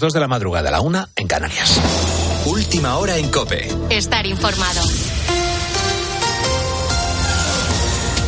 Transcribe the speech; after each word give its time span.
2 0.00 0.14
de 0.14 0.20
la 0.20 0.28
madrugada, 0.28 0.70
la 0.70 0.80
una 0.80 1.10
en 1.14 1.28
Canarias. 1.28 1.78
Última 2.46 2.96
hora 2.96 3.18
en 3.18 3.30
Cope. 3.30 3.68
Estar 3.90 4.26
informado. 4.26 4.80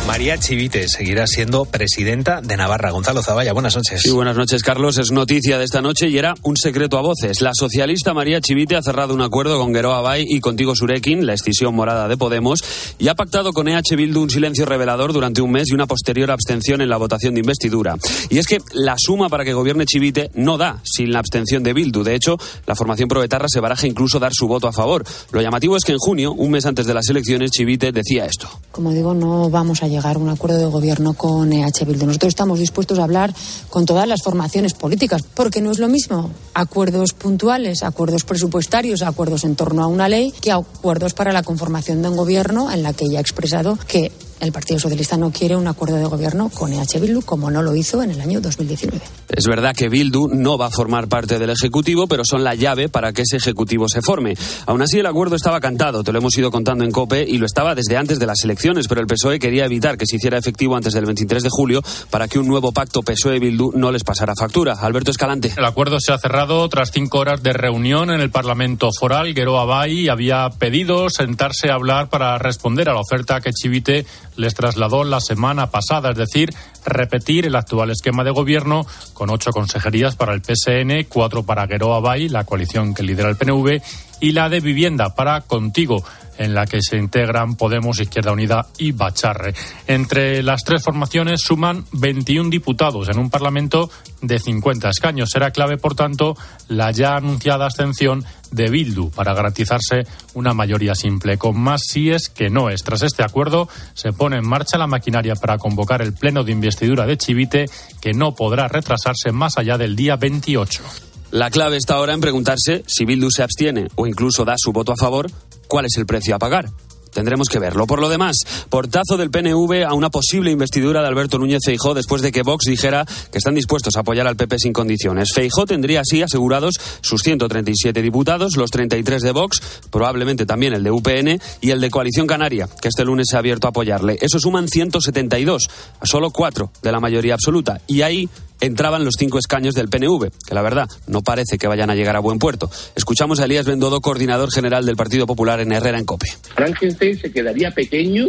María 0.05 0.37
Chivite 0.37 0.89
seguirá 0.89 1.25
siendo 1.27 1.63
presidenta 1.63 2.41
de 2.41 2.57
Navarra. 2.57 2.91
Gonzalo 2.91 3.23
Zavalla, 3.23 3.53
buenas 3.53 3.77
noches. 3.77 4.01
Sí, 4.01 4.11
buenas 4.11 4.35
noches, 4.35 4.61
Carlos. 4.61 4.97
Es 4.97 5.11
noticia 5.11 5.57
de 5.57 5.63
esta 5.63 5.81
noche 5.81 6.09
y 6.09 6.17
era 6.17 6.35
un 6.43 6.57
secreto 6.57 6.97
a 6.97 7.01
voces. 7.01 7.39
La 7.39 7.51
socialista 7.53 8.13
María 8.13 8.41
Chivite 8.41 8.75
ha 8.75 8.81
cerrado 8.81 9.13
un 9.13 9.21
acuerdo 9.21 9.57
con 9.57 9.71
Gueroa 9.71 10.01
Bay 10.01 10.25
y 10.27 10.41
contigo 10.41 10.75
Surekin, 10.75 11.25
la 11.25 11.33
escisión 11.33 11.73
morada 11.73 12.09
de 12.09 12.17
Podemos, 12.17 12.59
y 12.99 13.07
ha 13.07 13.15
pactado 13.15 13.53
con 13.53 13.69
EH 13.69 13.95
Bildu 13.95 14.23
un 14.23 14.29
silencio 14.29 14.65
revelador 14.65 15.13
durante 15.13 15.41
un 15.41 15.51
mes 15.51 15.69
y 15.69 15.73
una 15.73 15.87
posterior 15.87 16.31
abstención 16.31 16.81
en 16.81 16.89
la 16.89 16.97
votación 16.97 17.33
de 17.33 17.39
investidura. 17.39 17.95
Y 18.29 18.39
es 18.39 18.45
que 18.45 18.57
la 18.73 18.95
suma 18.97 19.29
para 19.29 19.45
que 19.45 19.53
gobierne 19.53 19.85
Chivite 19.85 20.31
no 20.33 20.57
da 20.57 20.81
sin 20.83 21.13
la 21.13 21.19
abstención 21.19 21.63
de 21.63 21.71
Bildu. 21.71 22.03
De 22.03 22.13
hecho, 22.13 22.37
la 22.67 22.75
formación 22.75 23.07
proetarra 23.07 23.47
se 23.47 23.61
baraja 23.61 23.87
incluso 23.87 24.19
dar 24.19 24.33
su 24.33 24.49
voto 24.49 24.67
a 24.67 24.73
favor. 24.73 25.05
Lo 25.31 25.41
llamativo 25.41 25.77
es 25.77 25.85
que 25.85 25.93
en 25.93 25.97
junio, 25.97 26.33
un 26.33 26.51
mes 26.51 26.65
antes 26.65 26.85
de 26.85 26.93
las 26.93 27.07
elecciones, 27.07 27.51
Chivite 27.51 27.93
decía 27.93 28.25
esto. 28.25 28.49
Como 28.71 28.91
digo, 28.91 29.13
no 29.13 29.49
vamos 29.49 29.81
a 29.81 29.92
llegar 29.93 30.15
a 30.15 30.19
un 30.19 30.29
acuerdo 30.29 30.57
de 30.57 30.65
gobierno 30.65 31.13
con 31.13 31.51
EH 31.51 31.85
Bildu. 31.85 32.05
Nosotros 32.05 32.29
estamos 32.29 32.59
dispuestos 32.59 32.99
a 32.99 33.03
hablar 33.03 33.33
con 33.69 33.85
todas 33.85 34.07
las 34.07 34.21
formaciones 34.21 34.73
políticas, 34.73 35.23
porque 35.33 35.61
no 35.61 35.71
es 35.71 35.79
lo 35.79 35.87
mismo 35.87 36.31
acuerdos 36.53 37.13
puntuales, 37.13 37.83
acuerdos 37.83 38.23
presupuestarios, 38.23 39.01
acuerdos 39.01 39.43
en 39.43 39.55
torno 39.55 39.83
a 39.83 39.87
una 39.87 40.09
ley, 40.09 40.33
que 40.41 40.51
acuerdos 40.51 41.13
para 41.13 41.31
la 41.31 41.43
conformación 41.43 42.01
de 42.01 42.09
un 42.09 42.17
gobierno 42.17 42.71
en 42.71 42.83
la 42.83 42.93
que 42.93 43.09
ya 43.09 43.19
ha 43.19 43.21
expresado 43.21 43.77
que 43.87 44.11
el 44.43 44.51
Partido 44.51 44.79
Socialista 44.79 45.17
no 45.17 45.31
quiere 45.31 45.55
un 45.55 45.67
acuerdo 45.67 45.95
de 45.95 46.05
gobierno 46.05 46.49
con 46.49 46.73
EH 46.73 46.99
Bildu, 46.99 47.21
como 47.21 47.49
no 47.49 47.61
lo 47.61 47.75
hizo 47.75 48.03
en 48.03 48.11
el 48.11 48.19
año 48.19 48.41
2019. 48.41 49.01
Es 49.29 49.47
verdad 49.47 49.73
que 49.75 49.89
Bildu 49.89 50.27
no 50.27 50.57
va 50.57 50.67
a 50.67 50.69
formar 50.69 51.07
parte 51.07 51.39
del 51.39 51.49
Ejecutivo, 51.49 52.07
pero 52.07 52.23
son 52.25 52.43
la 52.43 52.53
llave 52.53 52.89
para 52.89 53.13
que 53.13 53.21
ese 53.21 53.37
Ejecutivo 53.37 53.87
se 53.87 54.01
forme. 54.01 54.35
Aún 54.65 54.81
así, 54.81 54.99
el 54.99 55.05
acuerdo 55.05 55.35
estaba 55.35 55.59
cantado, 55.59 56.03
te 56.03 56.11
lo 56.11 56.19
hemos 56.19 56.37
ido 56.37 56.51
contando 56.51 56.83
en 56.83 56.91
COPE, 56.91 57.25
y 57.27 57.37
lo 57.37 57.45
estaba 57.45 57.73
desde 57.73 57.97
antes 57.97 58.19
de 58.19 58.25
las 58.25 58.43
elecciones, 58.43 58.87
pero 58.87 59.01
el 59.01 59.07
PSOE 59.07 59.39
quería 59.39 59.65
evitar 59.65 59.97
que 59.97 60.05
se 60.05 60.17
hiciera 60.17 60.37
efectivo 60.37 60.75
antes 60.75 60.93
del 60.93 61.05
23 61.05 61.41
de 61.41 61.49
julio 61.49 61.81
para 62.09 62.27
que 62.27 62.37
un 62.37 62.47
nuevo 62.47 62.71
pacto 62.71 63.01
PSOE-Bildu 63.01 63.71
no 63.75 63.91
les 63.91 64.03
pasara 64.03 64.33
factura. 64.37 64.73
Alberto 64.73 65.11
Escalante. 65.11 65.53
El 65.55 65.65
acuerdo 65.65 65.99
se 65.99 66.11
ha 66.11 66.17
cerrado 66.17 66.67
tras 66.69 66.91
cinco 66.91 67.19
horas 67.19 67.41
de 67.41 67.53
reunión 67.53 68.11
en 68.11 68.19
el 68.19 68.29
Parlamento 68.29 68.89
Foral. 68.97 69.33
Guero 69.33 69.59
Abay 69.59 70.09
había 70.09 70.49
pedido 70.49 71.09
sentarse 71.09 71.69
a 71.69 71.75
hablar 71.75 72.09
para 72.09 72.37
responder 72.37 72.89
a 72.89 72.93
la 72.93 72.99
oferta 72.99 73.41
que 73.41 73.51
Chivite 73.51 74.05
les 74.35 74.53
trasladó 74.53 75.03
la 75.03 75.19
semana 75.19 75.69
pasada, 75.71 76.11
es 76.11 76.17
decir, 76.17 76.53
repetir 76.85 77.45
el 77.45 77.55
actual 77.55 77.91
esquema 77.91 78.23
de 78.23 78.31
gobierno 78.31 78.85
con 79.13 79.29
ocho 79.29 79.51
consejerías 79.51 80.15
para 80.15 80.33
el 80.33 80.41
PSN, 80.41 81.05
cuatro 81.09 81.43
para 81.43 81.65
Gueroa 81.65 81.99
Bay, 81.99 82.29
la 82.29 82.43
coalición 82.43 82.93
que 82.93 83.03
lidera 83.03 83.29
el 83.29 83.37
PNV, 83.37 83.81
y 84.19 84.31
la 84.31 84.47
de 84.49 84.61
vivienda 84.61 85.15
para 85.15 85.41
Contigo, 85.41 86.03
en 86.37 86.53
la 86.53 86.65
que 86.65 86.81
se 86.81 86.97
integran 86.97 87.55
Podemos, 87.55 87.99
Izquierda 87.99 88.31
Unida 88.31 88.67
y 88.77 88.91
Bacharre. 88.91 89.53
Entre 89.87 90.41
las 90.41 90.63
tres 90.63 90.83
formaciones 90.83 91.41
suman 91.41 91.85
21 91.91 92.49
diputados 92.49 93.09
en 93.09 93.19
un 93.19 93.29
Parlamento 93.29 93.89
de 94.21 94.39
50 94.39 94.89
escaños. 94.89 95.29
Será 95.29 95.51
clave, 95.51 95.77
por 95.77 95.95
tanto, 95.95 96.35
la 96.69 96.91
ya 96.91 97.15
anunciada 97.15 97.65
abstención 97.65 98.23
de 98.53 98.69
Bildu 98.69 99.09
para 99.09 99.33
garantizarse 99.33 100.03
una 100.33 100.53
mayoría 100.53 100.95
simple, 100.95 101.37
con 101.37 101.59
más 101.59 101.81
síes 101.87 102.29
que 102.29 102.49
no 102.49 102.69
es. 102.69 102.83
Tras 102.83 103.03
este 103.03 103.23
acuerdo, 103.23 103.67
se 103.93 104.13
pone 104.13 104.37
en 104.37 104.47
marcha 104.47 104.77
la 104.77 104.87
maquinaria 104.87 105.35
para 105.35 105.57
convocar 105.57 106.01
el 106.01 106.13
pleno 106.13 106.43
de 106.43 106.51
investidura 106.51 107.05
de 107.05 107.17
Chivite, 107.17 107.65
que 108.01 108.13
no 108.13 108.35
podrá 108.35 108.67
retrasarse 108.67 109.31
más 109.31 109.57
allá 109.57 109.77
del 109.77 109.95
día 109.95 110.15
28. 110.15 110.83
La 111.31 111.49
clave 111.49 111.77
está 111.77 111.95
ahora 111.95 112.13
en 112.13 112.21
preguntarse 112.21 112.83
si 112.85 113.05
Bildu 113.05 113.29
se 113.31 113.41
abstiene 113.41 113.87
o 113.95 114.05
incluso 114.05 114.45
da 114.45 114.53
su 114.55 114.71
voto 114.71 114.91
a 114.91 114.95
favor, 114.95 115.31
¿cuál 115.67 115.85
es 115.85 115.97
el 115.97 116.05
precio 116.05 116.35
a 116.35 116.39
pagar? 116.39 116.69
Tendremos 117.13 117.47
que 117.47 117.59
verlo. 117.59 117.87
Por 117.87 117.99
lo 118.01 118.09
demás, 118.09 118.37
portazo 118.69 119.17
del 119.17 119.29
PNV 119.29 119.85
a 119.87 119.93
una 119.93 120.09
posible 120.09 120.51
investidura 120.51 121.01
de 121.01 121.07
Alberto 121.07 121.37
Núñez 121.39 121.61
Feijó 121.65 121.93
después 121.93 122.21
de 122.21 122.31
que 122.31 122.41
Vox 122.41 122.65
dijera 122.65 123.05
que 123.31 123.37
están 123.37 123.55
dispuestos 123.55 123.95
a 123.95 124.01
apoyar 124.01 124.27
al 124.27 124.35
PP 124.35 124.59
sin 124.59 124.73
condiciones. 124.73 125.29
Feijó 125.33 125.65
tendría 125.65 126.01
así 126.01 126.21
asegurados 126.21 126.75
sus 127.01 127.21
137 127.21 128.01
diputados, 128.01 128.57
los 128.57 128.71
33 128.71 129.21
de 129.21 129.31
Vox, 129.31 129.61
probablemente 129.89 130.45
también 130.45 130.73
el 130.73 130.83
de 130.83 130.91
UPN 130.91 131.39
y 131.61 131.69
el 131.69 131.81
de 131.81 131.89
Coalición 131.89 132.27
Canaria, 132.27 132.67
que 132.81 132.87
este 132.87 133.05
lunes 133.05 133.27
se 133.29 133.35
ha 133.35 133.39
abierto 133.39 133.67
a 133.67 133.69
apoyarle. 133.69 134.17
Eso 134.21 134.39
suman 134.39 134.67
172, 134.67 135.69
a 135.99 136.05
solo 136.05 136.31
cuatro 136.31 136.71
de 136.81 136.91
la 136.91 136.99
mayoría 136.99 137.35
absoluta. 137.35 137.81
Y 137.87 138.01
ahí 138.01 138.29
entraban 138.59 139.05
los 139.05 139.15
cinco 139.17 139.39
escaños 139.39 139.73
del 139.73 139.89
PNV, 139.89 140.29
que 140.47 140.55
la 140.55 140.61
verdad 140.61 140.87
no 141.07 141.21
parece 141.21 141.57
que 141.57 141.67
vayan 141.67 141.89
a 141.89 141.95
llegar 141.95 142.15
a 142.15 142.19
buen 142.19 142.39
puerto. 142.39 142.69
Escuchamos 142.95 143.39
a 143.39 143.45
Elías 143.45 143.65
Bendodo, 143.65 144.01
coordinador 144.01 144.51
general 144.51 144.85
del 144.85 144.95
Partido 144.95 145.25
Popular 145.25 145.59
en 145.59 145.71
Herrera 145.71 145.99
en 145.99 146.05
Cope. 146.05 146.27
Frankenstein 146.55 147.17
se 147.17 147.31
quedaría 147.31 147.71
pequeño 147.71 148.27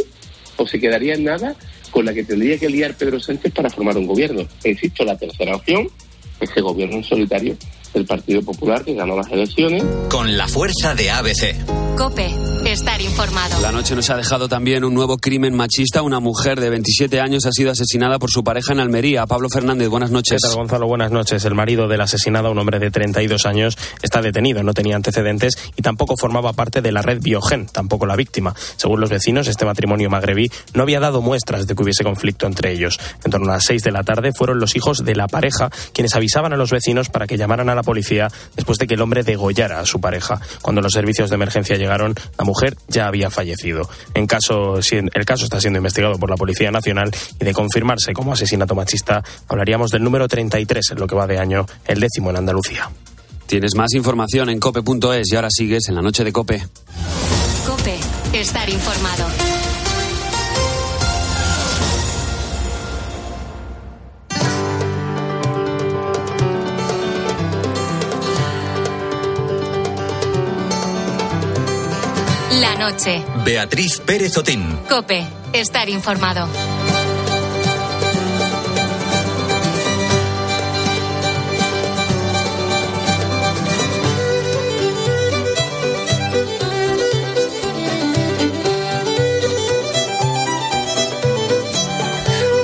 o 0.57 0.67
se 0.67 0.79
quedaría 0.79 1.15
en 1.15 1.25
nada 1.25 1.57
con 1.91 2.05
la 2.05 2.13
que 2.13 2.25
tendría 2.25 2.59
que 2.59 2.69
liar 2.69 2.95
Pedro 2.95 3.21
Sánchez 3.21 3.53
para 3.53 3.71
formar 3.71 3.97
un 3.97 4.07
gobierno. 4.07 4.47
Insisto, 4.65 5.05
la 5.05 5.17
tercera 5.17 5.57
opción, 5.57 5.89
ese 6.41 6.61
gobierno 6.61 6.97
en 6.97 7.05
solitario 7.05 7.57
del 7.95 8.05
Partido 8.05 8.43
Popular 8.43 8.85
que 8.85 8.95
ganó 8.95 9.17
las 9.17 9.31
elecciones. 9.31 9.83
Con 10.11 10.37
la 10.37 10.49
fuerza 10.49 10.95
de 10.95 11.11
ABC. 11.11 11.95
Cope, 11.97 12.29
estar 12.67 13.01
informado. 13.01 13.61
La 13.63 13.71
noche 13.71 13.95
nos 13.95 14.11
ha 14.11 14.17
dejado 14.17 14.49
también 14.49 14.83
un 14.83 14.95
nuevo 14.95 15.17
crimen 15.17 15.55
machista. 15.55 16.03
Una 16.03 16.19
mujer 16.19 16.59
de 16.61 16.69
27 16.69 17.21
años 17.21 17.47
ha 17.47 17.53
sido 17.53 17.71
asesinada 17.71 18.19
por 18.19 18.31
su 18.31 18.43
pareja 18.43 18.73
en 18.73 18.81
Almería. 18.81 19.27
Pablo 19.27 19.49
Fernández, 19.49 19.89
buenas 19.89 20.11
noches. 20.11 20.41
¿Qué 20.43 20.49
tal, 20.49 20.57
Gonzalo? 20.57 20.89
Buenas 20.89 21.13
noches. 21.13 21.45
El 21.45 21.55
marido 21.55 21.87
de 21.87 21.97
la 21.97 22.05
asesinada, 22.05 22.51
un 22.51 22.59
hombre 22.59 22.81
de 22.81 22.91
32 22.91 23.47
años, 23.47 23.79
está 24.03 24.21
detenido. 24.21 24.65
No 24.65 24.75
tenía 24.75 24.97
antecedentes 24.97 25.55
y 25.77 25.83
tampoco 25.83 26.17
formaba 26.17 26.53
parte 26.53 26.83
de 26.83 26.91
la 26.91 27.01
red 27.01 27.21
Biogen, 27.23 27.67
tampoco 27.67 28.07
la 28.07 28.17
víctima. 28.17 28.55
Según 28.77 29.01
los 29.01 29.09
vecinos, 29.09 29.47
este 29.47 29.65
matrimonio 29.65 30.11
magrebí 30.11 30.51
no 30.75 30.83
había 30.83 30.99
dado 30.99 31.23
muestras 31.23 31.69
de 31.69 31.77
que 31.77 31.83
hubiese 31.85 32.03
conflicto 32.03 32.49
entre 32.49 32.73
ellos. 32.73 32.99
En 33.25 33.31
torno 33.31 33.51
a 33.53 33.55
las 33.55 33.65
6 33.67 33.83
de 33.83 33.93
la 33.93 34.03
tarde 34.03 34.33
fueron 34.37 34.59
los 34.59 34.75
hijos 34.75 35.05
de 35.05 35.15
la 35.15 35.29
pareja 35.29 35.71
quienes 35.93 36.17
avisaban 36.17 36.53
a 36.53 36.57
los 36.57 36.73
vecinos 36.73 37.09
para 37.09 37.29
que 37.29 37.37
llamaran 37.37 37.69
a 37.69 37.77
la 37.77 37.84
policía 37.85 38.29
después 38.57 38.79
de 38.79 38.87
que 38.87 38.95
el 38.95 39.03
hombre 39.03 39.23
degollara 39.23 39.81
a 39.81 39.87
su 39.87 40.01
pareja. 40.01 40.41
Cuando 40.63 40.81
los 40.81 40.93
servicios 40.93 41.31
de 41.31 41.37
emergencia 41.37 41.77
llegaron, 41.77 42.15
la 42.39 42.45
mujer 42.45 42.77
ya 42.89 43.07
había 43.07 43.31
fallecido. 43.31 43.89
En 44.15 44.27
caso, 44.27 44.79
el 44.79 45.25
caso 45.25 45.45
está 45.45 45.61
siendo 45.61 45.79
investigado 45.79 46.19
por 46.19 46.31
la 46.31 46.37
Policía 46.37 46.71
Nacional 46.71 47.11
y 47.41 47.45
de 47.45 47.53
confirmarse 47.53 48.13
como 48.13 48.33
asesinato 48.33 48.75
machista, 48.75 49.23
hablaríamos 49.49 49.91
del 49.91 50.03
número 50.03 50.29
33 50.29 50.91
en 50.93 50.99
lo 50.99 51.07
que 51.07 51.15
va 51.15 51.27
de 51.27 51.39
año, 51.39 51.67
el 51.87 52.01
décimo 52.01 52.31
en 52.31 52.37
Andalucía. 52.37 52.91
Tienes 53.47 53.75
más 53.75 53.93
información 53.95 54.49
en 54.49 54.59
cope.es 54.59 55.33
y 55.33 55.37
ahora 55.37 55.49
sigues 55.51 55.89
en 55.89 55.95
la 55.95 56.03
noche 56.03 56.25
de 56.25 56.33
cope. 56.33 56.67
Cope, 57.67 57.99
estar 58.33 58.69
informado. 58.69 59.54
La 72.75 72.91
noche. 72.91 73.23
Beatriz 73.45 74.01
Pérez 74.01 74.37
Otín. 74.37 74.63
Cope, 74.89 75.25
estar 75.53 75.89
informado. 75.89 76.49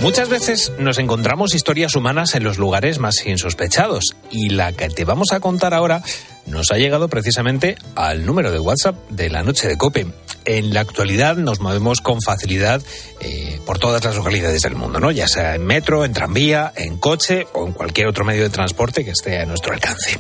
Muchas 0.00 0.30
veces 0.30 0.72
nos 0.78 0.96
encontramos 0.98 1.54
historias 1.54 1.94
humanas 1.94 2.34
en 2.34 2.42
los 2.42 2.56
lugares 2.56 2.98
más 2.98 3.26
insospechados 3.26 4.16
y 4.30 4.48
la 4.48 4.72
que 4.72 4.88
te 4.88 5.04
vamos 5.04 5.32
a 5.32 5.40
contar 5.40 5.74
ahora 5.74 6.02
nos 6.46 6.72
ha 6.72 6.78
llegado 6.78 7.08
precisamente 7.08 7.76
al 7.96 8.24
número 8.24 8.50
de 8.50 8.58
WhatsApp 8.58 8.96
de 9.10 9.28
la 9.28 9.42
noche 9.42 9.68
de 9.68 9.76
Cope. 9.76 10.06
En 10.46 10.72
la 10.72 10.80
actualidad 10.80 11.36
nos 11.36 11.60
movemos 11.60 12.00
con 12.00 12.22
facilidad 12.22 12.80
eh, 13.20 13.60
por 13.66 13.78
todas 13.78 14.02
las 14.02 14.16
localidades 14.16 14.62
del 14.62 14.74
mundo, 14.74 15.00
¿no? 15.00 15.10
Ya 15.10 15.28
sea 15.28 15.54
en 15.54 15.66
metro, 15.66 16.02
en 16.06 16.14
tranvía, 16.14 16.72
en 16.76 16.96
coche 16.96 17.46
o 17.52 17.66
en 17.66 17.74
cualquier 17.74 18.06
otro 18.06 18.24
medio 18.24 18.42
de 18.42 18.50
transporte 18.50 19.04
que 19.04 19.10
esté 19.10 19.38
a 19.38 19.44
nuestro 19.44 19.74
alcance. 19.74 20.18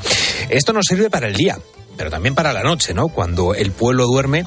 Esto 0.50 0.74
nos 0.74 0.84
sirve 0.84 1.08
para 1.08 1.26
el 1.26 1.34
día, 1.34 1.58
pero 1.96 2.10
también 2.10 2.34
para 2.34 2.52
la 2.52 2.62
noche, 2.62 2.92
¿no? 2.92 3.08
Cuando 3.08 3.54
el 3.54 3.72
pueblo 3.72 4.04
duerme 4.04 4.44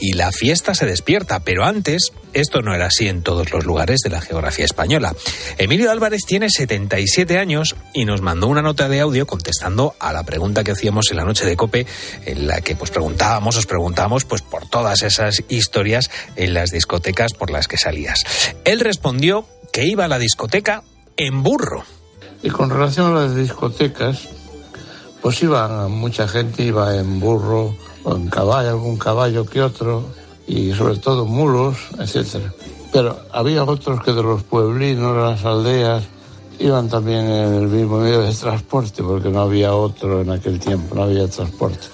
y 0.00 0.12
la 0.12 0.32
fiesta 0.32 0.74
se 0.74 0.86
despierta, 0.86 1.40
pero 1.40 1.64
antes 1.64 2.12
esto 2.32 2.60
no 2.60 2.74
era 2.74 2.86
así 2.86 3.08
en 3.08 3.22
todos 3.22 3.50
los 3.50 3.64
lugares 3.64 4.00
de 4.00 4.10
la 4.10 4.20
geografía 4.20 4.64
española. 4.64 5.14
Emilio 5.58 5.90
Álvarez 5.90 6.22
tiene 6.26 6.50
77 6.50 7.38
años 7.38 7.76
y 7.94 8.04
nos 8.04 8.20
mandó 8.20 8.46
una 8.48 8.62
nota 8.62 8.88
de 8.88 9.00
audio 9.00 9.26
contestando 9.26 9.94
a 9.98 10.12
la 10.12 10.24
pregunta 10.24 10.62
que 10.62 10.72
hacíamos 10.72 11.10
en 11.10 11.16
la 11.16 11.24
noche 11.24 11.46
de 11.46 11.56
Cope, 11.56 11.86
en 12.26 12.46
la 12.46 12.60
que 12.60 12.76
pues 12.76 12.90
preguntábamos, 12.90 13.56
os 13.56 13.66
preguntábamos 13.66 14.24
pues 14.24 14.42
por 14.42 14.68
todas 14.68 15.02
esas 15.02 15.42
historias 15.48 16.10
en 16.36 16.52
las 16.52 16.70
discotecas 16.70 17.32
por 17.32 17.50
las 17.50 17.68
que 17.68 17.78
salías. 17.78 18.24
Él 18.64 18.80
respondió 18.80 19.46
que 19.72 19.86
iba 19.86 20.04
a 20.04 20.08
la 20.08 20.18
discoteca 20.18 20.82
en 21.16 21.42
burro. 21.42 21.84
Y 22.42 22.50
con 22.50 22.68
relación 22.70 23.16
a 23.16 23.20
las 23.20 23.34
discotecas, 23.34 24.28
pues 25.22 25.42
iba 25.42 25.88
mucha 25.88 26.28
gente, 26.28 26.62
iba 26.62 26.96
en 26.96 27.18
burro 27.18 27.76
o 28.06 28.14
en 28.14 28.28
caballo, 28.28 28.70
algún 28.70 28.96
caballo 28.96 29.44
que 29.44 29.60
otro, 29.60 30.04
y 30.46 30.72
sobre 30.72 30.96
todo 30.98 31.26
mulos, 31.26 31.76
etcétera. 31.98 32.52
Pero 32.92 33.18
había 33.32 33.64
otros 33.64 34.00
que 34.02 34.12
de 34.12 34.22
los 34.22 34.44
pueblinos, 34.44 35.16
las 35.16 35.44
aldeas, 35.44 36.04
iban 36.60 36.88
también 36.88 37.26
en 37.26 37.54
el 37.54 37.66
mismo 37.66 37.98
medio 37.98 38.22
de 38.22 38.32
transporte, 38.32 39.02
porque 39.02 39.28
no 39.28 39.40
había 39.40 39.74
otro 39.74 40.20
en 40.20 40.30
aquel 40.30 40.60
tiempo, 40.60 40.94
no 40.94 41.02
había 41.02 41.28
transporte. 41.28 41.88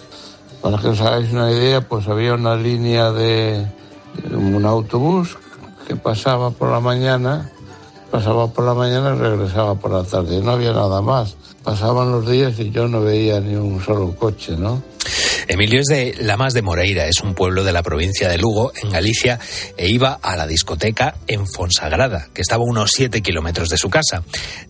Para 0.60 0.76
que 0.78 0.88
os 0.88 1.00
hagáis 1.00 1.32
una 1.32 1.50
idea, 1.50 1.80
pues 1.88 2.06
había 2.06 2.34
una 2.34 2.56
línea 2.56 3.10
de 3.10 3.66
un 4.30 4.64
autobús 4.66 5.38
que 5.88 5.96
pasaba 5.96 6.50
por 6.50 6.70
la 6.70 6.80
mañana, 6.80 7.50
pasaba 8.10 8.48
por 8.48 8.66
la 8.66 8.74
mañana 8.74 9.14
y 9.16 9.18
regresaba 9.18 9.74
por 9.76 9.90
la 9.92 10.04
tarde. 10.04 10.42
No 10.42 10.52
había 10.52 10.72
nada 10.72 11.00
más. 11.00 11.36
Pasaban 11.64 12.12
los 12.12 12.28
días 12.28 12.58
y 12.58 12.70
yo 12.70 12.86
no 12.86 13.00
veía 13.00 13.40
ni 13.40 13.54
un 13.54 13.82
solo 13.82 14.14
coche, 14.14 14.56
¿no? 14.56 14.82
Emilio 15.48 15.80
es 15.80 15.86
de 15.86 16.14
Lamas 16.20 16.54
de 16.54 16.62
Moreira, 16.62 17.06
es 17.06 17.20
un 17.20 17.34
pueblo 17.34 17.64
de 17.64 17.72
la 17.72 17.82
provincia 17.82 18.28
de 18.28 18.38
Lugo, 18.38 18.72
en 18.82 18.90
Galicia, 18.90 19.38
e 19.76 19.88
iba 19.88 20.18
a 20.22 20.36
la 20.36 20.46
discoteca 20.46 21.16
en 21.26 21.46
Fonsagrada, 21.46 22.28
que 22.32 22.42
estaba 22.42 22.64
a 22.64 22.66
unos 22.66 22.90
7 22.94 23.22
kilómetros 23.22 23.68
de 23.68 23.76
su 23.76 23.90
casa. 23.90 24.22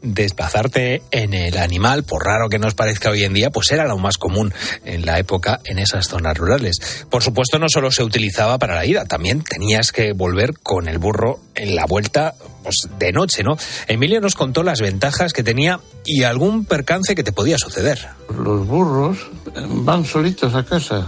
Desplazarte 0.02 1.02
en 1.10 1.34
el 1.34 1.58
animal, 1.58 2.04
por 2.04 2.24
raro 2.24 2.48
que 2.48 2.58
nos 2.58 2.74
parezca 2.74 3.10
hoy 3.10 3.24
en 3.24 3.34
día, 3.34 3.50
pues 3.50 3.70
era 3.72 3.86
lo 3.86 3.98
más 3.98 4.18
común 4.18 4.52
en 4.84 5.06
la 5.06 5.18
época 5.18 5.60
en 5.64 5.78
esas 5.78 6.08
zonas 6.08 6.36
rurales. 6.36 7.06
Por 7.10 7.22
supuesto, 7.22 7.58
no 7.58 7.66
solo 7.68 7.90
se 7.90 8.02
utilizaba 8.02 8.58
para 8.58 8.74
la 8.74 8.86
ida, 8.86 9.04
también 9.04 9.42
tenías 9.42 9.92
que 9.92 10.12
volver 10.12 10.54
con 10.62 10.88
el 10.88 10.98
burro 10.98 11.40
en 11.54 11.74
la 11.74 11.86
vuelta 11.86 12.34
pues, 12.62 12.88
de 12.98 13.12
noche, 13.12 13.42
¿no? 13.42 13.56
Emilio 13.88 14.20
nos 14.20 14.34
contó 14.34 14.62
las 14.62 14.80
ventajas 14.80 15.32
que 15.32 15.42
tenía 15.42 15.80
y 16.04 16.22
algún 16.22 16.64
percance 16.64 17.14
que 17.14 17.22
te 17.22 17.32
podía 17.32 17.58
suceder. 17.58 18.08
Los 18.28 18.66
burros 18.66 19.18
van 19.68 20.04
solitos 20.04 20.54
a 20.54 20.64
casa. 20.64 21.06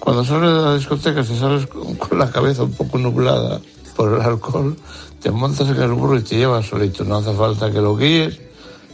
Cuando 0.00 0.24
sales 0.24 0.52
de 0.52 0.62
la 0.62 0.74
discoteca, 0.74 1.24
si 1.24 1.36
sales 1.36 1.66
con 1.66 2.18
la 2.18 2.30
cabeza 2.30 2.62
un 2.62 2.72
poco 2.72 2.98
nublada 2.98 3.60
por 3.96 4.14
el 4.14 4.20
alcohol, 4.20 4.76
te 5.20 5.30
montas 5.30 5.68
en 5.68 5.82
el 5.82 5.92
burro 5.92 6.16
y 6.18 6.22
te 6.22 6.36
llevas 6.36 6.66
solito. 6.66 7.04
No 7.04 7.16
hace 7.16 7.32
falta 7.32 7.72
que 7.72 7.80
lo 7.80 7.96
guíes 7.96 8.38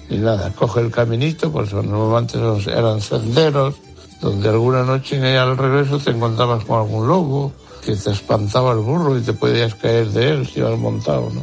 ni 0.08 0.19
nada. 0.19 0.50
Coge 0.52 0.81
el 0.81 0.90
caminito, 0.90 1.52
pues 1.52 1.73
normalmente 1.73 2.38
eran 2.70 3.00
senderos, 3.00 3.75
donde 4.20 4.49
alguna 4.49 4.85
noche 4.85 5.37
al 5.37 5.58
regreso 5.58 5.99
te 5.99 6.11
encontrabas 6.11 6.64
con 6.64 6.81
algún 6.81 7.06
lobo 7.06 7.52
que 7.84 7.96
te 7.96 8.11
espantaba 8.11 8.73
el 8.73 8.79
burro 8.79 9.19
y 9.19 9.23
te 9.23 9.32
podías 9.32 9.75
caer 9.75 10.08
de 10.08 10.31
él 10.31 10.49
si 10.49 10.61
ibas 10.61 10.79
montado, 10.79 11.31
¿no? 11.31 11.43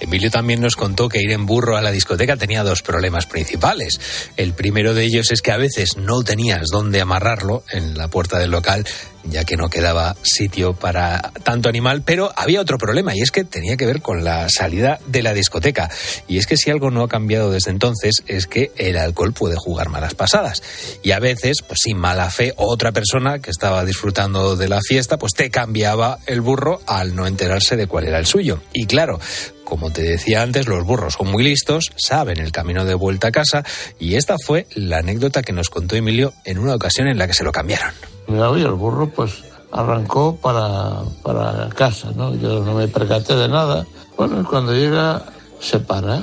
Emilio 0.00 0.30
también 0.30 0.60
nos 0.60 0.76
contó 0.76 1.08
que 1.08 1.20
ir 1.22 1.30
en 1.30 1.46
burro 1.46 1.76
a 1.76 1.82
la 1.82 1.90
discoteca 1.90 2.36
tenía 2.36 2.64
dos 2.64 2.82
problemas 2.82 3.26
principales. 3.26 4.00
El 4.36 4.52
primero 4.52 4.94
de 4.94 5.04
ellos 5.04 5.30
es 5.30 5.42
que 5.42 5.52
a 5.52 5.56
veces 5.56 5.96
no 5.96 6.22
tenías 6.22 6.66
dónde 6.70 7.00
amarrarlo 7.00 7.62
en 7.70 7.96
la 7.96 8.08
puerta 8.08 8.38
del 8.38 8.50
local 8.50 8.84
ya 9.30 9.44
que 9.44 9.56
no 9.56 9.68
quedaba 9.68 10.16
sitio 10.22 10.74
para 10.74 11.32
tanto 11.42 11.68
animal, 11.68 12.02
pero 12.04 12.32
había 12.36 12.60
otro 12.60 12.78
problema 12.78 13.14
y 13.14 13.20
es 13.20 13.30
que 13.30 13.44
tenía 13.44 13.76
que 13.76 13.86
ver 13.86 14.02
con 14.02 14.24
la 14.24 14.48
salida 14.48 14.98
de 15.06 15.22
la 15.22 15.34
discoteca. 15.34 15.90
Y 16.28 16.38
es 16.38 16.46
que 16.46 16.56
si 16.56 16.70
algo 16.70 16.90
no 16.90 17.02
ha 17.02 17.08
cambiado 17.08 17.50
desde 17.50 17.70
entonces 17.70 18.22
es 18.26 18.46
que 18.46 18.72
el 18.76 18.96
alcohol 18.96 19.32
puede 19.32 19.56
jugar 19.56 19.88
malas 19.88 20.14
pasadas. 20.14 20.62
Y 21.02 21.12
a 21.12 21.18
veces, 21.18 21.58
pues 21.66 21.80
sin 21.82 21.98
mala 21.98 22.30
fe, 22.30 22.52
otra 22.56 22.92
persona 22.92 23.38
que 23.40 23.50
estaba 23.50 23.84
disfrutando 23.84 24.56
de 24.56 24.68
la 24.68 24.80
fiesta, 24.80 25.18
pues 25.18 25.34
te 25.34 25.50
cambiaba 25.50 26.18
el 26.26 26.40
burro 26.40 26.80
al 26.86 27.14
no 27.14 27.26
enterarse 27.26 27.76
de 27.76 27.86
cuál 27.86 28.06
era 28.06 28.18
el 28.18 28.26
suyo. 28.26 28.60
Y 28.72 28.86
claro, 28.86 29.18
como 29.66 29.90
te 29.90 30.02
decía 30.02 30.42
antes, 30.42 30.68
los 30.68 30.84
burros 30.84 31.14
son 31.14 31.30
muy 31.30 31.42
listos, 31.42 31.90
saben 31.96 32.38
el 32.38 32.52
camino 32.52 32.84
de 32.84 32.94
vuelta 32.94 33.28
a 33.28 33.32
casa 33.32 33.64
y 33.98 34.14
esta 34.14 34.36
fue 34.42 34.66
la 34.76 34.98
anécdota 34.98 35.42
que 35.42 35.52
nos 35.52 35.68
contó 35.68 35.96
Emilio 35.96 36.32
en 36.44 36.58
una 36.58 36.76
ocasión 36.76 37.08
en 37.08 37.18
la 37.18 37.26
que 37.26 37.34
se 37.34 37.42
lo 37.44 37.50
cambiaron. 37.50 37.92
Mira, 38.28 38.48
el 38.48 38.72
burro 38.72 39.10
pues 39.10 39.42
arrancó 39.72 40.36
para, 40.36 41.02
para 41.22 41.68
casa, 41.70 42.12
¿no? 42.14 42.34
Yo 42.36 42.64
no 42.64 42.74
me 42.74 42.86
percaté 42.86 43.34
de 43.34 43.48
nada. 43.48 43.84
Bueno, 44.16 44.46
cuando 44.48 44.72
llega 44.72 45.24
se 45.60 45.80
para 45.80 46.22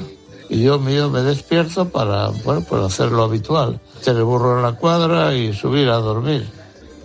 y 0.50 0.64
yo 0.64 0.80
mío 0.80 1.10
me 1.10 1.22
despierto 1.22 1.90
para, 1.90 2.30
bueno, 2.46 2.62
pues 2.68 2.82
hacer 2.82 3.12
lo 3.12 3.24
habitual. 3.24 3.80
Tener 4.06 4.20
el 4.20 4.26
burro 4.26 4.56
en 4.56 4.64
la 4.64 4.72
cuadra 4.72 5.36
y 5.36 5.54
subir 5.54 5.90
a 5.90 5.98
dormir. 5.98 6.48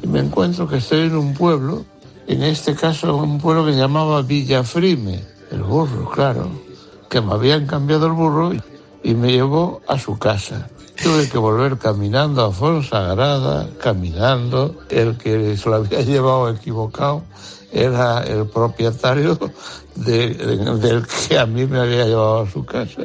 Y 0.04 0.06
me 0.06 0.20
encuentro 0.20 0.68
que 0.68 0.76
estoy 0.76 1.00
en 1.00 1.16
un 1.16 1.34
pueblo, 1.34 1.84
en 2.28 2.44
este 2.44 2.76
caso 2.76 3.16
un 3.16 3.40
pueblo 3.40 3.66
que 3.66 3.72
se 3.72 3.78
llamaba 3.78 4.22
Villafrime 4.22 5.37
el 5.50 5.62
burro, 5.62 6.10
claro, 6.10 6.50
que 7.08 7.20
me 7.20 7.32
habían 7.32 7.66
cambiado 7.66 8.06
el 8.06 8.12
burro 8.12 8.52
y 9.02 9.14
me 9.14 9.32
llevó 9.32 9.80
a 9.86 9.98
su 9.98 10.18
casa. 10.18 10.68
Tuve 11.02 11.28
que 11.28 11.38
volver 11.38 11.78
caminando 11.78 12.44
a 12.44 12.52
Fonsagrada, 12.52 13.68
caminando. 13.80 14.74
El 14.90 15.16
que 15.16 15.56
se 15.56 15.68
lo 15.68 15.76
había 15.76 16.00
llevado 16.02 16.50
equivocado 16.50 17.22
era 17.70 18.22
el 18.24 18.46
propietario 18.46 19.38
del 19.94 21.06
que 21.06 21.38
a 21.38 21.46
mí 21.46 21.66
me 21.66 21.78
había 21.78 22.06
llevado 22.06 22.40
a 22.40 22.50
su 22.50 22.64
casa. 22.64 23.02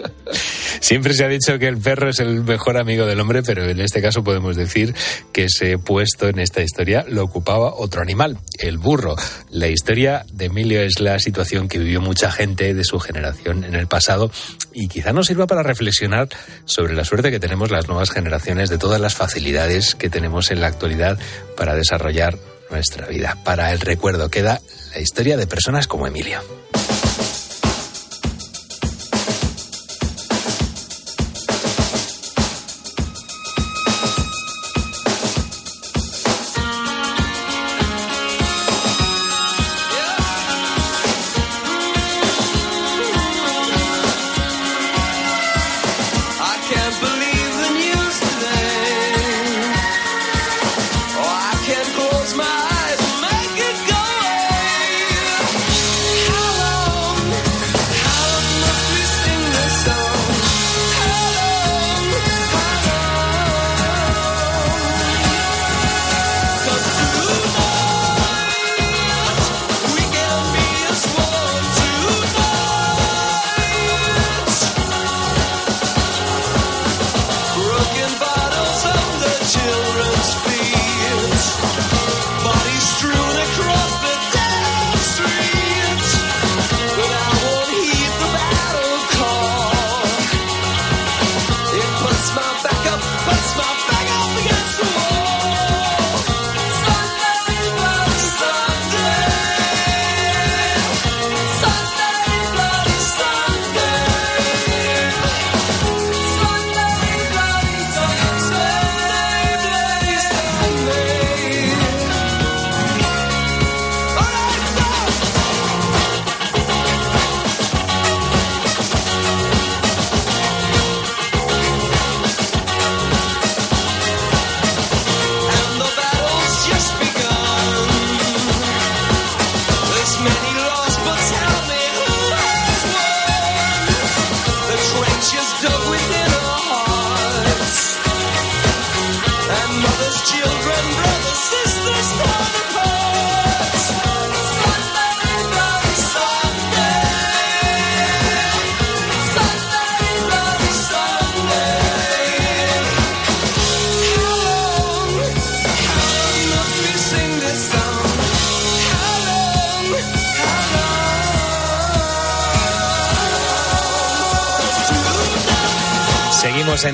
Siempre 0.83 1.13
se 1.13 1.23
ha 1.23 1.29
dicho 1.29 1.57
que 1.59 1.69
el 1.69 1.77
perro 1.77 2.09
es 2.09 2.19
el 2.19 2.43
mejor 2.43 2.75
amigo 2.77 3.05
del 3.05 3.21
hombre, 3.21 3.41
pero 3.41 3.63
en 3.63 3.79
este 3.79 4.01
caso 4.01 4.21
podemos 4.21 4.57
decir 4.57 4.93
que 5.31 5.45
ese 5.45 5.77
puesto 5.77 6.27
en 6.27 6.39
esta 6.39 6.61
historia 6.61 7.05
lo 7.07 7.23
ocupaba 7.23 7.73
otro 7.73 8.01
animal, 8.01 8.37
el 8.59 8.79
burro. 8.79 9.15
La 9.49 9.69
historia 9.69 10.25
de 10.33 10.47
Emilio 10.47 10.81
es 10.81 10.99
la 10.99 11.19
situación 11.19 11.69
que 11.69 11.79
vivió 11.79 12.01
mucha 12.01 12.33
gente 12.33 12.73
de 12.73 12.83
su 12.83 12.99
generación 12.99 13.63
en 13.63 13.75
el 13.75 13.87
pasado 13.87 14.29
y 14.73 14.89
quizá 14.89 15.13
nos 15.13 15.27
sirva 15.27 15.47
para 15.47 15.63
reflexionar 15.63 16.27
sobre 16.65 16.95
la 16.95 17.05
suerte 17.05 17.31
que 17.31 17.39
tenemos 17.39 17.71
las 17.71 17.87
nuevas 17.87 18.11
generaciones 18.11 18.69
de 18.69 18.77
todas 18.77 18.99
las 18.99 19.15
facilidades 19.15 19.95
que 19.95 20.09
tenemos 20.09 20.51
en 20.51 20.59
la 20.59 20.67
actualidad 20.67 21.17
para 21.55 21.75
desarrollar 21.75 22.37
nuestra 22.69 23.07
vida. 23.07 23.37
Para 23.45 23.71
el 23.71 23.79
recuerdo 23.79 24.29
queda 24.29 24.59
la 24.93 24.99
historia 24.99 25.37
de 25.37 25.47
personas 25.47 25.87
como 25.87 26.07
Emilio. 26.07 26.41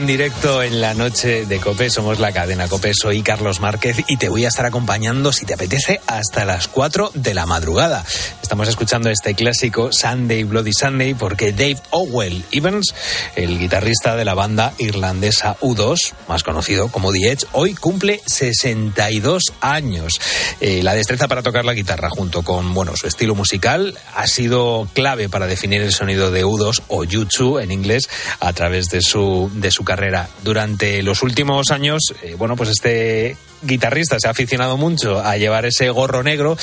Directo 0.09 0.63
en 0.63 0.81
la 0.81 0.95
noche 0.95 1.45
de 1.45 1.59
Cope, 1.59 1.91
somos 1.91 2.19
la 2.19 2.31
cadena 2.31 2.67
Cope, 2.67 2.93
soy 2.99 3.21
Carlos 3.21 3.59
Márquez 3.59 3.97
y 4.07 4.17
te 4.17 4.27
voy 4.27 4.43
a 4.43 4.47
estar 4.47 4.65
acompañando, 4.65 5.31
si 5.31 5.45
te 5.45 5.53
apetece, 5.53 6.01
hasta 6.07 6.45
las 6.45 6.67
4 6.67 7.11
de 7.13 7.35
la 7.35 7.45
madrugada. 7.45 8.03
Estamos 8.50 8.68
escuchando 8.68 9.12
este 9.12 9.36
clásico 9.36 9.94
Sunday 9.94 10.44
Bloody 10.44 10.74
Sunday 10.74 11.13
porque 11.13 11.51
Dave 11.51 11.77
Owell 11.91 12.44
Evans, 12.51 12.96
el 13.36 13.60
guitarrista 13.60 14.15
de 14.15 14.25
la 14.25 14.34
banda 14.34 14.74
irlandesa 14.79 15.56
U2, 15.60 16.13
más 16.27 16.41
conocido 16.41 16.88
como 16.88 17.12
The 17.12 17.32
Edge, 17.32 17.46
hoy 17.51 17.75
cumple 17.75 18.20
62 18.25 19.53
años. 19.62 20.20
Eh, 20.62 20.82
la 20.82 20.96
destreza 20.96 21.27
para 21.27 21.44
tocar 21.44 21.63
la 21.63 21.75
guitarra 21.75 22.10
junto 22.10 22.41
con 22.41 22.74
bueno, 22.74 22.96
su 22.96 23.06
estilo 23.06 23.36
musical 23.36 23.96
ha 24.15 24.25
sido 24.25 24.89
clave 24.94 25.29
para 25.29 25.46
definir 25.46 25.84
el 25.84 25.94
sonido 25.94 26.32
de 26.32 26.44
U2 26.44 26.82
o 26.88 27.03
U2 27.06 27.62
en 27.62 27.72
inglés 27.72 28.10
a 28.39 28.51
través 28.53 28.88
de 28.88 29.01
su 29.01 29.51
de 29.53 29.70
su 29.70 29.84
carrera. 29.84 30.27
Durante 30.44 31.03
los 31.03 31.22
últimos 31.22 31.70
años, 31.70 32.01
eh, 32.24 32.34
bueno, 32.36 32.56
pues 32.56 32.70
este 32.70 33.38
guitarrista 33.61 34.19
se 34.19 34.27
ha 34.27 34.31
aficionado 34.31 34.77
mucho 34.77 35.19
a 35.19 35.37
llevar 35.37 35.65
ese 35.65 35.89
gorro 35.89 36.23
negro 36.23 36.57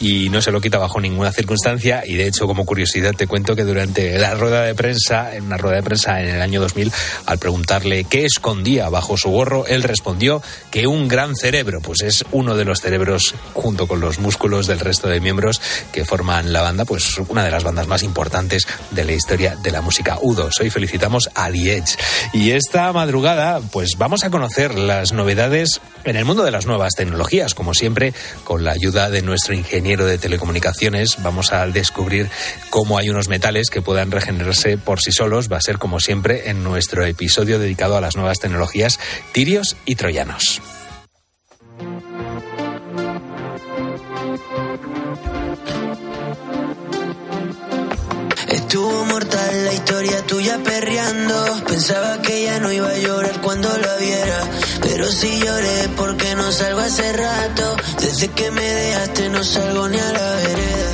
y 0.00 0.28
no 0.28 0.42
se 0.42 0.52
lo 0.52 0.60
quita 0.60 0.78
bajo 0.78 1.00
ninguna 1.00 1.32
circunstancia 1.32 2.02
y 2.06 2.14
de 2.14 2.26
hecho 2.26 2.46
como 2.46 2.64
curiosidad 2.64 3.12
te 3.16 3.26
cuento 3.26 3.56
que 3.56 3.64
durante 3.64 4.18
la 4.18 4.34
rueda 4.34 4.62
de 4.62 4.74
prensa, 4.74 5.34
en 5.34 5.44
una 5.44 5.56
rueda 5.56 5.76
de 5.76 5.82
prensa 5.82 6.20
en 6.20 6.28
el 6.28 6.42
año 6.42 6.60
2000, 6.60 6.92
al 7.26 7.38
preguntarle 7.38 8.04
qué 8.04 8.24
escondía 8.24 8.88
bajo 8.88 9.16
su 9.16 9.30
gorro, 9.30 9.66
él 9.66 9.82
respondió 9.82 10.42
que 10.70 10.86
un 10.86 11.08
gran 11.08 11.34
cerebro, 11.36 11.80
pues 11.80 12.02
es 12.02 12.24
uno 12.32 12.56
de 12.56 12.64
los 12.64 12.80
cerebros 12.80 13.34
junto 13.54 13.86
con 13.86 14.00
los 14.00 14.18
músculos 14.18 14.66
del 14.66 14.80
resto 14.80 15.08
de 15.08 15.20
miembros 15.20 15.60
que 15.92 16.04
forman 16.04 16.52
la 16.52 16.62
banda, 16.62 16.84
pues 16.84 17.18
una 17.28 17.44
de 17.44 17.50
las 17.50 17.64
bandas 17.64 17.86
más 17.86 18.02
importantes 18.02 18.66
de 18.90 19.04
la 19.04 19.12
historia 19.12 19.56
de 19.56 19.70
la 19.70 19.80
música 19.80 20.18
U2. 20.18 20.50
Hoy 20.60 20.70
felicitamos 20.70 21.30
a 21.34 21.50
The 21.50 21.76
Edge. 21.76 21.96
Y 22.32 22.50
esta 22.52 22.92
madrugada, 22.92 23.60
pues 23.60 23.92
vamos 23.98 24.24
a 24.24 24.30
conocer 24.30 24.74
las 24.78 25.12
novedades 25.12 25.80
en 26.04 26.16
el 26.16 26.24
mundo 26.24 26.41
de 26.44 26.50
las 26.50 26.66
nuevas 26.66 26.94
tecnologías. 26.94 27.54
Como 27.54 27.74
siempre, 27.74 28.14
con 28.44 28.64
la 28.64 28.72
ayuda 28.72 29.10
de 29.10 29.22
nuestro 29.22 29.54
ingeniero 29.54 30.06
de 30.06 30.18
telecomunicaciones, 30.18 31.22
vamos 31.22 31.52
a 31.52 31.66
descubrir 31.66 32.30
cómo 32.70 32.98
hay 32.98 33.10
unos 33.10 33.28
metales 33.28 33.70
que 33.70 33.82
puedan 33.82 34.10
regenerarse 34.10 34.78
por 34.78 35.00
sí 35.00 35.12
solos. 35.12 35.50
Va 35.50 35.58
a 35.58 35.62
ser, 35.62 35.78
como 35.78 36.00
siempre, 36.00 36.50
en 36.50 36.64
nuestro 36.64 37.04
episodio 37.04 37.58
dedicado 37.58 37.96
a 37.96 38.00
las 38.00 38.16
nuevas 38.16 38.38
tecnologías, 38.38 38.98
tirios 39.32 39.76
y 39.84 39.96
troyanos. 39.96 40.60
Estuvo 48.72 49.04
mortal 49.04 49.64
la 49.66 49.74
historia 49.74 50.26
tuya 50.26 50.58
perreando. 50.64 51.62
Pensaba 51.68 52.22
que 52.22 52.44
ya 52.44 52.58
no 52.58 52.72
iba 52.72 52.88
a 52.88 52.96
llorar 52.96 53.38
cuando 53.42 53.68
la 53.68 53.96
viera. 53.96 54.50
Pero 54.80 55.12
si 55.12 55.40
lloré 55.40 55.90
porque 55.94 56.34
no 56.36 56.50
salgo 56.50 56.80
hace 56.80 57.12
rato. 57.12 57.76
Desde 58.00 58.28
que 58.28 58.50
me 58.50 58.62
dejaste 58.62 59.28
no 59.28 59.44
salgo 59.44 59.90
ni 59.90 59.98
a 59.98 60.12
la 60.12 60.36
vereda. 60.36 60.91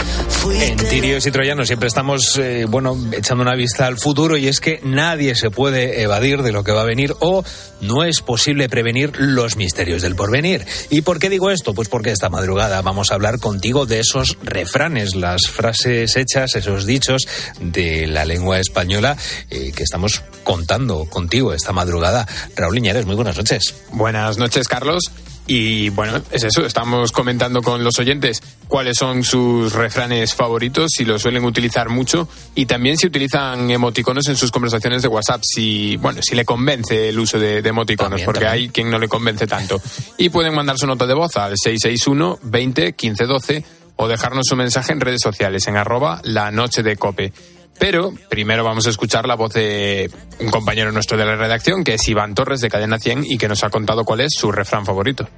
En 0.51 0.77
Tirios 0.77 1.27
y 1.27 1.31
Troyanos 1.31 1.67
siempre 1.69 1.89
estamos, 1.89 2.37
eh, 2.39 2.67
bueno, 2.69 2.97
echando 3.13 3.43
una 3.43 3.55
vista 3.55 3.87
al 3.87 3.99
futuro 3.99 4.37
y 4.37 4.49
es 4.49 4.61
que 4.61 4.81
nadie 4.83 5.35
se 5.35 5.51
puede 5.51 6.03
evadir 6.03 6.43
de 6.43 6.53
lo 6.53 6.65
que 6.65 6.73
va 6.73 6.83
a 6.83 6.85
venir 6.85 7.15
o 7.21 7.45
no 7.81 8.03
es 8.03 8.23
posible 8.23 8.69
prevenir 8.69 9.13
los 9.19 9.57
misterios 9.57 10.03
del 10.03 10.17
porvenir. 10.17 10.67
¿Y 10.91 11.03
por 11.03 11.19
qué 11.19 11.29
digo 11.29 11.51
esto? 11.51 11.75
Pues 11.75 11.89
porque 11.89 12.11
esta 12.11 12.29
madrugada 12.29 12.83
vamos 12.83 13.11
a 13.11 13.15
hablar 13.15 13.39
contigo 13.39 13.87
de 13.87 14.01
esos 14.01 14.37
refranes, 14.43 15.15
las 15.15 15.49
frases 15.49 16.17
hechas, 16.17 16.57
esos 16.57 16.87
dichos 16.87 17.29
de 17.61 18.07
la 18.07 18.25
lengua 18.25 18.59
española 18.59 19.17
eh, 19.51 19.73
que 19.75 19.83
estamos 19.83 20.23
contando 20.45 21.05
contigo 21.05 21.53
esta 21.53 21.73
madrugada. 21.73 22.27
Raúl 22.57 22.79
Iñárez, 22.79 23.07
muy 23.07 23.15
buenas 23.15 23.37
noches. 23.37 23.75
Buenas 23.93 24.39
noches, 24.39 24.67
Carlos. 24.67 25.05
Y 25.51 25.89
bueno, 25.89 26.21
es 26.31 26.45
eso, 26.45 26.67
estamos 26.67 27.11
comentando 27.11 27.63
con 27.63 27.83
los 27.83 27.99
oyentes 27.99 28.43
cuáles 28.69 28.99
son 28.99 29.25
sus 29.25 29.73
refranes 29.73 30.35
favoritos, 30.35 30.91
si 30.95 31.07
los 31.07 31.23
suelen 31.23 31.47
utilizar 31.47 31.89
mucho 31.89 32.29
y 32.55 32.67
también 32.67 32.99
si 32.99 33.07
utilizan 33.07 33.71
emoticonos 33.71 34.29
en 34.29 34.37
sus 34.37 34.51
conversaciones 34.51 35.01
de 35.01 35.09
WhatsApp, 35.09 35.41
si, 35.43 35.97
bueno, 35.97 36.21
si 36.23 36.35
le 36.35 36.45
convence 36.45 37.09
el 37.09 37.19
uso 37.19 37.39
de, 37.39 37.61
emoticonos, 37.61 38.21
porque 38.25 38.47
hay 38.47 38.69
quien 38.69 38.91
no 38.91 38.99
le 38.99 39.09
convence 39.09 39.47
tanto. 39.47 39.81
Y 40.19 40.29
pueden 40.29 40.55
mandar 40.55 40.77
su 40.77 40.87
nota 40.87 41.07
de 41.07 41.15
voz 41.15 41.35
al 41.39 41.55
661 41.57 42.41
20 42.43 42.93
15 42.93 43.25
12 43.25 43.65
o 43.97 44.07
dejarnos 44.07 44.45
su 44.47 44.55
mensaje 44.55 44.93
en 44.93 45.01
redes 45.01 45.23
sociales 45.23 45.67
en 45.67 45.79
arroba 45.79 46.21
la 46.25 46.51
noche 46.51 46.83
de 46.83 46.97
cope. 46.97 47.33
Pero 47.79 48.13
primero 48.29 48.65
vamos 48.65 48.87
a 48.87 48.91
escuchar 48.91 49.27
la 49.27 49.37
voz 49.37 49.55
de 49.55 50.11
un 50.41 50.51
compañero 50.51 50.93
nuestro 50.93 51.17
de 51.17 51.25
la 51.25 51.37
redacción, 51.37 51.85
que 51.85 51.95
es 51.95 52.09
Iván 52.09 52.35
Torres 52.35 52.61
de 52.61 52.69
Cadena 52.69 52.99
100 52.99 53.25
y 53.25 53.39
que 53.39 53.49
nos 53.49 53.63
ha 53.65 53.71
contado 53.71 54.05
cuál 54.05 54.21
es 54.21 54.35
su 54.35 54.51
refrán 54.51 54.85
favorito. 54.85 55.29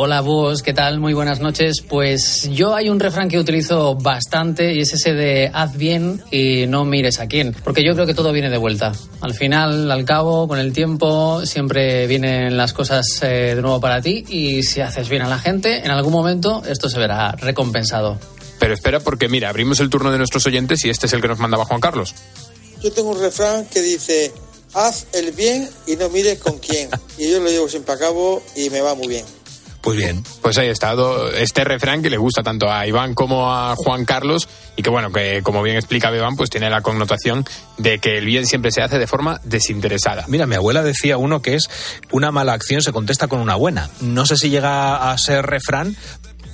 Hola 0.00 0.20
vos, 0.20 0.62
¿qué 0.62 0.72
tal? 0.72 1.00
Muy 1.00 1.12
buenas 1.12 1.40
noches. 1.40 1.80
Pues 1.80 2.48
yo 2.52 2.76
hay 2.76 2.88
un 2.88 3.00
refrán 3.00 3.28
que 3.28 3.36
utilizo 3.36 3.96
bastante 3.96 4.72
y 4.72 4.80
es 4.80 4.92
ese 4.92 5.12
de 5.12 5.50
haz 5.52 5.76
bien 5.76 6.22
y 6.30 6.66
no 6.68 6.84
mires 6.84 7.18
a 7.18 7.26
quién, 7.26 7.52
porque 7.64 7.84
yo 7.84 7.94
creo 7.94 8.06
que 8.06 8.14
todo 8.14 8.30
viene 8.30 8.48
de 8.48 8.58
vuelta. 8.58 8.92
Al 9.20 9.34
final, 9.34 9.90
al 9.90 10.04
cabo, 10.04 10.46
con 10.46 10.60
el 10.60 10.72
tiempo, 10.72 11.44
siempre 11.44 12.06
vienen 12.06 12.56
las 12.56 12.72
cosas 12.72 13.20
eh, 13.22 13.56
de 13.56 13.60
nuevo 13.60 13.80
para 13.80 14.00
ti 14.00 14.24
y 14.28 14.62
si 14.62 14.80
haces 14.80 15.08
bien 15.08 15.22
a 15.22 15.28
la 15.28 15.38
gente, 15.40 15.84
en 15.84 15.90
algún 15.90 16.12
momento 16.12 16.62
esto 16.68 16.88
se 16.88 17.00
verá 17.00 17.32
recompensado. 17.32 18.20
Pero 18.58 18.74
espera, 18.74 19.00
porque 19.00 19.28
mira, 19.28 19.48
abrimos 19.48 19.80
el 19.80 19.90
turno 19.90 20.10
de 20.10 20.18
nuestros 20.18 20.46
oyentes 20.46 20.84
y 20.84 20.90
este 20.90 21.06
es 21.06 21.12
el 21.12 21.20
que 21.20 21.28
nos 21.28 21.38
mandaba 21.38 21.64
Juan 21.64 21.80
Carlos. 21.80 22.14
Yo 22.82 22.92
tengo 22.92 23.10
un 23.10 23.20
refrán 23.20 23.66
que 23.66 23.80
dice, 23.82 24.32
haz 24.74 25.06
el 25.12 25.32
bien 25.32 25.68
y 25.86 25.96
no 25.96 26.08
mires 26.08 26.38
con 26.38 26.58
quién. 26.58 26.90
Y 27.16 27.30
yo 27.30 27.40
lo 27.40 27.48
llevo 27.48 27.68
siempre 27.68 27.94
a 27.94 27.98
cabo 27.98 28.42
y 28.56 28.70
me 28.70 28.80
va 28.80 28.94
muy 28.94 29.08
bien. 29.08 29.24
Pues 29.80 29.96
bien. 29.96 30.22
Pues 30.42 30.58
ahí 30.58 30.68
está 30.68 30.94
este 31.36 31.64
refrán 31.64 32.02
que 32.02 32.10
le 32.10 32.16
gusta 32.16 32.42
tanto 32.42 32.70
a 32.70 32.86
Iván 32.86 33.14
como 33.14 33.52
a 33.52 33.74
Juan 33.76 34.04
Carlos 34.04 34.48
y 34.76 34.82
que 34.82 34.90
bueno, 34.90 35.12
que 35.12 35.40
como 35.42 35.62
bien 35.62 35.76
explica 35.76 36.14
Iván, 36.14 36.36
pues 36.36 36.50
tiene 36.50 36.68
la 36.68 36.82
connotación 36.82 37.46
de 37.78 37.98
que 37.98 38.18
el 38.18 38.26
bien 38.26 38.46
siempre 38.46 38.72
se 38.72 38.82
hace 38.82 38.98
de 38.98 39.06
forma 39.06 39.40
desinteresada. 39.44 40.24
Mira, 40.28 40.46
mi 40.46 40.56
abuela 40.56 40.82
decía 40.82 41.16
uno 41.16 41.42
que 41.42 41.54
es 41.54 41.70
una 42.10 42.32
mala 42.32 42.54
acción 42.54 42.82
se 42.82 42.92
contesta 42.92 43.28
con 43.28 43.40
una 43.40 43.54
buena. 43.54 43.88
No 44.00 44.26
sé 44.26 44.36
si 44.36 44.50
llega 44.50 45.10
a 45.10 45.16
ser 45.16 45.46
refrán, 45.46 45.96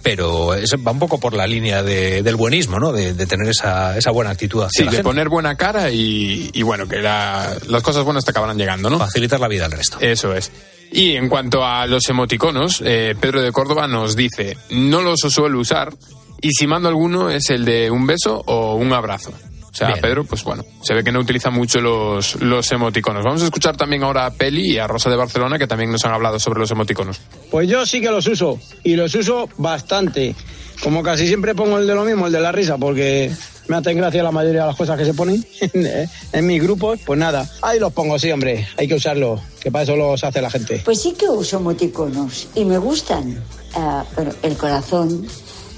pero 0.05 0.51
va 0.87 0.93
un 0.93 0.99
poco 0.99 1.19
por 1.19 1.33
la 1.33 1.47
línea 1.47 1.83
del 1.83 2.37
buenismo, 2.37 2.79
¿no? 2.79 2.93
De, 2.93 3.15
tener 3.27 3.49
esa, 3.49 3.97
esa, 3.97 4.11
buena 4.11 4.31
actitud 4.31 4.63
hacia 4.63 4.85
Sí, 4.85 4.97
de 4.97 5.03
poner 5.03 5.31
buena 5.31 5.57
cara 5.57 5.91
y, 5.91 6.63
bueno, 6.63 6.87
que 6.87 7.01
las 7.01 7.83
cosas 7.83 8.05
buenas 8.05 8.23
te 8.23 8.31
acabarán 8.31 8.59
llegando, 8.59 8.91
¿no? 8.91 8.99
Facilitar 8.99 9.41
la 9.41 9.49
vida 9.49 9.65
al 9.65 9.73
resto. 9.73 9.97
Eso 10.01 10.35
es. 10.35 10.53
Y 10.93 11.17
en 11.17 11.31
cuanto 11.31 11.65
a 11.65 11.87
los 11.87 12.07
emoticonos, 12.11 12.83
eh, 12.85 13.17
Pedro 13.19 13.41
de 13.41 13.51
Córdoba 13.51 13.89
nos 13.89 14.15
dice, 14.15 14.59
no 14.69 15.01
los 15.01 15.21
suelo 15.21 15.59
usar 15.59 15.95
y 16.43 16.51
si 16.53 16.67
mando 16.67 16.91
alguno 16.91 17.31
es 17.31 17.49
el 17.49 17.65
de 17.65 17.91
un 17.91 18.07
beso 18.07 18.43
o 18.47 18.75
un 18.75 18.93
abrazo. 18.93 19.33
O 19.75 19.77
sea, 19.77 19.93
Pedro, 20.01 20.23
pues 20.23 20.45
bueno, 20.45 20.65
se 20.83 20.95
ve 20.95 21.03
que 21.03 21.11
no 21.11 21.19
utiliza 21.19 21.51
mucho 21.51 21.81
los, 21.81 22.41
los 22.41 22.71
emoticonos. 22.71 23.25
Vamos 23.25 23.43
a 23.43 23.47
escuchar 23.47 23.77
también 23.77 24.05
ahora 24.05 24.27
a 24.27 24.31
Peli 24.31 24.71
y 24.71 24.79
a 24.79 24.87
Rosa 24.87 25.11
de 25.11 25.17
Barcelona, 25.17 25.59
que 25.59 25.67
también 25.67 25.91
nos 25.91 26.05
han 26.05 26.13
hablado 26.13 26.39
sobre 26.39 26.61
los 26.61 26.71
emoticonos. 26.71 27.21
Pues 27.51 27.69
yo 27.69 27.85
sí 27.85 28.01
que 28.01 28.09
los 28.09 28.25
uso, 28.29 28.61
y 28.85 28.95
los 28.95 29.13
uso 29.17 29.49
bastante. 29.59 30.37
Como 30.81 31.03
casi 31.03 31.27
siempre 31.27 31.57
pongo 31.57 31.79
el 31.79 31.89
de 31.89 31.95
lo 31.97 32.05
mismo, 32.05 32.29
el 32.29 32.33
de 32.33 32.41
la 32.41 32.53
risa, 32.53 32.79
porque 32.79 33.33
me 33.67 33.77
hacen 33.77 33.97
gracia 33.97 34.23
la 34.23 34.31
mayoría 34.31 34.61
de 34.61 34.67
las 34.69 34.77
cosas 34.77 34.97
que 34.97 35.05
se 35.05 35.15
ponen 35.15 35.45
en, 36.33 36.47
mis 36.47 36.63
grupos, 36.63 37.01
pues 37.05 37.19
nada, 37.19 37.51
ahí 37.61 37.81
los 37.81 37.93
pongo, 37.93 38.17
sí, 38.17 38.31
hombre, 38.31 38.69
hay 38.77 38.87
que 38.87 38.95
usarlo, 38.95 39.41
que 39.61 39.73
para 39.73 39.83
eso 39.83 39.97
los 39.97 40.23
hace 40.23 40.41
la 40.41 40.51
gente. 40.51 40.83
Pues 40.85 41.03
sí 41.03 41.15
que 41.19 41.29
uso 41.29 41.57
emoticonos 41.57 42.47
y 42.55 42.65
me 42.65 42.79
gustan. 42.79 43.43
Ah, 43.75 44.05
bueno, 44.15 44.31
el 44.43 44.57
corazón, 44.57 45.27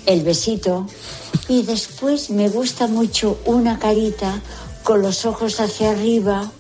el 0.07 0.23
besito, 0.23 0.87
y 1.49 1.63
después 1.63 2.31
me 2.31 2.49
gusta 2.49 2.87
mucho 2.87 3.39
una 3.45 3.79
carita 3.79 4.41
con 4.83 5.03
los 5.03 5.25
ojos 5.25 5.61
hacia 5.61 5.91
arriba. 5.91 6.51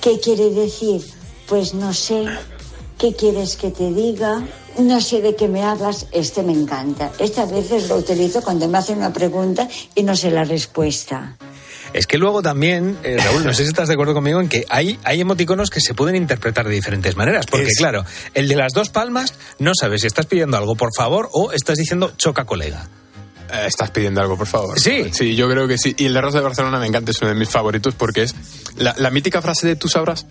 ¿Qué 0.00 0.20
quiere 0.20 0.50
decir? 0.50 1.06
Pues 1.46 1.74
no 1.74 1.92
sé. 1.94 2.24
¿Qué 2.98 3.14
quieres 3.14 3.56
que 3.56 3.70
te 3.70 3.92
diga? 3.92 4.42
No 4.78 5.00
sé 5.00 5.20
de 5.20 5.34
qué 5.34 5.48
me 5.48 5.62
hablas, 5.62 6.06
este 6.12 6.42
me 6.42 6.52
encanta. 6.52 7.12
Esta 7.18 7.46
veces 7.46 7.88
lo 7.88 7.96
utilizo 7.96 8.42
cuando 8.42 8.68
me 8.68 8.78
hacen 8.78 8.98
una 8.98 9.12
pregunta 9.12 9.68
y 9.94 10.02
no 10.02 10.16
sé 10.16 10.30
la 10.30 10.44
respuesta. 10.44 11.36
Es 11.98 12.06
que 12.06 12.16
luego 12.16 12.42
también, 12.42 12.96
eh, 13.02 13.16
Raúl, 13.18 13.44
no 13.44 13.52
sé 13.52 13.64
si 13.64 13.70
estás 13.70 13.88
de 13.88 13.94
acuerdo 13.94 14.14
conmigo 14.14 14.40
en 14.40 14.48
que 14.48 14.64
hay, 14.68 15.00
hay 15.02 15.20
emoticonos 15.20 15.68
que 15.68 15.80
se 15.80 15.94
pueden 15.94 16.14
interpretar 16.14 16.64
de 16.68 16.72
diferentes 16.72 17.16
maneras. 17.16 17.46
Porque, 17.46 17.66
Es- 17.66 17.76
claro, 17.76 18.04
el 18.34 18.46
de 18.46 18.54
las 18.54 18.72
dos 18.72 18.88
palmas 18.90 19.34
no 19.58 19.72
sabes 19.74 20.02
si 20.02 20.06
estás 20.06 20.26
pidiendo 20.26 20.56
algo 20.56 20.76
por 20.76 20.90
favor 20.96 21.28
o 21.32 21.50
estás 21.50 21.76
diciendo 21.76 22.12
choca 22.16 22.44
colega. 22.44 22.88
Eh, 23.52 23.64
Estás 23.66 23.90
pidiendo 23.90 24.20
algo, 24.20 24.36
por 24.36 24.46
favor. 24.46 24.78
Sí. 24.78 25.06
Sí, 25.12 25.34
yo 25.34 25.48
creo 25.50 25.66
que 25.66 25.76
sí. 25.78 25.94
Y 25.98 26.04
el 26.06 26.14
de 26.14 26.20
Rosa 26.20 26.38
de 26.38 26.44
Barcelona 26.44 26.78
me 26.78 26.86
encanta, 26.86 27.10
es 27.10 27.20
uno 27.20 27.30
de 27.30 27.34
mis 27.34 27.48
favoritos 27.48 27.94
porque 27.96 28.22
es 28.22 28.34
la, 28.76 28.94
la 28.98 29.10
mítica 29.10 29.42
frase 29.42 29.66
de 29.66 29.74
tú 29.74 29.88
sabrás. 29.88 30.26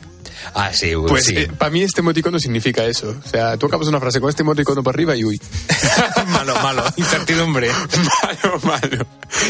Ah, 0.54 0.72
sí, 0.74 0.92
Pues 1.08 1.26
sí. 1.26 1.48
para 1.58 1.72
mí 1.72 1.82
este 1.84 2.02
emoticono 2.02 2.40
significa 2.40 2.84
eso. 2.86 3.16
O 3.24 3.28
sea, 3.28 3.58
tú 3.58 3.66
acabas 3.68 3.88
una 3.88 4.00
frase 4.00 4.20
con 4.20 4.30
este 4.30 4.44
emoticono 4.44 4.84
para 4.84 4.96
arriba 4.96 5.16
y 5.16 5.24
uy. 5.24 5.42
malo, 6.28 6.56
malo. 6.62 6.84
Incertidumbre. 6.98 7.70
malo, 7.72 8.60
malo. 8.64 9.06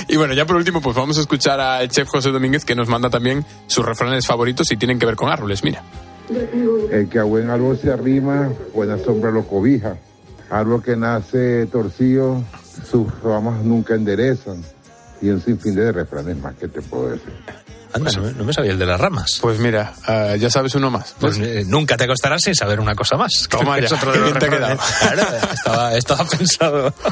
Y 0.07 0.15
bueno, 0.17 0.33
ya 0.33 0.45
por 0.45 0.55
último, 0.55 0.81
pues 0.81 0.95
vamos 0.95 1.17
a 1.17 1.21
escuchar 1.21 1.59
al 1.59 1.87
chef 1.89 2.07
José 2.07 2.29
Domínguez 2.31 2.65
que 2.65 2.75
nos 2.75 2.87
manda 2.87 3.09
también 3.09 3.45
sus 3.67 3.85
refranes 3.85 4.25
favoritos 4.25 4.71
y 4.71 4.77
tienen 4.77 4.99
que 4.99 5.05
ver 5.05 5.15
con 5.15 5.29
árboles. 5.29 5.63
Mira. 5.63 5.83
El 6.91 7.07
que 7.09 7.19
a 7.19 7.23
buen 7.23 7.49
árbol 7.49 7.77
se 7.79 7.91
arrima, 7.91 8.49
buena 8.73 8.97
sombra 8.97 9.31
lo 9.31 9.47
cobija. 9.47 9.95
Árbol 10.49 10.83
que 10.83 10.95
nace 10.95 11.65
torcido, 11.67 12.43
sus 12.89 13.07
ramas 13.21 13.63
nunca 13.63 13.95
enderezan. 13.95 14.63
Y 15.21 15.29
un 15.29 15.41
sinfín 15.41 15.73
de 15.75 15.91
refranes 15.91 16.37
más 16.37 16.53
que 16.55 16.67
te 16.67 16.81
puedo 16.81 17.09
decir. 17.09 17.33
Anda, 17.93 18.11
no, 18.11 18.21
me- 18.21 18.31
no 18.33 18.43
me 18.43 18.53
sabía 18.53 18.71
el 18.71 18.79
de 18.79 18.85
las 18.85 18.99
ramas. 18.99 19.39
Pues 19.41 19.59
mira, 19.59 19.93
ah, 20.05 20.35
ya 20.35 20.49
sabes 20.49 20.75
uno 20.75 20.89
más. 20.91 21.15
Pues 21.19 21.37
eh, 21.39 21.63
nunca 21.67 21.97
te 21.97 22.03
acostarás 22.03 22.41
sin 22.43 22.53
saber 22.55 22.79
una 22.79 22.95
cosa 22.95 23.17
más. 23.17 23.47
Toma 23.49 23.77
Es 23.79 23.89
ya, 23.89 23.95
otro 23.95 24.11
de 24.11 24.19
los 24.19 24.33
te 24.33 24.45
ha 24.45 24.49
refranes. 24.49 24.79
Claro, 24.99 25.37
estaba, 25.53 25.95
estaba 25.95 26.25
pensado. 26.25 26.93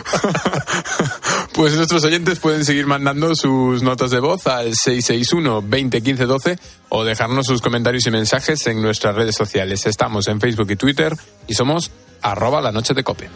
Pues 1.53 1.74
nuestros 1.75 2.03
oyentes 2.03 2.39
pueden 2.39 2.65
seguir 2.65 2.86
mandando 2.86 3.34
sus 3.34 3.82
notas 3.82 4.12
de 4.12 4.20
voz 4.20 4.46
al 4.48 4.74
661 4.75 5.62
20 5.65 6.01
15 6.03 6.25
12 6.25 6.60
o 6.89 7.05
dejarnos 7.05 7.46
sus 7.46 7.62
comentarios 7.62 8.05
y 8.08 8.12
mensajes 8.12 8.67
en 8.67 8.82
nuestras 8.82 9.15
redes 9.15 9.36
sociales. 9.38 9.86
Estamos 9.86 10.27
en 10.27 10.41
Facebook 10.41 10.70
y 10.72 10.75
Twitter 10.75 11.15
y 11.48 11.53
somos 11.53 11.91
arroba 12.22 12.60
la 12.60 12.74
noche 12.74 12.94
de 12.94 13.03
cope. 13.05 13.29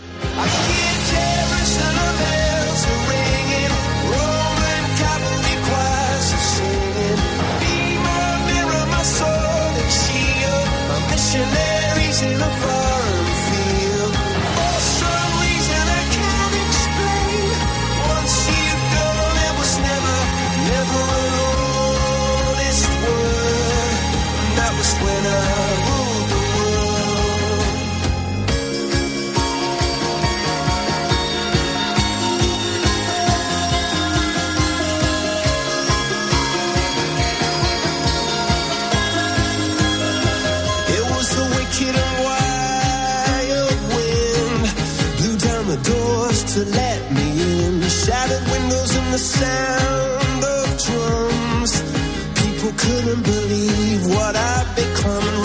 Couldn't 52.81 53.23
believe 53.23 54.07
what 54.07 54.35
I'd 54.35 54.75
become. 54.75 55.39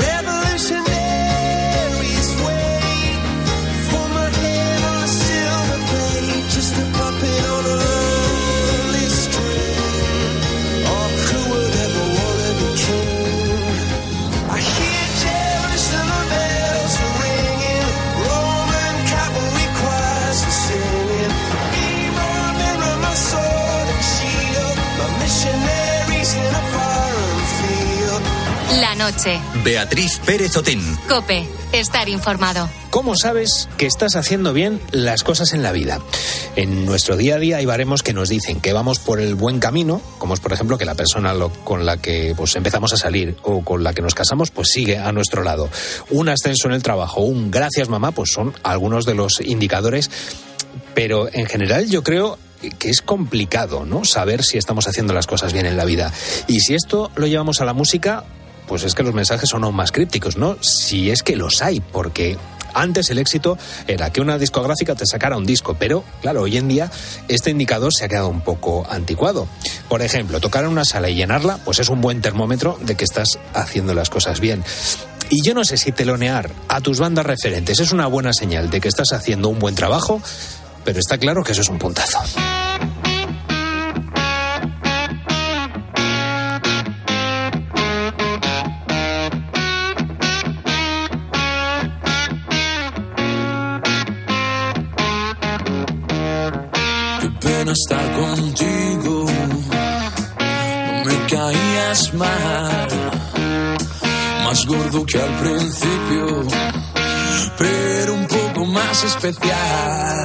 Noche. 29.04 29.38
Beatriz 29.62 30.18
Pérez 30.24 30.56
Otín. 30.56 30.80
Cope. 31.08 31.46
Estar 31.72 32.08
informado. 32.08 32.70
¿Cómo 32.90 33.16
sabes 33.16 33.68
que 33.76 33.84
estás 33.86 34.16
haciendo 34.16 34.52
bien 34.52 34.80
las 34.92 35.22
cosas 35.24 35.52
en 35.52 35.62
la 35.62 35.72
vida? 35.72 35.98
En 36.56 36.86
nuestro 36.86 37.16
día 37.16 37.34
a 37.34 37.38
día 37.38 37.56
hay 37.58 37.66
baremos 37.66 38.02
que 38.02 38.12
nos 38.14 38.28
dicen 38.30 38.60
que 38.60 38.72
vamos 38.72 39.00
por 39.00 39.20
el 39.20 39.34
buen 39.34 39.58
camino, 39.58 40.00
como 40.18 40.32
es 40.34 40.40
por 40.40 40.52
ejemplo 40.52 40.78
que 40.78 40.84
la 40.86 40.94
persona 40.94 41.34
lo- 41.34 41.50
con 41.50 41.84
la 41.84 41.96
que 41.98 42.32
pues, 42.36 42.54
empezamos 42.56 42.92
a 42.92 42.96
salir 42.96 43.36
o 43.42 43.62
con 43.64 43.82
la 43.84 43.92
que 43.92 44.00
nos 44.02 44.14
casamos 44.14 44.50
pues 44.50 44.68
sigue 44.72 44.98
a 44.98 45.10
nuestro 45.12 45.42
lado. 45.42 45.68
Un 46.10 46.28
ascenso 46.28 46.68
en 46.68 46.74
el 46.74 46.82
trabajo, 46.82 47.20
un 47.22 47.50
gracias 47.50 47.88
mamá, 47.88 48.12
pues 48.12 48.30
son 48.32 48.54
algunos 48.62 49.04
de 49.04 49.14
los 49.16 49.40
indicadores, 49.40 50.10
pero 50.94 51.28
en 51.32 51.46
general 51.46 51.90
yo 51.90 52.02
creo 52.04 52.38
que 52.78 52.88
es 52.88 53.02
complicado, 53.02 53.84
¿no? 53.84 54.04
Saber 54.06 54.42
si 54.44 54.56
estamos 54.56 54.86
haciendo 54.88 55.12
las 55.12 55.26
cosas 55.26 55.52
bien 55.52 55.66
en 55.66 55.76
la 55.76 55.84
vida. 55.84 56.10
Y 56.46 56.60
si 56.60 56.74
esto 56.74 57.10
lo 57.16 57.26
llevamos 57.26 57.60
a 57.60 57.64
la 57.66 57.74
música, 57.74 58.24
pues 58.66 58.84
es 58.84 58.94
que 58.94 59.02
los 59.02 59.14
mensajes 59.14 59.48
son 59.48 59.64
aún 59.64 59.76
más 59.76 59.92
crípticos, 59.92 60.36
¿no? 60.36 60.56
Si 60.60 61.10
es 61.10 61.22
que 61.22 61.36
los 61.36 61.62
hay, 61.62 61.80
porque 61.80 62.38
antes 62.74 63.08
el 63.10 63.18
éxito 63.18 63.56
era 63.86 64.12
que 64.12 64.20
una 64.20 64.38
discográfica 64.38 64.94
te 64.94 65.06
sacara 65.06 65.36
un 65.36 65.46
disco, 65.46 65.76
pero 65.78 66.04
claro, 66.20 66.42
hoy 66.42 66.56
en 66.56 66.68
día 66.68 66.90
este 67.28 67.50
indicador 67.50 67.92
se 67.94 68.04
ha 68.04 68.08
quedado 68.08 68.28
un 68.28 68.40
poco 68.40 68.86
anticuado. 68.88 69.48
Por 69.88 70.02
ejemplo, 70.02 70.40
tocar 70.40 70.64
en 70.64 70.70
una 70.70 70.84
sala 70.84 71.08
y 71.08 71.14
llenarla, 71.14 71.58
pues 71.64 71.78
es 71.78 71.88
un 71.88 72.00
buen 72.00 72.20
termómetro 72.20 72.78
de 72.82 72.96
que 72.96 73.04
estás 73.04 73.38
haciendo 73.54 73.94
las 73.94 74.10
cosas 74.10 74.40
bien. 74.40 74.64
Y 75.30 75.42
yo 75.42 75.54
no 75.54 75.64
sé 75.64 75.76
si 75.78 75.92
telonear 75.92 76.50
a 76.68 76.80
tus 76.80 76.98
bandas 76.98 77.24
referentes 77.24 77.80
es 77.80 77.92
una 77.92 78.06
buena 78.06 78.32
señal 78.32 78.70
de 78.70 78.80
que 78.80 78.88
estás 78.88 79.12
haciendo 79.12 79.48
un 79.48 79.58
buen 79.58 79.74
trabajo, 79.74 80.20
pero 80.84 80.98
está 80.98 81.18
claro 81.18 81.42
que 81.42 81.52
eso 81.52 81.62
es 81.62 81.68
un 81.68 81.78
puntazo. 81.78 82.18
Estar 97.74 98.12
contigo, 98.12 99.26
no 100.86 101.04
me 101.04 101.26
caías 101.26 102.14
mal, 102.14 102.88
más 104.44 104.64
gordo 104.64 105.04
que 105.04 105.18
al 105.18 105.34
principio, 105.40 106.46
pero 107.58 108.14
un 108.14 108.26
poco 108.28 108.64
más 108.66 109.02
especial. 109.02 110.23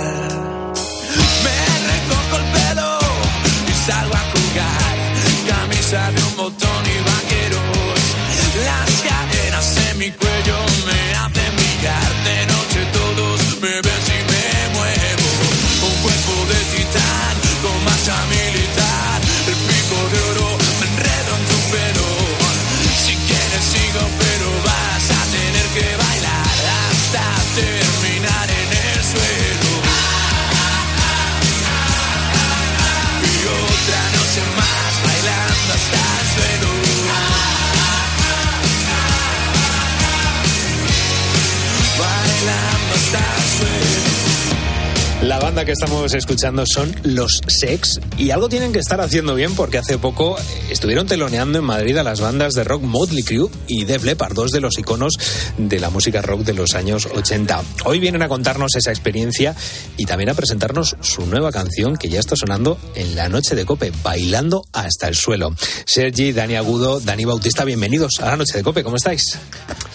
Que 45.65 45.71
estamos 45.73 46.13
escuchando 46.13 46.63
son 46.65 46.95
Los 47.03 47.41
Sex 47.47 47.99
y 48.17 48.31
algo 48.31 48.47
tienen 48.47 48.71
que 48.71 48.79
estar 48.79 49.01
haciendo 49.01 49.35
bien 49.35 49.55
porque 49.55 49.77
hace 49.77 49.97
poco 49.97 50.37
estuvieron 50.69 51.05
teloneando 51.05 51.59
en 51.59 51.65
Madrid 51.65 51.97
a 51.97 52.03
las 52.03 52.21
bandas 52.21 52.53
de 52.53 52.63
rock 52.63 52.83
Motley 52.83 53.23
Crue 53.23 53.49
y 53.67 53.83
Def 53.83 54.03
Leppard, 54.03 54.33
dos 54.33 54.51
de 54.51 54.61
los 54.61 54.77
iconos 54.77 55.15
de 55.57 55.79
la 55.79 55.89
música 55.89 56.21
rock 56.21 56.41
de 56.41 56.53
los 56.53 56.75
años 56.75 57.07
80. 57.13 57.61
Hoy 57.83 57.99
vienen 57.99 58.21
a 58.21 58.29
contarnos 58.29 58.75
esa 58.75 58.91
experiencia 58.91 59.53
y 59.97 60.05
también 60.05 60.29
a 60.29 60.33
presentarnos 60.33 60.95
su 61.01 61.25
nueva 61.25 61.51
canción 61.51 61.97
que 61.97 62.09
ya 62.09 62.19
está 62.19 62.35
sonando 62.37 62.77
en 62.95 63.15
la 63.15 63.27
noche 63.27 63.55
de 63.55 63.65
Cope, 63.65 63.91
bailando 64.01 64.63
hasta 64.71 65.09
el 65.09 65.15
suelo. 65.15 65.53
Sergi, 65.85 66.31
Dani 66.31 66.55
Agudo, 66.55 67.01
Dani 67.01 67.25
Bautista, 67.25 67.65
bienvenidos 67.65 68.19
a 68.21 68.27
la 68.27 68.37
noche 68.37 68.57
de 68.57 68.63
Cope, 68.63 68.83
¿cómo 68.83 68.95
estáis? 68.95 69.37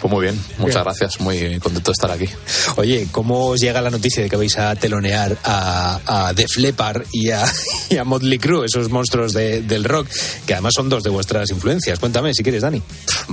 Pues 0.04 0.12
muy 0.12 0.22
bien, 0.24 0.38
muchas 0.58 0.84
gracias, 0.84 1.18
muy 1.20 1.58
contento 1.60 1.90
de 1.90 1.92
estar 1.92 2.10
aquí. 2.10 2.28
Oye, 2.76 3.08
¿cómo 3.10 3.46
os 3.46 3.60
llega 3.60 3.80
la 3.80 3.88
noticia 3.88 4.22
de 4.22 4.28
que 4.28 4.36
vais 4.36 4.58
a 4.58 4.76
telonear 4.76 5.38
a, 5.44 5.98
a 6.26 6.32
Def 6.34 6.58
Leppard 6.58 7.04
y 7.10 7.30
a, 7.30 7.42
y 7.88 7.96
a 7.96 8.04
Motley 8.04 8.38
Crue, 8.38 8.66
esos 8.66 8.90
monstruos 8.90 9.32
de- 9.32 9.62
del 9.62 9.82
rock, 9.84 10.06
que 10.46 10.52
además 10.52 10.74
son 10.76 10.90
dos 10.90 11.04
de 11.04 11.08
vuestras 11.08 11.48
influencias? 11.52 11.98
Cuéntame, 11.98 12.34
si 12.34 12.42
quieres, 12.42 12.60
Dani. 12.60 12.82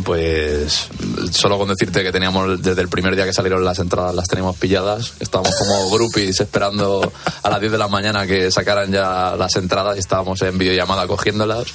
Pues 0.05 0.87
solo 1.31 1.57
con 1.57 1.67
decirte 1.67 2.03
que 2.03 2.11
teníamos 2.13 2.61
desde 2.61 2.81
el 2.81 2.87
primer 2.87 3.17
día 3.17 3.25
que 3.25 3.33
salieron 3.33 3.65
las 3.65 3.79
entradas 3.79 4.15
las 4.15 4.29
teníamos 4.29 4.55
pilladas, 4.55 5.11
estábamos 5.19 5.53
como 5.57 5.89
groupies 5.89 6.39
esperando 6.39 7.11
a 7.43 7.49
las 7.49 7.59
10 7.59 7.73
de 7.73 7.77
la 7.79 7.89
mañana 7.89 8.25
que 8.25 8.49
sacaran 8.49 8.89
ya 8.93 9.35
las 9.37 9.53
entradas 9.57 9.97
y 9.97 9.99
estábamos 9.99 10.41
en 10.41 10.57
videollamada 10.57 11.05
cogiéndolas. 11.05 11.65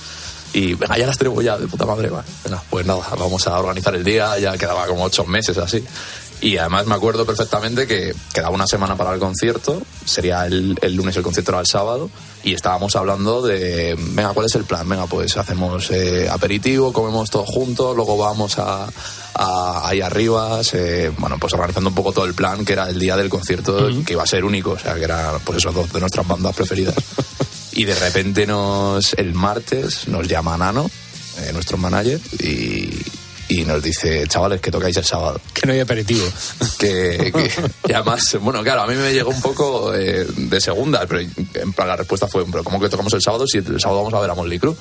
Y 0.53 0.75
venga, 0.75 0.97
ya 0.97 1.07
las 1.07 1.19
tenemos 1.19 1.43
ya, 1.45 1.57
de 1.59 1.67
puta 1.67 1.85
madre. 1.87 2.09
va. 2.09 2.25
Venga, 2.45 2.63
pues 2.71 2.87
nada, 2.87 3.01
vamos 3.19 3.47
a 3.47 3.59
organizar 3.59 3.95
el 3.95 4.05
día, 4.05 4.39
ya 4.39 4.57
quedaba 4.57 4.87
como 4.87 5.05
ocho 5.05 5.25
meses 5.27 5.59
así. 5.59 5.85
Y 6.39 6.59
además 6.59 6.85
me 6.87 6.95
acuerdo 6.95 7.25
perfectamente 7.25 7.87
que 7.87 8.15
quedaba 8.35 8.55
una 8.55 8.67
semana 8.67 8.95
para 8.95 9.15
el 9.15 9.19
concierto, 9.19 9.81
sería 10.05 10.45
el, 10.47 10.79
el 10.83 10.95
lunes 10.95 11.17
el 11.17 11.23
concierto 11.23 11.53
era 11.53 11.61
el 11.61 11.67
sábado, 11.67 12.11
y 12.45 12.53
estábamos 12.53 12.95
hablando 12.95 13.41
de, 13.41 13.97
venga, 13.99 14.35
¿cuál 14.35 14.45
es 14.45 14.55
el 14.55 14.65
plan? 14.65 14.87
Venga, 14.87 15.07
pues 15.07 15.35
hacemos 15.39 15.91
eh, 15.91 16.29
aperitivo, 16.31 16.93
comemos 16.93 17.31
todos 17.31 17.49
juntos, 17.49 17.97
luego 17.97 18.19
vamos 18.19 18.59
a, 18.59 18.87
a- 19.35 19.89
ahí 19.89 20.03
arriba, 20.03 20.63
se- 20.63 21.09
bueno, 21.19 21.39
pues 21.39 21.55
organizando 21.55 21.89
un 21.89 21.95
poco 21.95 22.13
todo 22.13 22.27
el 22.27 22.35
plan, 22.35 22.67
que 22.67 22.75
era 22.75 22.91
el 22.91 22.99
día 22.99 23.17
del 23.17 23.31
concierto, 23.31 23.89
que 24.05 24.13
iba 24.13 24.23
a 24.23 24.27
ser 24.27 24.45
único, 24.45 24.73
o 24.73 24.79
sea, 24.79 24.95
que 24.95 25.05
era 25.05 25.39
pues 25.43 25.57
eso, 25.59 25.73
dos 25.73 25.91
de 25.91 26.01
nuestras 26.01 26.29
bandas 26.29 26.55
preferidas. 26.55 26.95
y 27.77 27.85
de 27.85 27.95
repente 27.95 28.47
nos, 28.47 29.13
el 29.15 29.33
martes 29.35 30.09
nos 30.09 30.27
llama 30.27 30.57
Nano, 30.57 30.91
eh, 31.41 31.51
nuestro 31.53 31.77
manager, 31.77 32.19
y, 32.41 32.91
y 33.49 33.65
nos 33.65 33.83
dice, 33.83 34.27
chavales, 34.27 34.61
que 34.61 34.71
tocáis 34.73 34.97
el 34.97 35.05
sábado. 35.05 35.41
Que 35.55 35.67
no 35.67 35.73
hay 35.73 35.81
aperitivo. 35.81 36.27
Que, 36.79 37.31
que- 37.35 37.51
y 37.89 37.93
además, 37.93 38.37
bueno, 38.41 38.63
claro, 38.63 38.83
a 38.83 38.87
mí 38.87 38.95
me 38.95 39.13
llegó 39.13 39.31
un 39.31 39.41
poco 39.41 39.95
eh, 39.95 40.27
de 40.37 40.61
segunda, 40.61 41.07
pero 41.07 41.21
en 41.21 41.73
plan 41.73 41.87
la 41.89 41.97
respuesta 41.97 42.27
fue, 42.27 42.45
pero 42.51 42.65
¿cómo 42.65 42.81
que 42.81 42.89
tocamos 42.89 43.13
el 43.13 43.23
sábado 43.23 43.47
si 43.47 43.59
el 43.59 43.81
sábado 43.81 44.03
vamos 44.03 44.15
a 44.15 44.21
ver 44.21 44.31
a 44.31 44.35
Motley 44.35 44.59
Crue? 44.59 44.75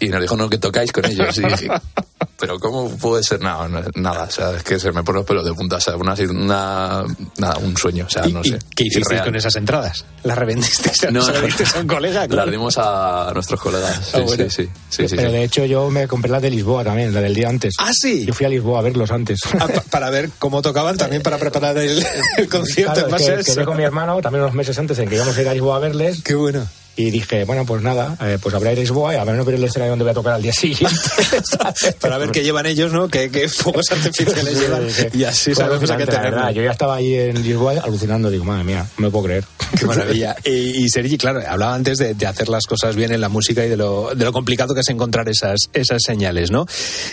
Y 0.00 0.08
nos 0.08 0.20
dijo, 0.20 0.36
no, 0.36 0.48
que 0.48 0.58
tocáis 0.58 0.92
con 0.92 1.04
ellos. 1.06 1.36
Y 1.38 1.42
dije, 1.42 1.68
pero 2.38 2.58
¿cómo 2.58 2.88
puede 2.98 3.22
ser? 3.22 3.40
No, 3.40 3.68
no, 3.68 3.82
nada, 3.96 4.24
o 4.24 4.30
sea, 4.30 4.52
es 4.56 4.62
que 4.62 4.78
se 4.78 4.92
me 4.92 5.02
ponen 5.02 5.18
los 5.20 5.26
pelos 5.26 5.44
de 5.44 5.52
punta, 5.54 5.76
o 5.76 5.80
sea, 5.80 5.96
una, 5.96 6.14
una- 6.30 7.04
nada, 7.38 7.56
un 7.58 7.76
sueño, 7.76 8.06
o 8.06 8.10
sea, 8.10 8.22
no 8.26 8.40
¿Y 8.44 8.50
sé. 8.50 8.58
qué 8.76 8.84
hicisteis 8.84 9.20
con 9.22 9.34
esas 9.36 9.54
entradas? 9.56 10.04
¿Las 10.24 10.36
revendisteis? 10.38 11.10
No, 11.12 11.22
¿Se 11.22 11.32
las 11.32 11.42
disteis 11.42 11.74
a 11.76 11.80
un 11.80 11.86
colega? 11.86 12.26
Las 12.30 12.50
dimos 12.50 12.76
a 12.78 13.30
nuestros 13.34 13.60
colegas. 13.60 13.96
Sí, 14.04 14.10
Ah, 14.14 14.20
bueno. 14.20 14.44
sí, 14.50 14.64
sí, 14.64 14.70
sí, 14.90 15.08
sí, 15.08 15.16
Pero 15.16 15.30
sí. 15.30 15.36
de 15.36 15.44
hecho 15.44 15.64
yo 15.64 15.90
me 15.90 16.06
compré 16.08 16.30
la 16.30 16.40
de 16.40 16.50
Lisboa 16.50 16.84
también, 16.84 17.12
la 17.14 17.20
del 17.20 17.34
día 17.34 17.48
antes. 17.48 17.74
Ah, 17.78 17.90
sí. 17.92 18.24
Yo 18.26 18.34
fui 18.34 18.46
a 18.46 18.48
Lisboa 18.48 18.80
a 18.80 18.82
verlos 18.82 19.10
antes. 19.10 19.40
Ah, 19.58 19.66
pa- 19.66 19.82
para 19.90 20.10
ver 20.10 20.30
cómo 20.38 20.62
tocaban, 20.62 20.96
también 20.96 21.22
para 21.22 21.38
preparar 21.38 21.76
el, 21.78 22.04
el 22.36 22.48
concierto 22.48 22.92
Claro, 22.94 23.08
en 23.08 23.12
base 23.12 23.32
a 23.32 23.34
que 23.36 23.40
eso. 23.42 23.54
quedé 23.54 23.64
con 23.64 23.76
mi 23.76 23.82
hermano 23.84 24.20
también 24.20 24.42
unos 24.44 24.54
meses 24.54 24.78
antes 24.78 24.98
en 24.98 25.08
que 25.08 25.14
íbamos 25.16 25.36
a 25.36 25.40
ir 25.42 25.48
a 25.48 25.52
Lisboa 25.54 25.76
a 25.76 25.80
verles. 25.80 26.22
Qué 26.22 26.34
bueno. 26.34 26.66
Y 26.98 27.12
dije, 27.12 27.44
bueno, 27.44 27.64
pues 27.64 27.80
nada, 27.80 28.16
eh, 28.20 28.38
pues 28.42 28.52
habrá 28.56 28.72
ir 28.72 28.78
a 28.78 28.80
Lisboa 28.80 29.14
y 29.14 29.18
a 29.18 29.22
ver 29.22 29.36
no 29.36 29.44
ver 29.44 29.54
el 29.54 29.62
escenario 29.62 29.92
donde 29.92 30.02
voy 30.02 30.10
a 30.10 30.14
tocar 30.14 30.32
al 30.32 30.42
día 30.42 30.52
siguiente. 30.52 30.98
Para 32.00 32.18
ver 32.18 32.32
qué 32.32 32.42
llevan 32.42 32.66
ellos, 32.66 32.92
¿no? 32.92 33.06
¿Qué, 33.06 33.30
qué 33.30 33.48
fuegos 33.48 33.92
artificiales 33.92 34.58
llevan? 34.58 34.90
sí. 34.90 35.06
Y 35.14 35.22
así 35.22 35.54
Fue 35.54 35.62
sabemos 35.64 35.88
a 35.88 35.96
qué 35.96 36.06
verdad. 36.06 36.50
Yo 36.50 36.60
ya 36.60 36.72
estaba 36.72 36.96
ahí 36.96 37.14
en 37.14 37.40
Lisboa 37.40 37.74
alucinando, 37.84 38.30
digo, 38.30 38.44
madre 38.44 38.64
mía, 38.64 38.84
no 38.98 39.06
me 39.06 39.10
puedo 39.12 39.26
creer. 39.26 39.44
Qué 39.78 39.86
maravilla. 39.86 40.36
Y, 40.48 40.84
y 40.84 40.88
Sergi, 40.88 41.18
claro, 41.18 41.42
hablaba 41.46 41.74
antes 41.74 41.98
de, 41.98 42.14
de 42.14 42.26
hacer 42.26 42.48
las 42.48 42.64
cosas 42.64 42.96
bien 42.96 43.12
en 43.12 43.20
la 43.20 43.28
música 43.28 43.64
y 43.64 43.68
de 43.68 43.76
lo, 43.76 44.14
de 44.14 44.24
lo 44.24 44.32
complicado 44.32 44.74
que 44.74 44.80
es 44.80 44.88
encontrar 44.88 45.28
esas, 45.28 45.68
esas 45.72 46.00
señales, 46.02 46.50
¿no? 46.50 46.64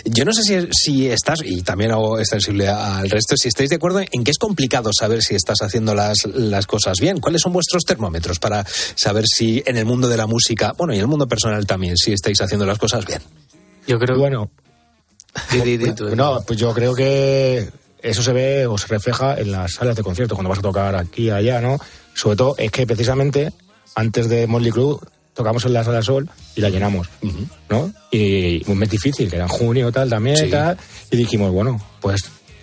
Yo 0.04 0.24
no 0.24 0.32
sé 0.32 0.42
si, 0.42 0.68
si 0.72 1.08
estás, 1.08 1.40
y 1.44 1.62
también 1.62 1.92
hago 1.92 2.18
extensible 2.18 2.68
al 2.68 3.10
resto, 3.10 3.36
si 3.36 3.48
estáis 3.48 3.70
de 3.70 3.76
acuerdo 3.76 4.00
en 4.00 4.24
que 4.24 4.30
es 4.30 4.38
complicado 4.38 4.90
saber 4.98 5.22
si 5.22 5.34
estás 5.34 5.58
haciendo 5.60 5.94
las, 5.94 6.16
las 6.34 6.66
cosas 6.66 6.98
bien. 6.98 7.20
¿Cuáles 7.20 7.42
son 7.42 7.52
vuestros 7.52 7.84
termómetros 7.84 8.38
para 8.38 8.64
saber 8.94 9.26
si 9.26 9.62
en 9.66 9.75
el 9.78 9.84
mundo 9.84 10.08
de 10.08 10.16
la 10.16 10.26
música, 10.26 10.72
bueno, 10.76 10.92
y 10.92 10.96
en 10.96 11.02
el 11.02 11.08
mundo 11.08 11.26
personal 11.26 11.66
también, 11.66 11.96
si 11.96 12.12
estáis 12.12 12.40
haciendo 12.40 12.66
las 12.66 12.78
cosas 12.78 13.04
bien? 13.04 13.20
Yo 13.86 13.98
creo. 13.98 14.18
Bueno. 14.18 14.50
No, 16.16 16.42
pues 16.46 16.58
yo 16.58 16.72
creo 16.72 16.94
que 16.94 17.68
eso 18.02 18.22
se 18.22 18.32
ve 18.32 18.66
o 18.66 18.78
se 18.78 18.86
refleja 18.86 19.38
en 19.38 19.52
las 19.52 19.74
salas 19.74 19.96
de 19.96 20.02
conciertos 20.02 20.34
cuando 20.36 20.48
vas 20.48 20.58
a 20.58 20.62
tocar 20.62 20.94
aquí 20.96 21.24
y 21.24 21.30
allá, 21.30 21.60
¿no? 21.60 21.78
Sobre 22.14 22.36
todo 22.36 22.54
es 22.58 22.70
que 22.70 22.86
precisamente 22.86 23.52
antes 23.94 24.28
de 24.28 24.46
Motley 24.46 24.72
Crue 24.72 24.96
tocamos 25.34 25.64
en 25.66 25.74
la 25.74 25.84
sala 25.84 26.02
Sol 26.02 26.28
y 26.54 26.60
la 26.62 26.70
llenamos, 26.70 27.08
¿no? 27.68 27.92
Y 28.10 28.62
un 28.70 28.78
mes 28.78 28.88
difícil, 28.88 29.28
que 29.28 29.36
era 29.36 29.44
en 29.44 29.50
junio 29.50 29.92
tal 29.92 30.08
también 30.08 30.36
Sí. 30.36 30.48
tal, 30.50 30.78
y 31.10 31.16
dijimos, 31.16 31.52
bueno, 31.52 31.78
pues 32.00 32.22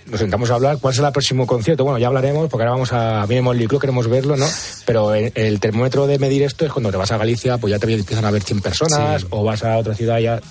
nos 0.09 0.19
sentamos 0.19 0.51
a 0.51 0.55
hablar, 0.55 0.77
¿cuál 0.79 0.93
será 0.93 1.07
el 1.07 1.13
próximo 1.13 1.47
concierto? 1.47 1.83
Bueno, 1.83 1.97
ya 1.99 2.07
hablaremos, 2.07 2.49
porque 2.49 2.63
ahora 2.63 2.71
vamos 2.71 2.91
a, 2.93 3.25
Motley 3.41 3.67
Crue, 3.67 3.79
queremos 3.79 4.07
verlo, 4.07 4.35
¿no? 4.35 4.45
Pero 4.85 5.13
el, 5.13 5.31
el 5.35 5.59
termómetro 5.59 6.07
de 6.07 6.19
medir 6.19 6.43
esto 6.43 6.65
es 6.65 6.71
cuando 6.71 6.91
te 6.91 6.97
vas 6.97 7.11
a 7.11 7.17
Galicia, 7.17 7.57
pues 7.57 7.71
ya 7.71 7.79
te 7.79 7.91
empiezan 7.91 8.25
a 8.25 8.31
ver 8.31 8.43
100 8.43 8.61
personas, 8.61 9.21
Sí. 9.21 9.27
o 9.29 9.43
vas 9.43 9.63
a 9.63 9.77
otra 9.77 9.95
ciudad 9.95 10.19
ya... 10.19 10.41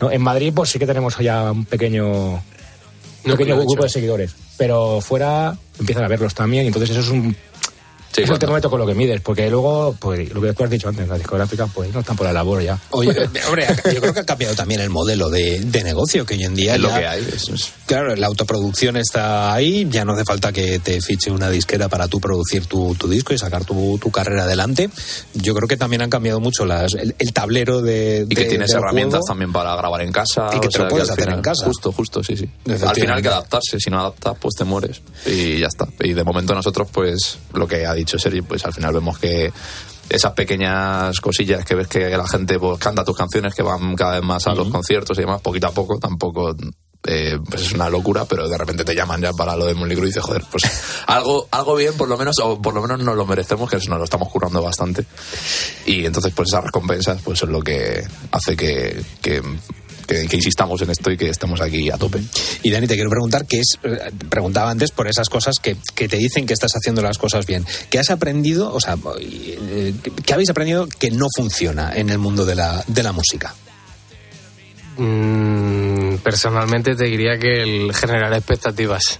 ¿no? 0.00 0.10
En 0.10 0.22
Madrid, 0.22 0.52
pues 0.54 0.70
sí 0.70 0.78
que 0.78 0.86
tenemos 0.86 1.16
ya 1.18 1.50
un 1.52 1.64
pequeño, 1.64 2.32
un 2.32 2.42
pequeño 3.36 3.56
grupo 3.56 3.82
de 3.84 3.88
seguidores, 3.88 4.34
pero 4.56 5.00
fuera 5.00 5.56
empiezan 5.78 6.04
a 6.04 6.08
verlos 6.08 6.34
también, 6.34 6.64
y 6.64 6.66
entonces 6.68 6.90
eso 6.90 7.00
es 7.00 7.08
un... 7.08 7.36
Sí, 8.14 8.20
es 8.20 8.24
el 8.24 8.26
cuando- 8.26 8.38
termómetro 8.40 8.70
con 8.70 8.78
lo 8.80 8.86
que 8.86 8.94
mides, 8.94 9.20
porque 9.22 9.48
luego, 9.50 9.96
pues 9.98 10.32
lo 10.32 10.40
que 10.42 10.52
tú 10.52 10.64
has 10.64 10.70
dicho 10.70 10.88
antes, 10.88 11.08
las 11.08 11.18
discográficas, 11.18 11.70
pues 11.74 11.92
no 11.94 12.00
están 12.00 12.14
por 12.16 12.26
la 12.26 12.32
labor 12.32 12.62
ya. 12.62 12.78
Oye, 12.90 13.10
eh, 13.10 13.28
hombre, 13.48 13.66
yo 13.92 14.00
creo 14.00 14.12
que 14.14 14.20
ha 14.20 14.24
cambiado 14.26 14.54
también 14.54 14.80
el 14.82 14.90
modelo 14.90 15.30
de, 15.30 15.60
de 15.60 15.82
negocio, 15.84 16.26
que 16.26 16.34
hoy 16.34 16.44
en 16.44 16.54
día 16.54 16.74
Es 16.74 16.80
lo 16.80 16.88
ya- 16.90 16.98
que 17.00 17.06
hay. 17.06 17.20
es- 17.34 17.48
es- 17.48 17.72
Claro, 17.86 18.14
la 18.16 18.26
autoproducción 18.26 18.96
está 18.96 19.52
ahí, 19.52 19.86
ya 19.90 20.04
no 20.04 20.12
hace 20.12 20.24
falta 20.24 20.52
que 20.52 20.78
te 20.78 21.00
fiche 21.00 21.30
una 21.30 21.50
disquera 21.50 21.88
para 21.88 22.06
tú 22.08 22.20
producir 22.20 22.66
tu, 22.66 22.94
tu 22.96 23.08
disco 23.08 23.34
y 23.34 23.38
sacar 23.38 23.64
tu, 23.64 23.98
tu 23.98 24.10
carrera 24.10 24.44
adelante. 24.44 24.90
Yo 25.34 25.54
creo 25.54 25.68
que 25.68 25.76
también 25.76 26.02
han 26.02 26.10
cambiado 26.10 26.40
mucho 26.40 26.64
las, 26.66 26.94
el, 26.94 27.14
el 27.18 27.32
tablero 27.32 27.82
de... 27.82 28.26
Y 28.28 28.34
que 28.34 28.44
de- 28.44 28.48
tienes 28.48 28.72
herramientas 28.72 29.20
juego. 29.20 29.26
también 29.28 29.52
para 29.52 29.74
grabar 29.76 30.00
en 30.02 30.12
casa. 30.12 30.48
Y 30.54 30.60
que 30.60 30.68
te 30.68 30.78
lo 30.78 30.88
puedes 30.88 31.08
hacer 31.10 31.24
final- 31.24 31.38
en 31.38 31.42
casa. 31.42 31.66
Justo, 31.66 31.92
justo, 31.92 32.22
sí, 32.22 32.36
sí. 32.36 32.48
Al 32.86 32.94
final 32.94 33.16
hay 33.16 33.22
que 33.22 33.28
adaptarse. 33.28 33.78
Si 33.78 33.90
no 33.90 34.00
adaptas, 34.00 34.36
pues 34.40 34.54
te 34.56 34.64
mueres. 34.64 35.00
Y 35.26 35.58
ya 35.60 35.66
está. 35.66 35.86
Y 36.00 36.12
de 36.14 36.24
momento 36.24 36.54
nosotros, 36.54 36.88
pues, 36.92 37.38
lo 37.54 37.66
que 37.66 37.84
ha 37.86 37.92
dicho 38.04 38.18
Sergi, 38.18 38.42
pues 38.42 38.64
al 38.64 38.72
final 38.72 38.94
vemos 38.94 39.18
que 39.18 39.52
esas 40.08 40.32
pequeñas 40.32 41.20
cosillas 41.20 41.64
que 41.64 41.74
ves 41.74 41.88
que 41.88 42.10
la 42.10 42.26
gente 42.26 42.58
pues, 42.58 42.78
canta 42.78 43.04
tus 43.04 43.16
canciones, 43.16 43.54
que 43.54 43.62
van 43.62 43.94
cada 43.94 44.14
vez 44.14 44.22
más 44.22 44.46
a 44.46 44.54
los 44.54 44.68
conciertos 44.68 45.16
y 45.18 45.22
demás, 45.22 45.40
poquito 45.40 45.68
a 45.68 45.72
poco, 45.72 45.98
tampoco 45.98 46.54
eh, 47.04 47.36
pues 47.48 47.62
es 47.62 47.72
una 47.72 47.90
locura, 47.90 48.24
pero 48.26 48.48
de 48.48 48.56
repente 48.56 48.84
te 48.84 48.94
llaman 48.94 49.20
ya 49.20 49.32
para 49.32 49.56
lo 49.56 49.66
de 49.66 49.74
Motley 49.74 49.96
Crue 49.96 50.06
y 50.06 50.10
dices, 50.10 50.22
joder, 50.22 50.44
pues 50.50 50.62
algo, 51.06 51.48
algo 51.50 51.74
bien, 51.74 51.94
por 51.94 52.08
lo 52.08 52.16
menos, 52.16 52.36
o 52.42 52.62
por 52.62 52.74
lo 52.74 52.82
menos 52.82 53.00
nos 53.00 53.16
lo 53.16 53.26
merecemos, 53.26 53.68
que 53.68 53.76
nos 53.76 53.98
lo 53.98 54.04
estamos 54.04 54.28
currando 54.28 54.62
bastante. 54.62 55.04
Y 55.86 56.06
entonces, 56.06 56.32
pues 56.34 56.50
esas 56.50 56.64
recompensas, 56.64 57.20
pues 57.22 57.42
es 57.42 57.48
lo 57.48 57.60
que 57.60 58.04
hace 58.30 58.56
que, 58.56 59.02
que, 59.20 59.42
que- 60.06 60.26
que 60.26 60.36
insistamos 60.36 60.80
en 60.82 60.90
esto 60.90 61.10
y 61.10 61.16
que 61.16 61.28
estemos 61.30 61.60
aquí 61.60 61.90
a 61.90 61.96
tope. 61.98 62.20
Y 62.62 62.70
Dani, 62.70 62.86
te 62.86 62.94
quiero 62.94 63.10
preguntar, 63.10 63.46
que 63.46 63.58
es, 63.60 63.78
eh, 63.82 64.10
preguntaba 64.28 64.70
antes 64.70 64.90
por 64.90 65.08
esas 65.08 65.28
cosas 65.28 65.56
que, 65.62 65.76
que 65.94 66.08
te 66.08 66.16
dicen 66.16 66.46
que 66.46 66.54
estás 66.54 66.72
haciendo 66.74 67.02
las 67.02 67.18
cosas 67.18 67.46
bien. 67.46 67.64
¿Qué 67.90 67.98
has 67.98 68.10
aprendido, 68.10 68.72
o 68.72 68.80
sea, 68.80 68.96
eh, 69.20 69.94
qué 70.24 70.32
habéis 70.34 70.50
aprendido 70.50 70.86
que 70.86 71.10
no 71.10 71.26
funciona 71.34 71.92
en 71.94 72.10
el 72.10 72.18
mundo 72.18 72.44
de 72.44 72.54
la, 72.54 72.84
de 72.86 73.02
la 73.02 73.12
música? 73.12 73.54
Mm, 74.96 76.16
personalmente 76.16 76.94
te 76.94 77.04
diría 77.04 77.38
que 77.38 77.62
el 77.62 77.94
generar 77.94 78.32
expectativas. 78.34 79.18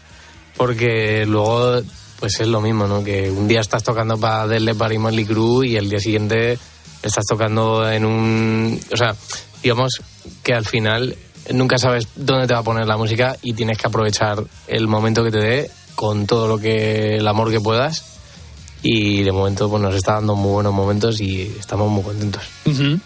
Porque 0.56 1.24
luego, 1.26 1.80
pues 2.20 2.38
es 2.40 2.46
lo 2.46 2.60
mismo, 2.60 2.86
¿no? 2.86 3.02
Que 3.02 3.30
un 3.30 3.48
día 3.48 3.60
estás 3.60 3.82
tocando 3.82 4.18
para 4.18 4.46
Def 4.46 4.60
Leppard 4.60 4.92
y 5.18 5.24
Crue 5.24 5.66
y 5.68 5.76
el 5.76 5.88
día 5.88 5.98
siguiente 5.98 6.58
estás 7.02 7.24
tocando 7.26 7.90
en 7.90 8.04
un... 8.04 8.80
O 8.92 8.96
sea, 8.96 9.16
digamos 9.62 10.00
que 10.42 10.54
al 10.54 10.64
final 10.64 11.16
nunca 11.52 11.78
sabes 11.78 12.08
dónde 12.14 12.46
te 12.46 12.54
va 12.54 12.60
a 12.60 12.64
poner 12.64 12.86
la 12.86 12.96
música 12.96 13.36
y 13.42 13.54
tienes 13.54 13.78
que 13.78 13.86
aprovechar 13.86 14.42
el 14.68 14.88
momento 14.88 15.24
que 15.24 15.30
te 15.30 15.38
dé 15.38 15.70
con 15.94 16.26
todo 16.26 16.48
lo 16.48 16.58
que... 16.58 17.16
el 17.16 17.28
amor 17.28 17.50
que 17.50 17.60
puedas. 17.60 18.04
Y 18.84 19.22
de 19.22 19.30
momento 19.30 19.70
pues 19.70 19.80
nos 19.80 19.94
está 19.94 20.14
dando 20.14 20.34
muy 20.34 20.50
buenos 20.50 20.74
momentos 20.74 21.20
y 21.20 21.42
estamos 21.58 21.88
muy 21.88 22.02
contentos. 22.02 22.42
Ujú. 22.66 22.98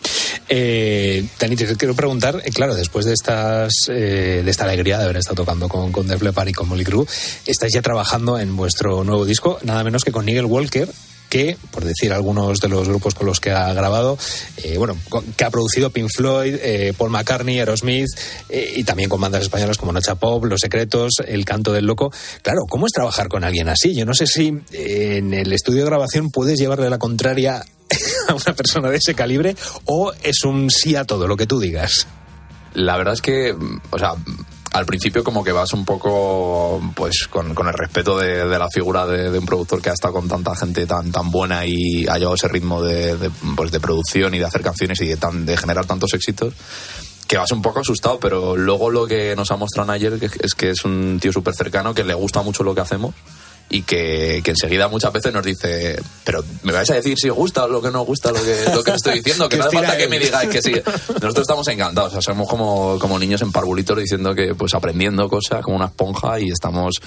Eh, 0.48 1.26
Dani, 1.38 1.54
te 1.54 1.76
quiero 1.76 1.94
preguntar, 1.94 2.40
eh, 2.44 2.50
claro, 2.50 2.74
después 2.74 3.04
de 3.04 3.12
estas 3.12 3.74
eh, 3.88 4.40
de 4.42 4.50
esta 4.50 4.64
alegría 4.64 4.96
de 4.96 5.04
haber 5.04 5.18
estado 5.18 5.36
tocando 5.36 5.68
con, 5.68 5.92
con 5.92 6.06
Def 6.06 6.22
Leppard 6.22 6.48
y 6.48 6.52
con 6.52 6.68
Molly 6.68 6.84
Crew, 6.84 7.06
estáis 7.44 7.74
ya 7.74 7.82
trabajando 7.82 8.38
en 8.38 8.56
vuestro 8.56 9.04
nuevo 9.04 9.26
disco, 9.26 9.58
nada 9.64 9.84
menos 9.84 10.02
que 10.02 10.12
con 10.12 10.24
Nigel 10.24 10.46
Walker, 10.46 10.88
que 11.36 11.58
por 11.70 11.84
decir 11.84 12.14
algunos 12.14 12.60
de 12.60 12.68
los 12.68 12.88
grupos 12.88 13.14
con 13.14 13.26
los 13.26 13.40
que 13.40 13.50
ha 13.50 13.70
grabado, 13.74 14.16
eh, 14.56 14.78
bueno, 14.78 14.96
que 15.36 15.44
ha 15.44 15.50
producido 15.50 15.90
Pink 15.90 16.08
Floyd, 16.08 16.54
eh, 16.62 16.94
Paul 16.96 17.10
McCartney, 17.10 17.58
Aerosmith 17.58 18.08
eh, 18.48 18.72
y 18.76 18.84
también 18.84 19.10
con 19.10 19.20
bandas 19.20 19.42
españolas 19.42 19.76
como 19.76 19.92
Nocha 19.92 20.14
Pop, 20.14 20.42
Los 20.46 20.62
Secretos, 20.62 21.16
El 21.26 21.44
Canto 21.44 21.74
del 21.74 21.84
Loco. 21.84 22.10
Claro, 22.40 22.62
¿cómo 22.66 22.86
es 22.86 22.92
trabajar 22.92 23.28
con 23.28 23.44
alguien 23.44 23.68
así? 23.68 23.94
Yo 23.94 24.06
no 24.06 24.14
sé 24.14 24.26
si 24.26 24.58
en 24.72 25.34
el 25.34 25.52
estudio 25.52 25.80
de 25.80 25.90
grabación 25.90 26.30
puedes 26.30 26.58
llevarle 26.58 26.88
la 26.88 26.98
contraria 26.98 27.62
a 28.28 28.34
una 28.34 28.54
persona 28.54 28.88
de 28.88 28.96
ese 28.96 29.14
calibre 29.14 29.56
o 29.84 30.14
es 30.22 30.42
un 30.44 30.70
sí 30.70 30.96
a 30.96 31.04
todo 31.04 31.28
lo 31.28 31.36
que 31.36 31.46
tú 31.46 31.60
digas. 31.60 32.06
La 32.72 32.96
verdad 32.96 33.12
es 33.12 33.20
que, 33.20 33.54
o 33.90 33.98
sea, 33.98 34.14
al 34.76 34.84
principio 34.84 35.24
como 35.24 35.42
que 35.42 35.52
vas 35.52 35.72
un 35.72 35.86
poco 35.86 36.82
pues 36.94 37.28
con, 37.30 37.48
el 37.50 37.72
respeto 37.72 38.18
de, 38.18 38.44
la 38.44 38.68
figura 38.68 39.06
de, 39.06 39.38
un 39.38 39.46
productor 39.46 39.80
que 39.80 39.88
ha 39.88 39.94
estado 39.94 40.14
con 40.14 40.28
tanta 40.28 40.54
gente 40.54 40.86
tan 40.86 41.10
tan 41.10 41.30
buena 41.30 41.64
y 41.64 42.06
ha 42.06 42.18
llevado 42.18 42.34
ese 42.34 42.48
ritmo 42.48 42.82
de, 42.82 43.30
pues 43.56 43.70
de 43.70 43.80
producción 43.80 44.34
y 44.34 44.38
de 44.38 44.44
hacer 44.44 44.60
canciones 44.60 45.00
y 45.00 45.06
de, 45.06 45.56
generar 45.56 45.86
tantos 45.86 46.12
éxitos 46.12 46.52
que 47.26 47.38
vas 47.38 47.50
un 47.52 47.62
poco 47.62 47.80
asustado, 47.80 48.20
pero 48.20 48.56
luego 48.56 48.90
lo 48.90 49.06
que 49.06 49.34
nos 49.34 49.50
ha 49.50 49.56
mostrado 49.56 49.90
ayer 49.92 50.18
es 50.40 50.54
que 50.54 50.70
es 50.70 50.84
un 50.84 51.18
tío 51.20 51.32
súper 51.32 51.54
cercano, 51.54 51.92
que 51.92 52.04
le 52.04 52.14
gusta 52.14 52.42
mucho 52.42 52.62
lo 52.62 52.74
que 52.74 52.82
hacemos 52.82 53.14
y 53.68 53.82
que, 53.82 54.42
enseguida 54.44 54.88
muchas 54.88 55.12
veces 55.12 55.32
nos 55.32 55.44
dice, 55.44 56.00
pero 56.24 56.44
me 56.62 56.72
vais 56.72 56.88
a 56.90 56.94
decir 56.94 57.18
si 57.18 57.28
os 57.28 57.36
gusta 57.36 57.64
o 57.64 57.68
lo 57.68 57.82
que 57.82 57.90
no 57.90 58.04
gusta 58.04 58.30
lo 58.30 58.42
que, 58.42 58.64
lo 58.72 58.84
que 58.84 58.92
estoy 58.92 59.14
diciendo, 59.14 59.48
que 59.50 59.56
no 59.56 59.64
hace 59.64 59.76
falta 59.76 59.96
que 59.96 60.08
me 60.08 60.18
digáis 60.18 60.48
que 60.48 60.62
sí. 60.62 60.72
Nosotros 61.08 61.40
estamos 61.40 61.66
encantados, 61.68 62.14
o 62.14 62.22
somos 62.22 62.48
como, 62.48 62.98
como 62.98 63.18
niños 63.18 63.42
en 63.42 63.50
parvulitos 63.50 63.98
diciendo 63.98 64.34
que 64.34 64.54
pues 64.54 64.74
aprendiendo 64.74 65.28
cosas 65.28 65.62
como 65.62 65.76
una 65.76 65.86
esponja 65.86 66.38
y 66.38 66.50
estamos 66.50 67.00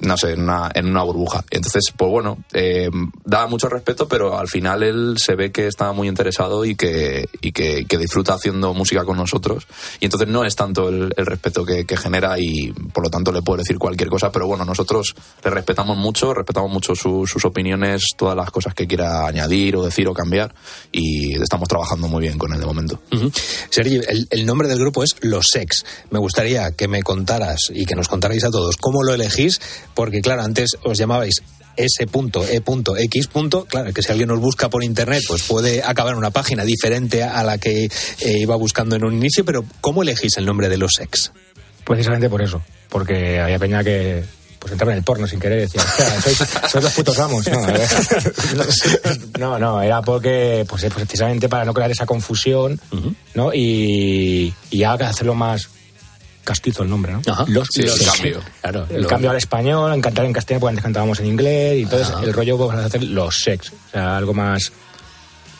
no 0.00 0.16
sé, 0.16 0.32
en 0.32 0.42
una, 0.42 0.70
en 0.74 0.86
una 0.86 1.02
burbuja. 1.02 1.44
Entonces, 1.50 1.84
pues 1.96 2.10
bueno, 2.10 2.38
eh, 2.52 2.90
da 3.24 3.46
mucho 3.46 3.68
respeto, 3.68 4.08
pero 4.08 4.38
al 4.38 4.48
final 4.48 4.82
él 4.82 5.14
se 5.18 5.34
ve 5.34 5.50
que 5.50 5.66
está 5.66 5.92
muy 5.92 6.08
interesado 6.08 6.64
y 6.64 6.74
que, 6.74 7.28
y 7.40 7.52
que, 7.52 7.86
disfruta 7.98 8.34
haciendo 8.34 8.74
música 8.74 9.04
con 9.04 9.16
nosotros. 9.16 9.66
Y 10.00 10.06
entonces 10.06 10.28
no 10.28 10.44
es 10.44 10.56
tanto 10.56 10.88
el, 10.88 11.10
respeto 11.10 11.64
que, 11.64 11.84
genera 11.96 12.36
y 12.38 12.72
por 12.72 13.04
lo 13.04 13.10
tanto 13.10 13.30
le 13.30 13.40
puedo 13.40 13.58
decir 13.58 13.78
cualquier 13.78 14.08
cosa, 14.08 14.32
pero 14.32 14.48
bueno, 14.48 14.64
nosotros 14.64 15.14
le 15.44 15.50
respetamos 15.50 15.96
mucho, 15.96 16.34
respetamos 16.34 16.70
mucho 16.70 16.94
sus 16.96 17.44
opiniones, 17.44 18.02
todas 18.16 18.36
las 18.36 18.50
cosas 18.50 18.74
que 18.74 18.86
quiera 18.86 19.26
añadir 19.26 19.76
o 19.76 19.84
decir 19.84 20.08
o 20.08 20.12
cambiar 20.12 20.52
y 20.90 21.40
estamos 21.40 21.68
trabajando 21.68 22.08
muy 22.08 22.22
bien 22.22 22.36
con 22.36 22.52
él 22.52 22.58
de 22.58 22.66
momento. 22.66 23.00
Sergio, 23.70 24.02
el, 24.08 24.26
el 24.28 24.44
nombre 24.44 24.66
del 24.66 24.80
grupo 24.80 25.04
es 25.04 25.14
Los 25.20 25.46
Sex. 25.52 25.84
Me 26.10 26.18
gustaría 26.18 26.72
que 26.72 26.88
me 26.88 27.02
contaras 27.02 27.70
y 27.72 27.86
que 27.86 27.94
nos 27.94 28.08
contarais 28.08 28.44
a 28.44 28.50
todos 28.50 28.76
cómo 28.76 29.04
lo 29.04 29.14
elegís 29.14 29.60
porque 29.94 30.20
claro, 30.20 30.42
antes 30.42 30.76
os 30.82 30.98
llamabais 30.98 31.42
s.e.x. 31.76 33.28
Claro, 33.68 33.92
que 33.92 34.02
si 34.02 34.12
alguien 34.12 34.28
nos 34.28 34.40
busca 34.40 34.68
por 34.68 34.84
internet, 34.84 35.22
pues 35.26 35.42
puede 35.42 35.82
acabar 35.82 36.12
en 36.12 36.18
una 36.18 36.30
página 36.30 36.64
diferente 36.64 37.22
a 37.22 37.42
la 37.42 37.58
que 37.58 37.84
eh, 37.84 38.38
iba 38.38 38.56
buscando 38.56 38.96
en 38.96 39.04
un 39.04 39.14
inicio, 39.14 39.44
pero 39.44 39.64
¿cómo 39.80 40.02
elegís 40.02 40.36
el 40.36 40.46
nombre 40.46 40.68
de 40.68 40.78
los 40.78 41.00
ex? 41.00 41.32
Precisamente 41.84 42.28
por 42.28 42.42
eso, 42.42 42.62
porque 42.88 43.40
había 43.40 43.58
peña 43.58 43.84
que 43.84 44.24
pues 44.58 44.72
entraba 44.72 44.92
en 44.92 44.98
el 44.98 45.04
porno 45.04 45.26
sin 45.26 45.38
querer 45.38 45.60
decía, 45.60 45.82
sois, 46.22 46.38
sois 46.70 46.84
los 46.84 46.92
putos 46.94 47.18
amos. 47.18 47.44
No, 49.38 49.58
no, 49.58 49.82
era 49.82 50.00
porque, 50.00 50.64
pues, 50.66 50.84
pues, 50.84 50.94
precisamente 50.94 51.50
para 51.50 51.66
no 51.66 51.74
crear 51.74 51.90
esa 51.90 52.06
confusión, 52.06 52.80
¿no? 53.34 53.52
Y, 53.52 54.54
y 54.70 54.78
ya 54.78 54.94
hacerlo 54.94 55.34
más 55.34 55.68
castizo 56.44 56.82
el 56.82 56.90
nombre, 56.90 57.12
¿no? 57.12 57.22
Los, 57.48 57.68
sí, 57.72 57.82
el 57.82 58.04
cambio. 58.04 58.40
Claro, 58.60 58.86
el 58.90 59.06
cambio 59.06 59.30
al 59.30 59.36
español, 59.36 59.92
en 59.92 60.00
cantar 60.00 60.24
en 60.26 60.32
castellano, 60.32 60.60
porque 60.60 60.70
antes 60.70 60.84
cantábamos 60.84 61.20
en 61.20 61.26
inglés, 61.26 61.78
y 61.78 61.82
entonces 61.82 62.14
el 62.22 62.32
rollo 62.32 62.58
vamos 62.58 62.74
a 62.74 62.84
hacer 62.84 63.02
los 63.02 63.36
sex, 63.36 63.72
o 63.72 63.90
sea, 63.90 64.16
algo 64.16 64.34
más 64.34 64.72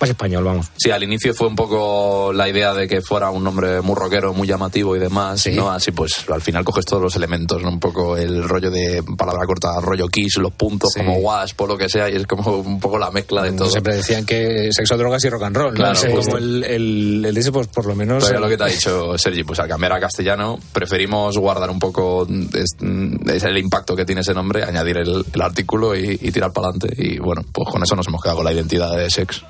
más 0.01 0.11
español, 0.11 0.45
vamos. 0.45 0.67
Sí, 0.77 0.91
al 0.91 1.03
inicio 1.03 1.35
fue 1.35 1.49
un 1.49 1.57
poco 1.57 2.33
la 2.33 2.49
idea 2.49 2.75
de 2.75 2.89
que 2.89 3.01
fuera 3.01 3.31
un 3.31 3.45
nombre 3.45 3.81
muy 3.81 3.95
rockero, 3.95 4.35
muy 4.35 4.47
llamativo 4.47 4.97
y 4.97 4.99
demás, 4.99 5.47
¿no? 5.55 5.71
Así 5.71 5.93
pues 5.93 6.25
al 6.31 6.43
final 6.43 6.65
coges 6.65 6.85
todos 6.85 7.03
los 7.03 7.17
elementos, 7.17 7.63
¿no? 7.63 7.71
Un 7.71 7.81
poco 7.81 8.17
el 8.17 8.49
rollo 8.49 8.71
de 8.71 9.03
palabra 9.17 9.47
corta, 9.47 9.81
rollo 9.81 10.09
kiss, 10.09 10.37
los 10.39 10.53
puntos 10.53 10.95
como 10.95 11.17
wasp 11.17 11.61
o 11.61 11.67
lo 11.67 11.77
que 11.77 11.89
sea, 11.89 12.09
y 12.11 12.17
es 12.17 12.27
como 12.27 12.57
un 12.57 12.81
poco 12.81 12.99
la 12.99 13.11
mezcla 13.11 13.43
de 13.43 13.53
todo. 13.53 13.71
Siempre 13.71 13.97
decían 13.97 14.25
que 14.25 14.71
sexo, 14.73 14.97
drogas 14.97 15.25
y 15.25 15.31
rock 15.31 15.43
and 15.45 15.57
roll, 15.57 15.75
Claro, 15.75 15.99
como 16.15 16.39
el, 16.39 16.65
el, 16.65 17.25
el, 17.25 17.53
pues 17.53 17.67
por 17.69 17.87
lo 17.87 17.95
menos... 17.95 18.25
Pero 18.25 18.41
lo 18.41 18.49
que 18.49 18.57
te 18.57 18.65
ha 18.65 18.67
dicho 18.67 19.17
Sergi, 19.19 19.45
pues 19.45 19.59
al 19.61 19.69
cambiar 19.69 19.93
a 19.93 20.01
castellano 20.01 20.59
preferimos 20.73 21.37
guardar 21.39 21.71
un 21.71 21.79
poco 21.79 22.27
el 22.27 23.59
impacto 23.59 23.97
que 23.97 24.05
tiene 24.05 24.23
ese 24.23 24.35
nombre, 24.35 24.65
añadir 24.65 24.99
el, 24.99 25.25
artículo 25.41 25.95
y, 25.95 26.19
y 26.23 26.33
tirar 26.33 26.53
para 26.53 26.69
adelante, 26.69 26.95
y 26.97 27.19
bueno, 27.19 27.45
pues 27.53 27.69
con 27.69 27.83
eso 27.83 27.95
nos 27.95 28.07
hemos 28.09 28.23
quedado 28.23 28.39
con 28.39 28.47
la 28.47 28.53
identidad 28.53 28.97
de 28.97 29.11
sex. 29.11 29.45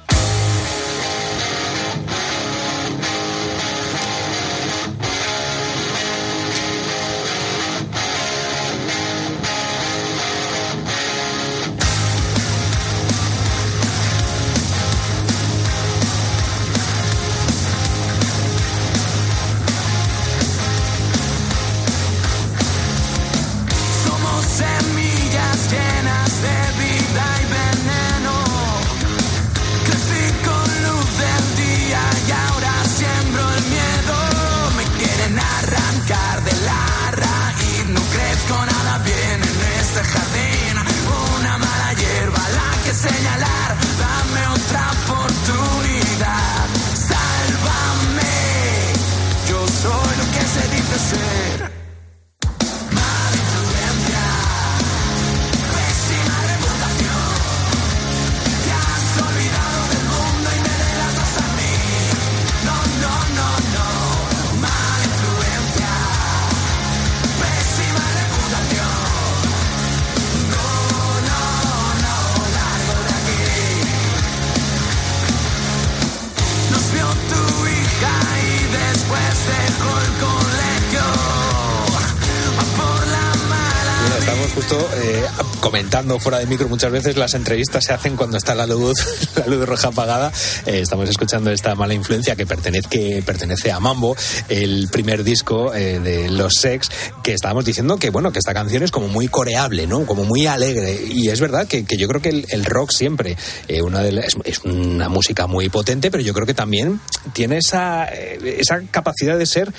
Comentando 85.74 86.20
fuera 86.20 86.38
de 86.38 86.46
micro 86.46 86.68
muchas 86.68 86.92
veces, 86.92 87.16
las 87.16 87.34
entrevistas 87.34 87.84
se 87.84 87.92
hacen 87.92 88.14
cuando 88.14 88.36
está 88.36 88.54
la 88.54 88.64
luz, 88.64 88.94
la 89.34 89.44
luz 89.48 89.66
roja 89.66 89.88
apagada. 89.88 90.30
Eh, 90.66 90.78
estamos 90.82 91.08
escuchando 91.08 91.50
esta 91.50 91.74
mala 91.74 91.94
influencia 91.94 92.36
que 92.36 92.46
pertenece, 92.46 92.88
que 92.88 93.24
pertenece 93.26 93.72
a 93.72 93.80
Mambo, 93.80 94.14
el 94.48 94.86
primer 94.92 95.24
disco 95.24 95.74
eh, 95.74 95.98
de 95.98 96.30
Los 96.30 96.54
Sex, 96.60 96.90
que 97.24 97.34
estábamos 97.34 97.64
diciendo 97.64 97.96
que 97.96 98.10
bueno, 98.10 98.30
que 98.30 98.38
esta 98.38 98.54
canción 98.54 98.84
es 98.84 98.92
como 98.92 99.08
muy 99.08 99.26
coreable, 99.26 99.88
¿no? 99.88 100.06
Como 100.06 100.22
muy 100.22 100.46
alegre. 100.46 100.96
Y 101.10 101.28
es 101.28 101.40
verdad 101.40 101.66
que, 101.66 101.84
yo 101.84 102.06
creo 102.06 102.22
que 102.22 102.44
el, 102.48 102.64
rock 102.64 102.92
siempre, 102.92 103.36
eh, 103.66 103.82
una 103.82 104.00
de 104.00 104.24
es, 104.44 104.60
una 104.60 105.08
música 105.08 105.48
muy 105.48 105.70
potente, 105.70 106.12
pero 106.12 106.22
yo 106.22 106.34
creo 106.34 106.46
que 106.46 106.54
también 106.54 107.00
tiene 107.32 107.58
esa, 107.58 108.04
esa 108.04 108.80
capacidad 108.92 109.36
de 109.36 109.46
ser 109.46 109.72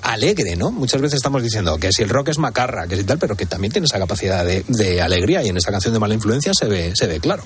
alegre, 0.00 0.56
¿no? 0.56 0.70
Muchas 0.70 1.02
veces 1.02 1.16
estamos 1.16 1.42
diciendo 1.42 1.76
que 1.76 1.92
si 1.92 2.02
el 2.02 2.08
rock 2.08 2.28
es 2.28 2.38
macarra, 2.38 2.86
que 2.86 2.96
si 2.96 3.04
tal, 3.04 3.18
pero 3.18 3.36
que 3.36 3.44
también 3.44 3.72
tiene 3.72 3.84
esa 3.84 3.98
capacidad 3.98 4.42
de, 4.42 4.64
de 4.68 5.02
alegría 5.02 5.33
y 5.42 5.48
en 5.48 5.56
esta 5.56 5.70
canción 5.70 5.92
de 5.92 6.00
Mala 6.00 6.14
Influencia 6.14 6.52
se 6.54 6.66
ve, 6.66 6.92
se 6.94 7.06
ve 7.06 7.20
claro. 7.20 7.44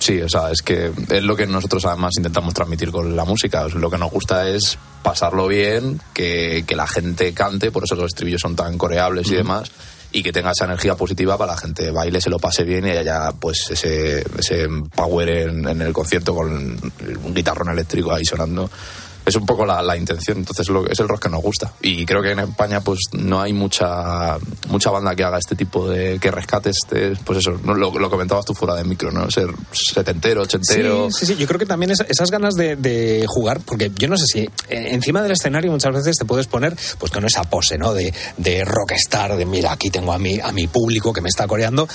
Sí, 0.00 0.18
o 0.22 0.28
sea, 0.30 0.50
es 0.50 0.62
que 0.62 0.90
es 1.10 1.22
lo 1.22 1.36
que 1.36 1.46
nosotros 1.46 1.84
además 1.84 2.14
intentamos 2.16 2.54
transmitir 2.54 2.90
con 2.90 3.14
la 3.14 3.26
música. 3.26 3.68
Lo 3.68 3.90
que 3.90 3.98
nos 3.98 4.10
gusta 4.10 4.48
es 4.48 4.78
pasarlo 5.02 5.46
bien, 5.46 6.00
que, 6.14 6.64
la 6.74 6.86
gente 6.86 7.34
cante, 7.34 7.70
por 7.70 7.84
eso 7.84 7.96
los 7.96 8.06
estribillos 8.06 8.40
son 8.40 8.56
tan 8.56 8.78
coreables 8.78 9.30
y 9.30 9.34
demás, 9.34 9.70
y 10.10 10.22
que 10.22 10.32
tenga 10.32 10.52
esa 10.52 10.64
energía 10.64 10.96
positiva 10.96 11.36
para 11.36 11.52
la 11.52 11.58
gente 11.58 11.90
baile, 11.90 12.20
se 12.22 12.30
lo 12.30 12.38
pase 12.38 12.64
bien 12.64 12.86
y 12.86 12.90
haya 12.90 13.30
pues 13.38 13.66
ese, 13.70 14.24
ese 14.38 14.68
power 14.94 15.28
en, 15.28 15.68
en 15.68 15.82
el 15.82 15.92
concierto 15.92 16.34
con 16.34 16.50
un 16.50 17.34
guitarrón 17.34 17.68
eléctrico 17.68 18.12
ahí 18.12 18.24
sonando 18.24 18.70
es 19.26 19.34
un 19.36 19.46
poco 19.46 19.64
la, 19.66 19.82
la 19.82 19.96
intención, 19.96 20.38
entonces 20.38 20.68
lo, 20.68 20.86
es 20.86 20.98
el 21.00 21.08
rock 21.08 21.24
que 21.24 21.28
nos 21.28 21.42
gusta. 21.42 21.72
Y 21.82 22.04
creo 22.06 22.22
que 22.22 22.30
en 22.32 22.40
España 22.40 22.80
pues 22.80 23.00
no 23.12 23.40
hay 23.40 23.52
mucha 23.52 24.36
mucha 24.68 24.90
banda 24.90 25.14
que 25.14 25.24
haga 25.24 25.38
este 25.38 25.54
tipo 25.56 25.88
de, 25.88 26.18
que 26.18 26.30
rescate 26.30 26.70
este, 26.70 27.12
pues 27.24 27.38
eso, 27.38 27.52
¿no? 27.64 27.74
lo, 27.74 28.10
comentabas 28.10 28.44
tú 28.44 28.54
fuera 28.54 28.74
de 28.74 28.84
micro, 28.84 29.10
¿no? 29.10 29.30
Ser 29.30 29.48
setentero, 29.72 30.42
ochentero. 30.42 31.10
Sí, 31.10 31.26
sí, 31.26 31.34
sí, 31.34 31.36
yo 31.40 31.46
creo 31.46 31.58
que 31.58 31.66
también 31.66 31.90
esa- 31.92 32.04
esas 32.08 32.30
ganas 32.30 32.54
de, 32.54 32.76
de 32.76 33.24
jugar, 33.28 33.60
porque 33.60 33.90
yo 33.96 34.08
no 34.08 34.16
sé 34.16 34.24
si 34.26 34.40
eh, 34.68 34.88
encima 34.92 35.22
del 35.22 35.32
escenario 35.32 35.70
muchas 35.70 35.92
veces 35.94 36.16
te 36.16 36.24
puedes 36.24 36.46
poner 36.46 36.76
pues 36.98 37.12
con 37.12 37.24
esa 37.24 37.44
pose, 37.44 37.78
¿no? 37.78 37.94
De, 37.94 38.12
de 38.36 38.64
rockstar, 38.64 39.36
de 39.36 39.44
mira, 39.46 39.72
aquí 39.72 39.90
tengo 39.90 40.12
a 40.12 40.18
mi, 40.18 40.38
a 40.40 40.52
mi 40.52 40.66
público 40.66 41.12
que 41.12 41.20
me 41.20 41.28
está 41.28 41.46
coreando. 41.46 41.88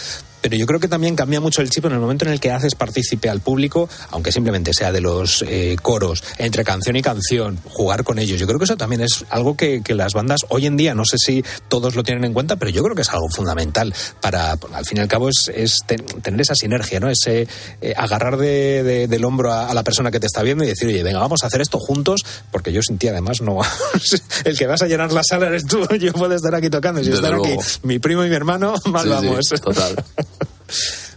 Pero 0.46 0.58
yo 0.58 0.68
creo 0.68 0.80
que 0.80 0.88
también 0.88 1.16
cambia 1.16 1.40
mucho 1.42 1.64
el 1.64 1.72
chip 1.72 1.86
en 1.86 1.94
el 1.94 2.00
momento 2.00 2.24
en 2.26 2.32
el 2.32 2.40
que 2.40 2.52
haces 2.52 2.76
partícipe 2.76 3.30
al 3.32 3.40
público, 3.40 3.90
aunque 4.12 4.32
simplemente 4.32 4.76
sea 4.76 4.92
de 4.92 5.02
los 5.02 5.44
eh, 5.48 5.76
coros, 5.82 6.24
entre 6.38 6.64
canción 6.64 6.96
y 6.96 7.02
canción, 7.02 7.58
jugar 7.66 8.04
con 8.04 8.20
ellos. 8.20 8.40
Yo 8.40 8.46
creo 8.46 8.60
que 8.60 8.66
eso 8.66 8.78
también 8.78 9.02
es 9.02 9.26
algo 9.32 9.58
que, 9.58 9.82
que 9.82 9.96
las 9.96 10.14
bandas 10.14 10.42
hoy 10.50 10.68
en 10.68 10.78
día, 10.78 10.94
no 10.94 11.04
sé 11.04 11.18
si 11.18 11.44
todos 11.68 11.96
lo 11.96 12.04
tienen 12.04 12.26
en 12.26 12.34
cuenta, 12.34 12.58
pero 12.58 12.70
yo 12.70 12.84
creo 12.84 12.96
que 12.96 13.02
es 13.02 13.10
algo 13.10 13.28
fundamental 13.30 13.92
para, 14.22 14.52
al 14.52 14.86
fin 14.86 15.00
y 15.00 15.02
al 15.02 15.08
cabo, 15.08 15.30
es, 15.30 15.50
es 15.52 15.78
ten- 15.88 16.06
tener 16.22 16.40
esa 16.42 16.54
sinergia, 16.54 17.00
¿no? 17.00 17.10
Ese 17.10 17.48
eh, 17.82 17.94
agarrar 17.98 18.38
de- 18.38 18.84
de- 18.84 19.08
del 19.08 19.26
hombro 19.26 19.52
a, 19.52 19.68
a 19.68 19.74
la 19.74 19.84
persona 19.84 20.12
que 20.12 20.20
te 20.20 20.28
está 20.28 20.44
viendo 20.44 20.64
y 20.64 20.68
decir, 20.68 20.88
oye, 20.90 21.02
venga, 21.02 21.18
vamos 21.22 21.44
a 21.44 21.48
hacer 21.48 21.62
esto 21.62 21.80
juntos, 21.80 22.24
porque 22.52 22.72
yo 22.72 22.84
sin 22.84 23.00
ti 23.00 23.08
además 23.08 23.42
no. 23.42 23.62
el 24.46 24.56
que 24.56 24.68
vas 24.68 24.84
a 24.84 24.86
llenar 24.86 25.12
la 25.12 25.24
sala 25.24 25.48
eres 25.48 25.66
tú, 25.66 25.88
yo 26.00 26.14
puedo 26.14 26.36
estar 26.36 26.54
aquí 26.54 26.70
tocando, 26.70 27.04
si 27.04 27.10
están 27.10 27.34
aquí 27.34 27.56
mi 27.82 27.98
primo 27.98 28.24
y 28.24 28.30
mi 28.30 28.36
hermano, 28.36 28.76
mal 28.86 29.04
Sí, 29.04 29.10
sí, 29.10 29.28
vamos. 29.28 29.46
total. 29.62 29.96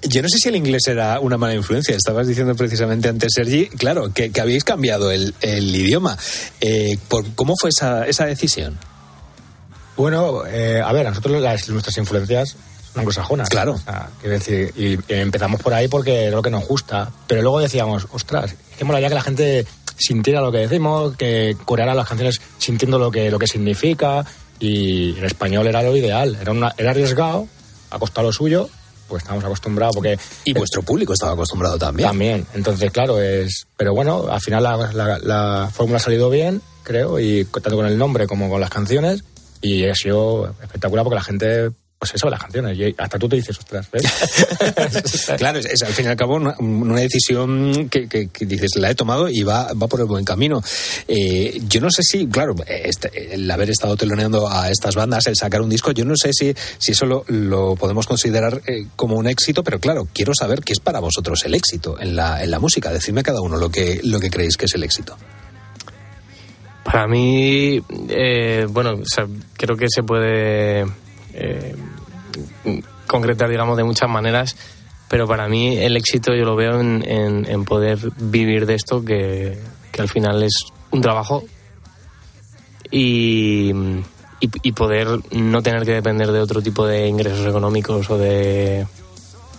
Yo 0.03 0.23
no 0.23 0.29
sé 0.29 0.39
si 0.39 0.49
el 0.49 0.57
inglés 0.57 0.87
era 0.87 1.19
una 1.21 1.37
mala 1.37 1.55
influencia. 1.55 1.97
Estabas 1.97 2.27
diciendo 2.27 2.55
precisamente 2.55 3.09
antes, 3.09 3.33
Sergi, 3.35 3.69
claro, 3.69 4.13
que, 4.13 4.31
que 4.31 4.41
habéis 4.41 4.65
cambiado 4.65 5.11
el, 5.11 5.35
el 5.41 5.75
idioma. 5.75 6.17
Eh, 6.61 6.99
por, 7.09 7.35
¿Cómo 7.35 7.55
fue 7.61 7.71
esa, 7.71 8.07
esa 8.07 8.27
decisión? 8.27 8.79
Bueno, 9.97 10.47
eh, 10.47 10.81
a 10.85 10.93
ver, 10.93 11.07
a 11.07 11.11
nosotros 11.11 11.43
las, 11.43 11.69
nuestras 11.69 11.97
influencias 11.99 12.51
son 12.93 13.01
anglosajonas. 13.01 13.49
Claro. 13.49 13.73
O 13.73 13.79
sea, 13.79 14.11
quiero 14.21 14.35
decir, 14.39 14.73
y, 14.77 14.93
y 14.93 15.19
empezamos 15.19 15.61
por 15.61 15.75
ahí 15.75 15.89
porque 15.89 16.27
era 16.27 16.37
lo 16.37 16.43
que 16.43 16.51
nos 16.51 16.67
gusta. 16.67 17.11
Pero 17.27 17.43
luego 17.43 17.59
decíamos, 17.59 18.07
ostras, 18.13 18.55
que 18.79 18.85
molaría 18.85 19.09
que 19.09 19.15
la 19.17 19.23
gente 19.23 19.67
sintiera 19.97 20.41
lo 20.41 20.53
que 20.53 20.59
decimos, 20.59 21.17
que 21.17 21.57
coreara 21.65 21.95
las 21.95 22.07
canciones 22.07 22.41
sintiendo 22.59 23.01
lo 23.01 23.11
que, 23.11 23.31
lo 23.31 23.39
que 23.41 23.49
significa. 23.49 24.25
Y 24.61 25.19
en 25.19 25.25
español 25.25 25.67
era 25.67 25.83
lo 25.83 25.97
ideal. 25.97 26.39
Era, 26.41 26.53
una, 26.53 26.73
era 26.79 26.91
arriesgado, 26.91 27.49
ha 27.91 27.99
costado 27.99 28.29
lo 28.29 28.33
suyo, 28.33 28.69
pues 29.09 29.23
estamos 29.23 29.43
acostumbrados 29.45 29.95
porque... 29.97 30.19
Y 30.45 30.53
vuestro 30.53 30.83
público 30.83 31.13
estaba 31.15 31.33
acostumbrado 31.33 31.79
también. 31.79 32.09
También. 32.09 32.47
Entonces, 32.55 32.91
claro, 32.91 33.21
es... 33.21 33.67
Pero 33.77 33.95
bueno, 33.95 34.27
al 34.31 34.41
final 34.41 34.63
la, 34.63 34.77
la- 34.93 35.19
la 35.19 35.71
fórmula 35.73 35.97
ha 35.97 36.01
salido 36.01 36.29
bien, 36.31 36.61
creo, 36.83 37.19
y 37.19 37.45
tanto 37.47 37.77
con 37.77 37.87
el 37.87 37.97
nombre 37.99 38.27
como 38.27 38.49
con 38.51 38.61
las 38.61 38.71
canciones. 38.71 39.25
Y 39.61 39.87
ha 39.89 39.95
sido 39.95 40.55
espectacular 40.63 41.05
porque 41.05 41.17
la 41.17 41.23
gente, 41.25 41.71
pues 41.99 42.15
eso, 42.15 42.31
las 42.31 42.41
canciones. 42.41 42.79
Y 42.79 42.95
hasta 42.97 43.19
tú 43.19 43.29
te 43.29 43.37
dices, 43.37 43.59
ostras, 43.59 43.89
¿ves? 43.91 44.05
Claro, 45.39 45.59
es, 45.59 45.67
es, 45.67 45.83
al 45.83 45.93
fin 45.93 46.05
y 46.07 46.09
al 46.09 46.17
cabo 46.17 46.37
una, 46.37 46.55
una 46.59 47.01
decisión 47.01 47.89
que, 47.89 48.09
que- 48.09 48.29
que 48.29 48.47
dices, 48.47 48.77
la 48.77 48.91
he 48.91 48.95
tomado 48.95 49.29
y 49.29 49.43
va, 49.43 49.73
va 49.73 49.89
por 49.89 50.01
el 50.01 50.07
buen 50.07 50.25
camino. 50.25 50.63
Eh, 51.09 51.59
yo 51.69 51.81
no 51.81 51.91
sé 51.91 52.03
si, 52.03 52.27
claro, 52.29 52.55
este- 52.67 53.35
el 53.35 53.51
haber 53.51 53.71
estado 53.71 53.97
teloneando 53.97 54.49
a 54.49 54.71
estas 54.71 54.95
bandas, 54.95 55.27
el 55.27 55.37
sacar 55.37 55.61
un 55.61 55.71
disco, 55.71 55.91
yo 55.91 56.05
no 56.05 56.15
sé 56.17 56.33
si, 56.33 56.55
si 56.79 56.93
eso 56.93 57.05
lo, 57.07 57.25
lo 57.29 57.75
podemos 57.75 58.07
considerar 58.07 58.63
eh, 58.67 58.87
como 58.95 59.17
un 59.17 59.27
éxito, 59.27 59.65
pero 59.65 59.81
claro, 59.81 60.07
quiero 60.13 60.35
saber 60.35 60.61
qué 60.61 60.73
es 60.75 60.81
para 60.81 61.01
vosotros 61.01 61.45
el 61.45 61.55
éxito 61.55 61.99
en 62.01 62.15
la, 62.15 62.43
en 62.45 62.51
la 62.51 62.61
música. 62.61 62.93
Decidme 62.93 63.23
cada 63.25 63.41
uno 63.41 63.57
lo 63.57 63.71
que, 63.71 64.01
lo 64.05 64.21
que 64.21 64.31
creéis 64.31 64.57
que 64.57 64.67
es 64.67 64.75
el 64.75 64.85
éxito. 64.85 65.17
Para 66.85 67.07
mí, 67.07 67.83
eh, 68.09 68.67
bueno, 68.71 68.93
o 68.95 69.05
sea, 69.05 69.27
creo 69.57 69.77
que 69.77 69.87
se 69.91 70.03
puede 70.03 70.87
eh, 71.39 71.75
concretar, 73.07 73.49
digamos, 73.49 73.77
de 73.77 73.85
muchas 73.85 74.09
maneras, 74.09 74.57
pero 75.09 75.27
para 75.27 75.49
mí 75.49 75.77
el 75.79 75.97
éxito 75.97 76.35
yo 76.35 76.45
lo 76.45 76.57
veo 76.57 76.81
en, 76.81 77.65
poder 77.65 77.99
vivir 78.19 78.67
de 78.67 78.75
esto, 78.75 79.05
que, 79.05 79.59
al 79.99 80.09
final 80.09 80.43
es 80.43 80.55
un 80.91 81.01
trabajo, 81.01 81.45
y 82.91 83.73
poder 84.77 85.09
no 85.33 85.63
tener 85.63 85.85
que 85.85 85.93
depender 85.93 86.31
de 86.31 86.41
otro 86.41 86.63
tipo 86.63 86.87
de 86.87 87.09
ingresos 87.09 87.47
económicos 87.47 88.09
o 88.11 88.19
de, 88.19 88.87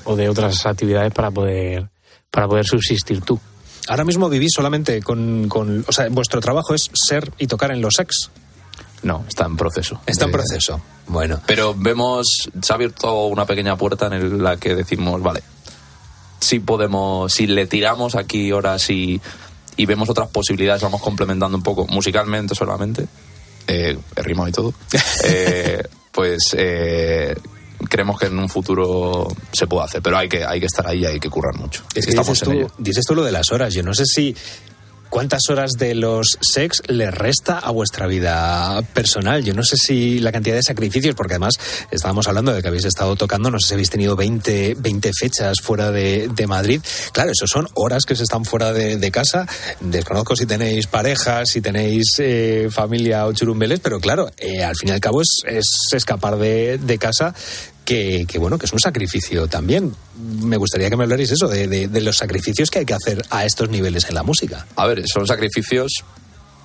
o 0.06 0.15
de 0.15 0.30
otras 0.30 0.65
actividades 0.65 1.13
para 1.13 1.32
poder, 1.32 1.89
para 2.32 2.48
poder 2.48 2.65
subsistir 2.65 3.22
tú. 3.22 3.39
Ahora 3.88 4.06
mismo 4.06 4.30
vivís 4.30 4.52
solamente 4.56 5.02
con, 5.02 5.50
con- 5.50 5.84
O 5.88 5.92
sea, 5.92 6.08
vuestro 6.10 6.39
trabajo 6.42 6.76
es 6.76 6.89
ser 6.94 7.32
y 7.38 7.48
tocar 7.48 7.72
en 7.72 7.82
los 7.82 8.00
ex. 8.00 8.30
No, 9.04 9.24
está 9.28 9.46
en 9.46 9.56
proceso. 9.56 10.02
Está 10.06 10.26
en 10.26 10.32
proceso. 10.32 10.82
Bueno. 11.08 11.40
Pero 11.46 11.74
vemos, 11.76 12.50
se 12.62 12.74
ha 12.74 12.76
abierto 12.76 13.26
una 13.26 13.46
pequeña 13.46 13.78
puerta 13.78 14.08
en 14.08 14.44
la 14.44 14.58
que 14.58 14.76
decimos, 14.76 15.22
vale, 15.22 15.42
si 16.40 16.60
podemos, 16.60 17.32
si 17.32 17.48
le 17.48 17.68
tiramos 17.68 18.16
aquí 18.16 18.52
horas 18.52 18.90
y, 18.90 19.22
y 19.78 19.86
vemos 19.86 20.10
otras 20.10 20.30
posibilidades, 20.30 20.82
vamos 20.82 21.02
complementando 21.02 21.58
un 21.58 21.64
poco, 21.64 21.88
musicalmente 21.88 22.56
solamente, 22.56 23.08
eh, 23.68 23.98
rimado 24.16 24.50
y 24.50 24.52
todo, 24.52 24.74
eh, 25.24 25.84
pues 26.12 26.56
eh, 26.58 27.36
creemos 27.88 28.20
que 28.20 28.28
en 28.28 28.40
un 28.40 28.50
futuro 28.50 29.28
se 29.52 29.68
puede 29.68 29.86
hacer, 29.86 30.02
pero 30.02 30.18
hay 30.18 30.28
que, 30.28 30.44
hay 30.44 30.60
que 30.60 30.66
estar 30.66 30.88
ahí, 30.88 31.06
hay 31.06 31.20
que 31.20 31.30
currar 31.30 31.56
mucho. 31.56 31.84
Es 31.96 32.06
que 32.06 32.12
dices 32.12 32.40
tú, 32.42 32.72
dices 32.78 33.06
tú 33.06 33.16
lo 33.16 33.24
de 33.24 33.32
las 33.32 33.52
horas. 33.52 33.74
Yo 33.74 33.84
no 33.84 33.94
sé 33.94 34.06
si 34.06 34.36
cuántas 35.10 35.50
horas 35.50 35.72
de 35.78 35.95
los 35.95 36.38
sex 36.41 36.82
le 36.88 37.12
resta 37.12 37.60
a 37.60 37.72
vuestra 37.72 38.08
vida 38.08 38.82
personal. 38.93 39.43
Yo 39.43 39.54
no 39.54 39.63
sé 39.63 39.78
si 39.78 40.19
la 40.19 40.32
cantidad 40.32 40.56
de 40.56 40.63
sacrificios, 40.63 41.15
porque 41.15 41.34
además 41.34 41.56
estábamos 41.91 42.28
hablando 42.28 42.54
de 42.54 42.62
que 42.62 42.67
habéis 42.67 42.86
estado 42.86 43.15
tocando, 43.15 43.52
no 43.52 43.60
sé 43.60 43.67
si 43.67 43.74
habéis 43.74 43.89
tenido 43.89 44.15
20, 44.15 44.76
20 44.80 45.12
fechas 45.13 45.62
fuera 45.62 45.91
de, 45.91 46.30
Madrid. 46.48 46.82
Claro, 47.12 47.32
eso 47.32 47.45
son 47.45 47.67
horas 47.76 48.06
que 48.06 48.15
se 48.15 48.24
están 48.24 48.43
fuera 48.43 48.74
de, 48.74 48.98
de 48.98 49.12
casa. 49.12 49.45
Desconozco 49.82 50.36
si 50.36 50.45
tenéis 50.45 50.88
parejas, 50.88 51.50
si 51.50 51.62
tenéis 51.62 52.15
eh, 52.17 52.69
familia 52.72 53.28
o 53.28 53.34
churumbeles, 53.34 53.80
pero 53.82 54.00
claro, 54.00 54.32
eh, 54.38 54.63
al 54.63 54.76
fin 54.76 54.89
y 54.89 54.91
al 54.93 55.00
cabo 55.00 55.22
es, 55.22 55.43
es 55.45 55.67
escapar 55.91 56.38
de 56.38 56.98
casa 57.00 57.36
que, 58.28 58.38
bueno, 58.39 58.58
que 58.58 58.65
es 58.67 58.73
un 58.73 58.80
sacrificio 58.80 59.47
también. 59.47 59.93
Me 60.43 60.58
gustaría 60.58 60.89
que 60.89 60.95
me 60.97 61.04
hablarais 61.06 61.32
eso, 61.32 61.47
de, 61.47 61.67
de- 61.67 61.88
de 61.88 62.02
los 62.02 62.17
sacrificios 62.17 62.69
que 62.69 62.80
hay 62.80 62.86
que 62.86 62.93
hacer 62.93 63.25
a 63.32 63.45
estos 63.45 63.69
niveles 63.69 64.06
en 64.10 64.15
la 64.15 64.23
música. 64.23 64.65
A 64.75 64.86
ver, 64.86 65.08
son 65.08 65.25
sacrificios 65.25 65.91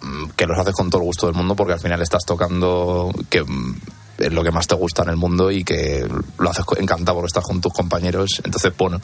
mm, 0.02 0.30
que 0.36 0.46
los 0.46 0.58
haces 0.58 0.74
con 0.74 0.90
todo 0.90 1.00
el 1.00 1.06
gusto 1.06 1.26
del 1.26 1.34
mundo 1.34 1.56
porque 1.56 1.72
al 1.74 1.80
final 1.80 2.02
estás 2.02 2.24
tocando 2.26 3.10
que 3.30 3.42
mm, 3.42 3.76
es 4.18 4.32
lo 4.32 4.44
que 4.44 4.50
más 4.50 4.66
te 4.66 4.74
gusta 4.74 5.02
en 5.02 5.08
el 5.10 5.16
mundo 5.16 5.50
y 5.50 5.64
que 5.64 6.06
lo 6.38 6.50
haces 6.50 6.64
encantado 6.78 7.16
porque 7.16 7.26
estás 7.28 7.44
con 7.44 7.60
tus 7.60 7.72
compañeros. 7.72 8.40
Entonces, 8.44 8.72
bueno, 8.76 9.00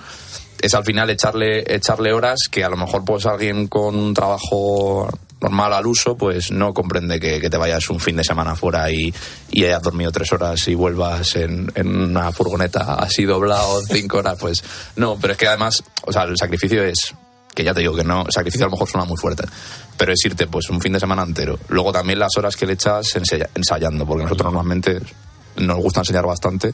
es 0.61 0.75
al 0.75 0.85
final 0.85 1.09
echarle, 1.11 1.65
echarle 1.75 2.13
horas 2.13 2.39
que 2.51 2.63
a 2.65 2.69
lo 2.69 2.77
mejor 2.77 3.03
pues 3.05 3.25
alguien 3.27 3.67
con 3.67 3.97
un 3.97 4.13
trabajo 4.15 5.09
normal 5.41 5.73
al 5.73 5.87
uso 5.87 6.17
pues 6.17 6.51
no 6.51 6.75
comprende 6.75 7.19
que, 7.19 7.41
te 7.49 7.57
vayas 7.57 7.89
un 7.91 7.99
fin 8.01 8.17
de 8.17 8.25
semana 8.25 8.55
fuera 8.57 8.91
y, 8.91 9.13
y 9.51 9.65
hayas 9.65 9.83
dormido 9.83 10.13
tres 10.13 10.33
horas 10.33 10.67
y 10.69 10.75
vuelvas 10.75 11.37
en, 11.37 11.71
una 11.87 12.31
furgoneta 12.33 12.95
así 12.95 13.25
doblado 13.25 13.81
cinco 13.83 14.19
horas 14.19 14.37
pues 14.39 14.63
no 14.97 15.17
pero 15.19 15.33
es 15.33 15.39
que 15.39 15.47
además 15.49 15.83
o 16.07 16.13
sea 16.13 16.25
el 16.25 16.37
sacrificio 16.37 16.83
es 16.85 17.15
que 17.55 17.65
ya 17.65 17.75
te 17.75 17.81
digo 17.81 17.97
que 17.97 18.05
no, 18.05 18.25
sacrificio 18.31 18.65
a 18.67 18.69
lo 18.69 18.73
mejor 18.77 18.89
suena 18.89 19.05
muy 19.05 19.17
fuerte, 19.17 19.43
pero 19.97 20.13
es 20.13 20.25
irte 20.25 20.47
pues 20.47 20.71
un 20.71 20.81
fin 20.81 20.93
de 20.93 21.01
semana 21.01 21.25
entero. 21.25 21.59
Luego 21.69 21.93
también 21.93 22.21
las 22.21 22.31
horas 22.39 22.55
que 22.57 22.65
le 22.65 22.75
echas 22.75 23.17
ensaya- 23.17 23.51
ensayando, 23.57 24.07
porque 24.07 24.23
nosotros 24.23 24.53
normalmente 24.53 25.01
nos 25.57 25.79
gusta 25.79 25.99
enseñar 26.01 26.25
bastante 26.27 26.73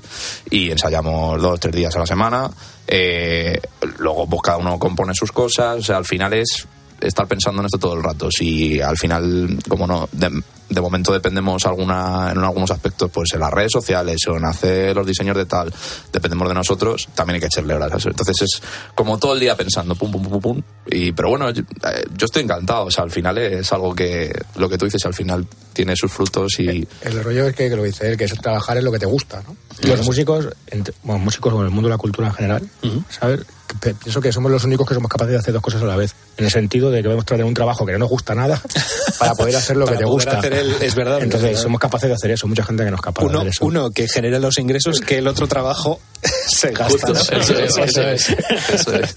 y 0.50 0.70
ensayamos 0.70 1.40
dos, 1.40 1.58
tres 1.60 1.74
días 1.74 1.96
a 1.96 2.00
la 2.00 2.06
semana. 2.06 2.50
eh, 2.86 3.58
luego 3.98 4.28
pues 4.28 4.42
cada 4.42 4.58
uno 4.58 4.78
compone 4.78 5.14
sus 5.14 5.32
cosas, 5.32 5.78
o 5.78 5.82
sea, 5.82 5.96
al 5.96 6.04
final 6.04 6.34
es 6.34 6.66
estar 7.00 7.26
pensando 7.26 7.60
en 7.60 7.66
esto 7.66 7.78
todo 7.78 7.94
el 7.94 8.02
rato. 8.02 8.30
Si 8.30 8.80
al 8.80 8.96
final, 8.96 9.58
como 9.68 9.86
no, 9.86 10.08
de, 10.12 10.42
de 10.68 10.80
momento 10.80 11.12
dependemos 11.12 11.64
alguna, 11.66 12.30
en 12.32 12.38
algunos 12.38 12.70
aspectos, 12.70 13.10
pues 13.12 13.32
en 13.34 13.40
las 13.40 13.52
redes 13.52 13.72
sociales 13.72 14.20
o 14.28 14.36
en 14.36 14.44
hacer 14.44 14.94
los 14.96 15.06
diseños 15.06 15.36
de 15.36 15.46
tal, 15.46 15.72
dependemos 16.12 16.48
de 16.48 16.54
nosotros, 16.54 17.08
también 17.14 17.34
hay 17.36 17.40
que 17.40 17.46
echarle 17.46 17.74
horas 17.74 17.92
a 17.92 17.96
eso. 17.98 18.08
Entonces 18.08 18.36
es 18.42 18.62
como 18.94 19.18
todo 19.18 19.34
el 19.34 19.40
día 19.40 19.56
pensando, 19.56 19.94
pum, 19.94 20.10
pum, 20.10 20.22
pum, 20.22 20.32
pum, 20.32 20.40
pum. 20.40 20.62
Y, 20.90 21.12
pero 21.12 21.28
bueno, 21.30 21.50
yo, 21.50 21.62
eh, 21.62 22.04
yo 22.16 22.26
estoy 22.26 22.42
encantado. 22.42 22.86
O 22.86 22.90
sea, 22.90 23.04
al 23.04 23.10
final 23.10 23.38
es 23.38 23.72
algo 23.72 23.94
que, 23.94 24.32
lo 24.56 24.68
que 24.68 24.76
tú 24.78 24.84
dices, 24.86 25.04
al 25.06 25.14
final 25.14 25.46
tiene 25.72 25.94
sus 25.96 26.10
frutos 26.12 26.58
y... 26.58 26.86
El 27.02 27.22
rollo 27.22 27.46
es 27.48 27.54
que, 27.54 27.68
que 27.68 27.76
lo 27.76 27.82
dice 27.82 28.08
él, 28.08 28.16
que 28.16 28.24
es 28.24 28.34
trabajar 28.40 28.76
en 28.78 28.84
lo 28.84 28.92
que 28.92 28.98
te 28.98 29.06
gusta, 29.06 29.42
¿no? 29.46 29.56
Y 29.82 29.86
los 29.88 30.04
músicos, 30.06 30.48
entre- 30.68 30.94
bueno, 31.02 31.22
músicos 31.22 31.52
o 31.52 31.62
el 31.62 31.70
mundo 31.70 31.88
de 31.88 31.94
la 31.94 31.98
cultura 31.98 32.28
en 32.28 32.34
general, 32.34 32.68
¿sabes? 33.10 33.40
Que 33.66 33.74
pe- 33.76 33.94
Pienso 33.94 34.20
que 34.22 34.32
somos 34.32 34.50
los 34.50 34.64
únicos 34.64 34.88
que 34.88 34.94
somos 34.94 35.10
capaces 35.10 35.32
de 35.32 35.38
hacer 35.38 35.52
dos 35.52 35.62
cosas 35.62 35.82
a 35.82 35.86
la 35.86 35.96
vez. 35.96 36.14
En 36.38 36.46
el 36.46 36.50
sentido 36.50 36.90
de 36.90 37.02
que 37.02 37.08
vamos 37.08 37.24
a 37.24 37.26
tener 37.26 37.44
un 37.44 37.52
trabajo 37.52 37.84
que 37.84 37.92
no 37.92 37.98
nos 37.98 38.08
gusta 38.08 38.34
nada 38.34 38.60
para 39.18 39.34
poder 39.34 39.56
hacer 39.56 39.76
lo 39.76 39.84
que 39.86 39.92
te 39.92 40.04
poder 40.04 40.08
gusta. 40.08 40.38
hacer 40.38 40.52
el- 40.54 40.74
es 40.80 40.94
verdad, 40.94 41.22
Entonces, 41.22 41.34
es 41.48 41.52
verdad. 41.54 41.62
somos 41.62 41.80
capaces 41.80 42.08
de 42.08 42.14
hacer 42.14 42.30
eso. 42.30 42.46
Mucha 42.46 42.64
gente 42.64 42.84
que 42.84 42.90
no 42.90 42.96
es 42.96 43.02
capaz 43.02 43.22
de 43.22 43.28
Uno, 43.28 43.38
hacer 43.40 43.50
eso. 43.50 43.64
uno 43.64 43.90
que 43.90 44.08
genera 44.08 44.38
los 44.38 44.58
ingresos 44.58 45.00
que 45.00 45.18
el 45.18 45.26
otro 45.28 45.46
trabajo 45.48 46.00
se 46.48 46.70
gasta. 46.72 47.12
Eso 47.12 47.58
es, 47.58 47.76
eso 47.76 48.02
es. 48.02 48.28
Eso 48.72 48.94
es. 48.94 49.16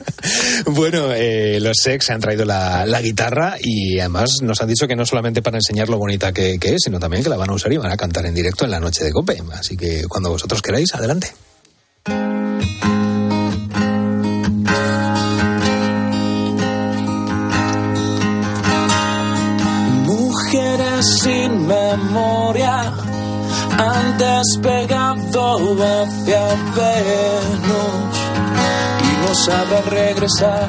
Bueno, 0.66 1.14
eh, 1.14 1.60
los 1.62 1.78
Sex 1.82 2.06
se 2.06 2.14
han 2.14 2.20
traído 2.22 2.46
la, 2.46 2.86
la 2.86 3.02
guitarra 3.02 3.56
y 3.62 4.00
además 4.00 4.30
nos 4.42 4.62
han 4.62 4.68
dicho 4.68 4.88
que 4.88 4.96
no 4.96 5.06
solamente 5.06 5.42
para 5.42 5.58
enseñar 5.58 5.90
lo 5.90 5.98
bonita 5.98 6.32
que, 6.32 6.58
que 6.60 6.76
es, 6.76 6.82
sino 6.84 7.00
también 7.00 7.24
que 7.24 7.30
la 7.30 7.38
van 7.38 7.50
a 7.50 7.54
usar 7.54 7.72
y 7.74 7.78
van 7.78 7.92
a 7.92 7.98
cantar 7.98 8.26
en 8.26 8.34
directo 8.36 8.66
en 8.66 8.72
la 8.72 8.80
noche 8.80 9.04
de 9.04 9.12
Cope. 9.12 9.42
Así 9.54 9.76
que 9.78 10.06
cuando 10.08 10.30
vosotros 10.30 10.62
queráis, 10.62 10.94
adelante. 10.96 11.32
Memoria 21.98 22.94
han 23.78 24.18
despegado 24.18 25.74
hacia 25.74 26.48
Venus 26.76 28.18
y 29.08 29.26
no 29.26 29.36
saben 29.36 29.86
regresar. 29.90 30.68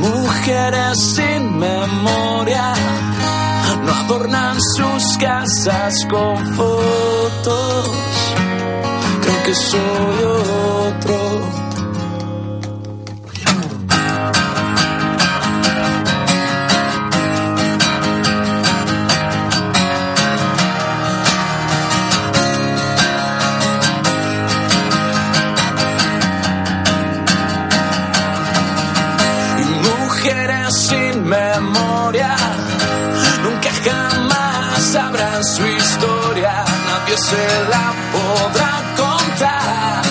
Mujeres 0.00 0.98
sin 1.14 1.58
memoria 1.58 2.74
no 3.84 3.92
adornan 3.92 4.56
sus 4.76 5.18
casas 5.18 5.94
con 6.08 6.36
fotos. 6.54 7.90
Creen 9.22 9.42
que 9.44 9.54
soy 9.54 10.24
otro. 10.24 11.25
Nunca 33.42 33.70
jamás 33.84 34.82
sabrán 34.92 35.44
su 35.44 35.66
historia, 35.66 36.64
nadie 36.86 37.16
se 37.18 37.46
la 37.70 37.94
podrá 38.12 38.72
contar. 38.96 40.05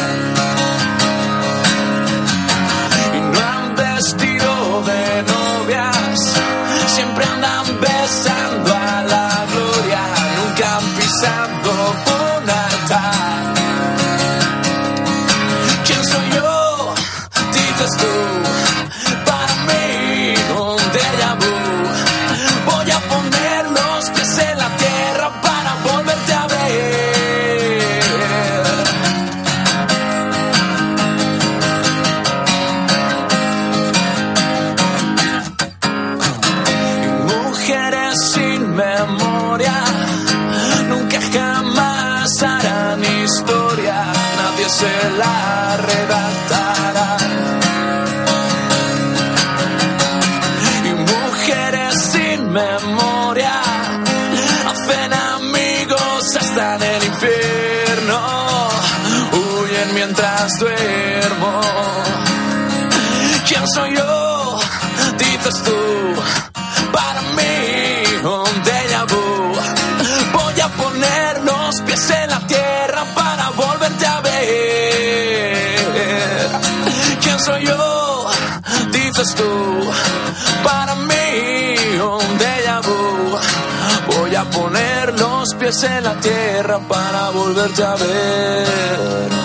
Pies 85.66 85.84
en 85.84 86.04
la 86.04 86.14
tierra 86.20 86.80
para 86.88 87.32
volverte 87.32 87.84
a 87.84 87.96
ver. 87.96 89.45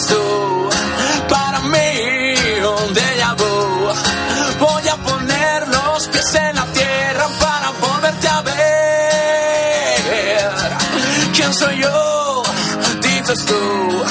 Dices 0.00 0.06
tú, 0.06 0.68
para 1.28 1.60
mí 1.60 1.78
un 2.64 2.94
déjà 2.94 3.34
vu. 3.34 3.92
Voy 4.58 4.88
a 4.88 4.96
poner 4.96 5.68
los 5.68 6.08
pies 6.08 6.34
en 6.34 6.56
la 6.56 6.64
tierra 6.66 7.28
para 7.40 7.70
volverte 7.80 8.28
a 8.28 8.42
ver. 8.42 8.56
¿Quién 11.34 11.54
soy 11.54 11.78
yo? 11.78 12.42
Dices 13.02 13.44
tú, 13.46 14.04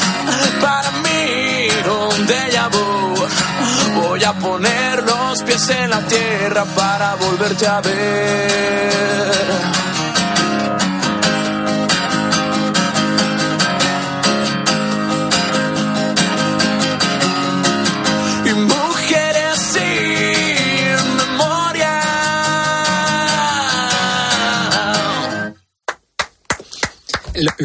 para 0.62 0.92
mí 1.04 1.68
un 1.88 2.28
déjà 2.28 2.68
vu. 2.70 3.16
Voy 4.02 4.24
a 4.24 4.34
poner 4.34 5.04
los 5.04 5.44
pies 5.44 5.70
en 5.70 5.90
la 5.90 6.02
tierra 6.02 6.66
para 6.76 7.16
volverte 7.16 7.68
a 7.68 7.82
ver. 7.82 9.00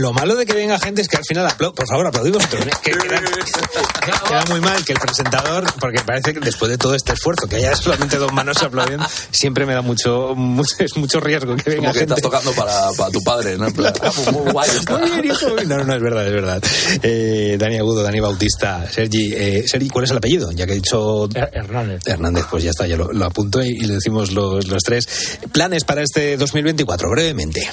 Lo, 0.04 0.08
lo 0.08 0.12
malo 0.12 0.36
de 0.36 0.44
que 0.46 0.52
venga 0.52 0.78
gente 0.78 1.00
es 1.02 1.08
que 1.08 1.16
al 1.16 1.24
final 1.24 1.50
por 1.56 1.86
favor 1.88 2.06
aplaudimos 2.06 2.44
otros, 2.44 2.66
¿eh? 2.66 2.70
que 2.82 2.90
queda, 2.92 3.20
que- 3.20 4.28
queda 4.28 4.44
muy 4.50 4.60
mal 4.60 4.84
que 4.84 4.92
el 4.92 4.98
presentador 4.98 5.64
porque 5.80 6.00
parece 6.04 6.34
que 6.34 6.40
después 6.40 6.70
de 6.70 6.76
todo 6.78 6.94
este 6.94 7.12
esfuerzo 7.14 7.46
que 7.48 7.56
haya 7.56 7.74
solamente 7.74 8.16
dos 8.18 8.32
manos 8.32 8.62
aplaudiendo 8.62 9.06
siempre 9.30 9.64
me 9.66 9.72
da 9.74 9.80
mucho, 9.82 10.34
mucho 10.36 10.74
es 10.78 10.96
mucho 10.96 11.20
riesgo 11.20 11.56
que 11.56 11.70
venga 11.70 11.82
Como 11.82 11.92
que 11.92 11.98
gente 12.00 12.14
estás 12.14 12.22
tocando 12.22 12.52
para, 12.52 12.90
para 12.96 13.10
tu 13.10 13.20
padre, 13.22 13.56
¿no? 13.56 13.66
En 13.68 13.72
plan, 13.74 13.92
ah, 14.02 14.10
pues 14.14 14.32
muy 14.32 14.50
guay. 14.52 14.70
No, 15.66 15.78
no, 15.78 15.84
no, 15.84 15.94
es 15.94 16.02
verdad, 16.02 16.26
es 16.26 16.32
verdad. 16.32 16.62
Eh, 17.02 17.56
Dani 17.58 17.78
Agudo, 17.78 18.02
Dani 18.02 18.20
Bautista, 18.20 18.86
Sergi. 18.90 19.32
Eh, 19.34 19.64
Sergi, 19.66 19.88
¿cuál 19.88 20.04
es 20.04 20.10
el 20.10 20.18
apellido? 20.18 20.50
Ya 20.52 20.66
que 20.66 20.72
he 20.72 20.76
dicho 20.76 21.28
Hernández. 21.34 22.02
Hernández, 22.06 22.44
pues 22.50 22.62
ya 22.64 22.70
está, 22.70 22.86
ya 22.86 22.96
lo, 22.96 23.12
lo 23.12 23.24
apunto 23.24 23.62
y, 23.62 23.68
y 23.68 23.80
le 23.86 23.94
decimos 23.94 24.32
los, 24.32 24.66
los 24.68 24.82
tres. 24.82 25.06
Planes 25.52 25.84
para 25.84 26.02
este 26.02 26.36
2024, 26.36 27.08
brevemente. 27.10 27.68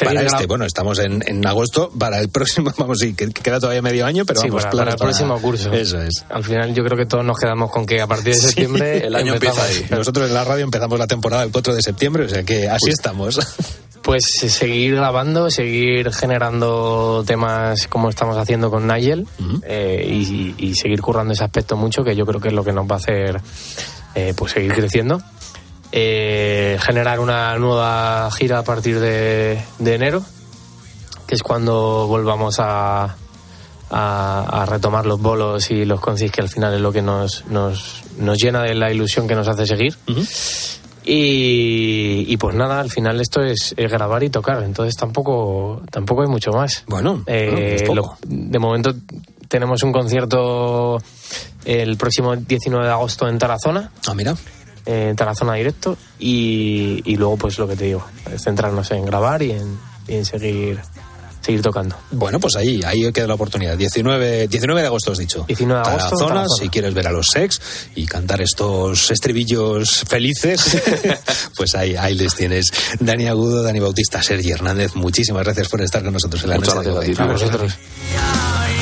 Para 0.00 0.22
la- 0.22 0.26
este, 0.26 0.46
bueno, 0.46 0.64
estamos 0.64 0.98
en, 0.98 1.22
en 1.26 1.46
agosto, 1.46 1.90
para 1.98 2.18
el 2.20 2.28
próximo, 2.30 2.72
vamos, 2.78 2.98
sí, 3.00 3.14
que, 3.14 3.28
que 3.30 3.42
queda 3.42 3.60
todavía 3.60 3.82
medio 3.82 4.06
año, 4.06 4.24
pero 4.24 4.40
Sí, 4.40 4.48
vamos, 4.48 4.64
para, 4.66 4.92
el 4.92 4.96
próximo 4.96 5.40
curso. 5.40 5.72
Eso 5.72 6.00
es. 6.00 6.24
Al 6.30 6.42
final 6.44 6.74
yo 6.74 6.82
creo 6.84 6.96
que 6.96 7.06
todos 7.06 7.24
nos 7.24 7.36
quedamos 7.38 7.70
con 7.70 7.84
que 7.86 8.00
a 8.00 8.06
partir 8.06 8.34
de 8.34 8.40
septiembre 8.40 8.98
el 9.06 9.14
año 9.14 9.34
empezamos. 9.34 9.66
empieza 9.68 9.86
ahí. 9.94 9.98
Nosotros 9.98 10.28
en 10.28 10.34
la 10.34 10.44
radio 10.44 10.64
empezamos 10.64 10.98
la 10.98 11.06
temporada 11.06 11.42
el 11.44 11.50
4 11.52 11.74
de 11.74 11.82
septiembre, 11.82 12.24
o 12.24 12.28
sea 12.28 12.42
que 12.42 12.68
así 12.68 12.90
estamos. 12.90 13.38
Pues 14.02 14.24
seguir 14.48 14.96
grabando, 14.96 15.48
seguir 15.48 16.10
generando 16.12 17.22
temas 17.24 17.86
como 17.86 18.08
estamos 18.08 18.36
haciendo 18.36 18.68
con 18.68 18.88
Nigel 18.88 19.28
eh, 19.62 20.04
y, 20.08 20.56
y 20.58 20.74
seguir 20.74 21.00
currando 21.00 21.32
ese 21.34 21.44
aspecto 21.44 21.76
mucho, 21.76 22.02
que 22.02 22.16
yo 22.16 22.26
creo 22.26 22.40
que 22.40 22.48
es 22.48 22.54
lo 22.54 22.64
que 22.64 22.72
nos 22.72 22.84
va 22.90 22.96
a 22.96 22.98
hacer 22.98 23.40
eh, 24.16 24.34
pues 24.36 24.52
seguir 24.54 24.72
creciendo. 24.72 25.22
Eh, 25.94 26.78
generar 26.80 27.20
una 27.20 27.54
nueva 27.58 28.30
gira 28.30 28.58
a 28.60 28.64
partir 28.64 28.98
de, 28.98 29.62
de 29.78 29.94
enero, 29.94 30.24
que 31.26 31.34
es 31.34 31.42
cuando 31.42 32.06
volvamos 32.06 32.58
a, 32.60 33.14
a, 33.90 34.62
a 34.62 34.66
retomar 34.66 35.04
los 35.04 35.20
bolos 35.20 35.70
y 35.70 35.84
los 35.84 36.00
concis, 36.00 36.32
que 36.32 36.40
al 36.40 36.48
final 36.48 36.72
es 36.74 36.80
lo 36.80 36.92
que 36.92 37.02
nos, 37.02 37.44
nos, 37.46 38.02
nos 38.18 38.38
llena 38.38 38.62
de 38.62 38.74
la 38.74 38.90
ilusión 38.90 39.28
que 39.28 39.34
nos 39.34 39.48
hace 39.48 39.66
seguir. 39.66 39.96
Y, 41.04 42.24
y 42.28 42.36
pues 42.36 42.54
nada, 42.54 42.80
al 42.80 42.88
final 42.90 43.20
esto 43.20 43.42
es, 43.42 43.74
es 43.76 43.90
grabar 43.90 44.22
y 44.22 44.30
tocar, 44.30 44.62
entonces 44.62 44.94
tampoco, 44.96 45.82
tampoco 45.90 46.22
hay 46.22 46.28
mucho 46.28 46.52
más. 46.52 46.84
Bueno, 46.86 47.22
Eh, 47.26 47.82
bueno, 47.86 48.02
lo- 48.02 48.16
de 48.26 48.58
momento 48.58 48.94
tenemos 49.48 49.82
un 49.82 49.92
concierto 49.92 51.02
el 51.64 51.96
próximo 51.96 52.34
19 52.36 52.86
de 52.86 52.92
agosto 52.92 53.28
en 53.28 53.36
Tarazona. 53.38 53.90
Ah, 54.06 54.14
mira. 54.14 54.34
En 54.84 55.14
Tarazona 55.16 55.54
directo. 55.54 55.96
Y, 56.18 57.02
y 57.04 57.16
luego, 57.16 57.36
pues 57.36 57.58
lo 57.58 57.68
que 57.68 57.76
te 57.76 57.84
digo, 57.84 58.04
centrarnos 58.38 58.90
en 58.90 59.04
grabar 59.04 59.42
y 59.42 59.52
en, 59.52 59.78
y 60.08 60.14
en 60.16 60.24
seguir, 60.24 60.80
seguir 61.40 61.62
tocando. 61.62 61.96
Bueno, 62.10 62.40
pues 62.40 62.56
ahí, 62.56 62.80
ahí 62.84 63.12
queda 63.12 63.26
la 63.28 63.34
oportunidad. 63.34 63.76
19, 63.76 64.48
19 64.48 64.80
de 64.80 64.86
agosto 64.86 65.12
has 65.12 65.18
dicho. 65.18 65.44
19 65.46 65.82
de 65.82 65.88
agosto, 65.88 66.08
Tarazona, 66.16 66.34
Tarazona. 66.34 66.56
si 66.64 66.68
quieres 66.68 66.94
ver 66.94 67.06
a 67.06 67.12
los 67.12 67.28
sex 67.32 67.60
y 67.94 68.06
cantar 68.06 68.40
estos 68.42 69.10
estribillos 69.10 70.04
felices, 70.08 70.82
pues 71.56 71.74
ahí, 71.74 71.94
ahí 71.96 72.14
les 72.14 72.34
tienes. 72.34 72.66
Dani 73.00 73.28
Agudo, 73.28 73.62
Dani 73.62 73.78
Bautista, 73.80 74.22
Sergi 74.22 74.50
Hernández, 74.50 74.94
muchísimas 74.96 75.44
gracias 75.44 75.68
por 75.68 75.80
estar 75.80 76.02
con 76.02 76.12
nosotros 76.12 76.42
en 76.42 76.50
la 76.50 76.56
Muchas 76.56 76.74
noche 76.74 76.88
de 76.88 76.94
gracias 76.94 77.18
hoy. 77.18 77.24
a 77.24 77.26
ti, 77.28 77.34
tío. 77.38 77.48
vosotros. 77.50 78.81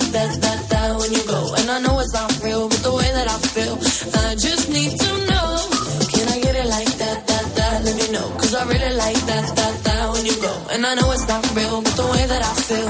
I 10.91 10.95
know 10.95 11.09
it's 11.13 11.25
not 11.25 11.41
real, 11.55 11.81
but 11.81 11.95
the 11.95 12.05
way 12.05 12.25
that 12.27 12.43
I 12.43 12.53
feel, 12.67 12.89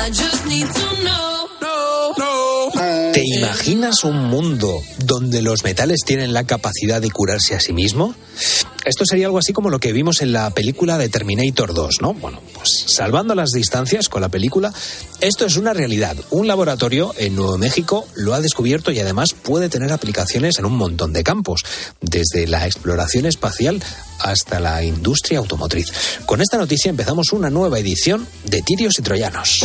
I 0.00 0.08
just 0.08 0.46
need 0.46 0.66
to 0.66 1.02
know. 1.04 1.48
No, 1.60 2.12
no. 2.16 3.12
¿Te 3.12 3.22
imaginas 3.26 4.04
un 4.04 4.24
mundo 4.30 4.80
donde 5.04 5.42
los 5.42 5.62
metales 5.62 6.00
tienen 6.06 6.32
la 6.32 6.44
capacidad 6.44 7.02
de 7.02 7.10
curarse 7.10 7.54
a 7.54 7.60
sí 7.60 7.74
mismo? 7.74 8.14
Esto 8.84 9.04
sería 9.06 9.26
algo 9.26 9.38
así 9.38 9.52
como 9.52 9.70
lo 9.70 9.78
que 9.78 9.92
vimos 9.92 10.22
en 10.22 10.32
la 10.32 10.50
película 10.50 10.98
de 10.98 11.08
Terminator 11.08 11.72
2, 11.72 11.96
¿no? 12.00 12.14
Bueno, 12.14 12.40
pues 12.54 12.84
salvando 12.86 13.34
las 13.34 13.50
distancias 13.50 14.08
con 14.08 14.22
la 14.22 14.28
película, 14.28 14.72
esto 15.20 15.46
es 15.46 15.56
una 15.56 15.72
realidad. 15.72 16.16
Un 16.30 16.46
laboratorio 16.46 17.14
en 17.16 17.36
Nuevo 17.36 17.58
México 17.58 18.06
lo 18.14 18.34
ha 18.34 18.40
descubierto 18.40 18.90
y 18.90 18.98
además 18.98 19.34
puede 19.34 19.68
tener 19.68 19.92
aplicaciones 19.92 20.58
en 20.58 20.64
un 20.64 20.76
montón 20.76 21.12
de 21.12 21.22
campos, 21.22 21.64
desde 22.00 22.46
la 22.46 22.66
exploración 22.66 23.26
espacial 23.26 23.82
hasta 24.18 24.60
la 24.60 24.82
industria 24.82 25.38
automotriz. 25.38 25.92
Con 26.26 26.40
esta 26.40 26.58
noticia 26.58 26.90
empezamos 26.90 27.32
una 27.32 27.50
nueva 27.50 27.78
edición 27.78 28.26
de 28.44 28.62
Tirios 28.62 28.98
y 28.98 29.02
Troyanos. 29.02 29.60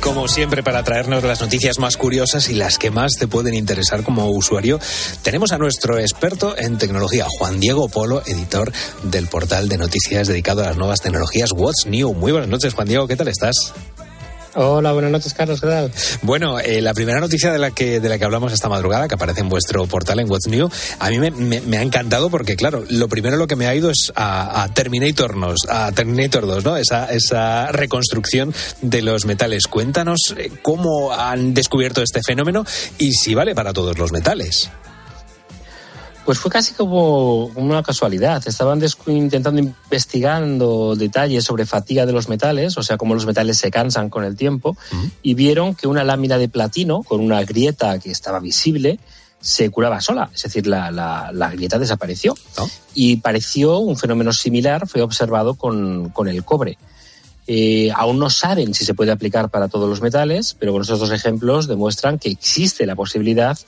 Como 0.00 0.28
siempre, 0.28 0.62
para 0.62 0.82
traernos 0.82 1.22
las 1.22 1.40
noticias 1.40 1.78
más 1.78 1.96
curiosas 1.96 2.48
y 2.48 2.54
las 2.54 2.78
que 2.78 2.90
más 2.90 3.12
te 3.18 3.28
pueden 3.28 3.54
interesar 3.54 4.02
como 4.02 4.30
usuario, 4.30 4.80
tenemos 5.22 5.52
a 5.52 5.58
nuestro 5.58 5.98
experto 5.98 6.56
en 6.56 6.78
tecnología, 6.78 7.26
Juan 7.28 7.60
Diego 7.60 7.88
Polo, 7.88 8.22
editor 8.26 8.72
del 9.02 9.28
portal 9.28 9.68
de 9.68 9.78
noticias 9.78 10.28
dedicado 10.28 10.62
a 10.62 10.66
las 10.66 10.76
nuevas 10.76 11.00
tecnologías 11.00 11.52
What's 11.52 11.86
New. 11.86 12.14
Muy 12.14 12.32
buenas 12.32 12.48
noches, 12.48 12.74
Juan 12.74 12.88
Diego, 12.88 13.06
¿qué 13.06 13.16
tal 13.16 13.28
estás? 13.28 13.72
Hola, 14.54 14.92
buenas 14.92 15.12
noches, 15.12 15.32
Carlos, 15.32 15.60
¿qué 15.60 15.68
tal? 15.68 15.92
Bueno, 16.22 16.58
eh, 16.58 16.80
la 16.80 16.92
primera 16.92 17.20
noticia 17.20 17.52
de 17.52 17.58
la 17.58 17.70
que 17.70 18.00
de 18.00 18.08
la 18.08 18.18
que 18.18 18.24
hablamos 18.24 18.52
esta 18.52 18.68
madrugada, 18.68 19.06
que 19.06 19.14
aparece 19.14 19.40
en 19.42 19.48
vuestro 19.48 19.86
portal 19.86 20.18
en 20.18 20.28
What's 20.28 20.48
New, 20.48 20.68
a 20.98 21.08
mí 21.08 21.18
me, 21.18 21.76
ha 21.76 21.82
encantado 21.82 22.30
porque, 22.30 22.56
claro, 22.56 22.84
lo 22.88 23.08
primero 23.08 23.36
lo 23.36 23.46
que 23.46 23.54
me 23.54 23.66
ha 23.66 23.74
ido 23.74 23.90
es 23.90 24.12
a, 24.16 24.62
a 24.62 24.68
Terminator, 24.74 25.36
nos, 25.36 25.68
a 25.68 25.92
Terminator 25.92 26.46
2, 26.46 26.64
¿no? 26.64 26.76
Esa, 26.76 27.06
esa 27.12 27.70
reconstrucción 27.70 28.52
de 28.82 29.02
los 29.02 29.24
metales. 29.24 29.68
Cuéntanos 29.68 30.18
eh, 30.36 30.50
cómo 30.62 31.12
han 31.12 31.54
descubierto 31.54 32.02
este 32.02 32.20
fenómeno 32.26 32.64
y 32.98 33.12
si 33.12 33.34
vale 33.34 33.54
para 33.54 33.72
todos 33.72 33.98
los 33.98 34.10
metales. 34.10 34.68
Pues 36.30 36.38
fue 36.38 36.52
casi 36.52 36.74
como 36.74 37.46
una 37.56 37.82
casualidad. 37.82 38.40
Estaban 38.46 38.80
intentando 39.08 39.60
investigando 39.60 40.94
detalles 40.94 41.42
sobre 41.42 41.66
fatiga 41.66 42.06
de 42.06 42.12
los 42.12 42.28
metales, 42.28 42.78
o 42.78 42.84
sea, 42.84 42.96
cómo 42.96 43.14
los 43.14 43.26
metales 43.26 43.58
se 43.58 43.72
cansan 43.72 44.10
con 44.10 44.22
el 44.22 44.36
tiempo, 44.36 44.76
y 45.22 45.34
vieron 45.34 45.74
que 45.74 45.88
una 45.88 46.04
lámina 46.04 46.38
de 46.38 46.48
platino 46.48 47.02
con 47.02 47.20
una 47.20 47.42
grieta 47.42 47.98
que 47.98 48.12
estaba 48.12 48.38
visible 48.38 49.00
se 49.40 49.70
curaba 49.70 50.00
sola, 50.00 50.30
es 50.32 50.40
decir, 50.44 50.68
la, 50.68 50.92
la- 50.92 51.32
la 51.32 51.50
grieta 51.50 51.80
desapareció. 51.80 52.36
Y 52.94 53.16
pareció 53.16 53.78
un 53.78 53.96
fenómeno 53.96 54.32
similar, 54.32 54.86
fue 54.86 55.02
observado 55.02 55.54
con, 55.56 56.10
con 56.10 56.28
el 56.28 56.44
cobre. 56.44 56.78
Eh, 57.48 57.90
aún 57.96 58.20
no 58.20 58.30
saben 58.30 58.72
si 58.74 58.84
se 58.84 58.94
puede 58.94 59.10
aplicar 59.10 59.48
para 59.48 59.66
todos 59.66 59.88
los 59.88 60.00
metales, 60.00 60.54
pero 60.56 60.70
con 60.70 60.82
estos 60.82 61.00
dos 61.00 61.10
ejemplos 61.10 61.66
demuestran 61.66 62.20
que 62.20 62.28
existe 62.30 62.86
la 62.86 62.94
posibilidad 62.94 63.58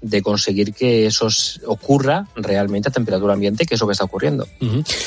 de 0.00 0.22
conseguir 0.22 0.72
que 0.74 1.06
eso 1.06 1.28
ocurra 1.66 2.28
realmente 2.36 2.88
a 2.88 2.92
temperatura 2.92 3.32
ambiente, 3.34 3.66
que 3.66 3.74
es 3.74 3.80
lo 3.80 3.86
que 3.88 3.92
está 3.92 4.04
ocurriendo. 4.04 4.46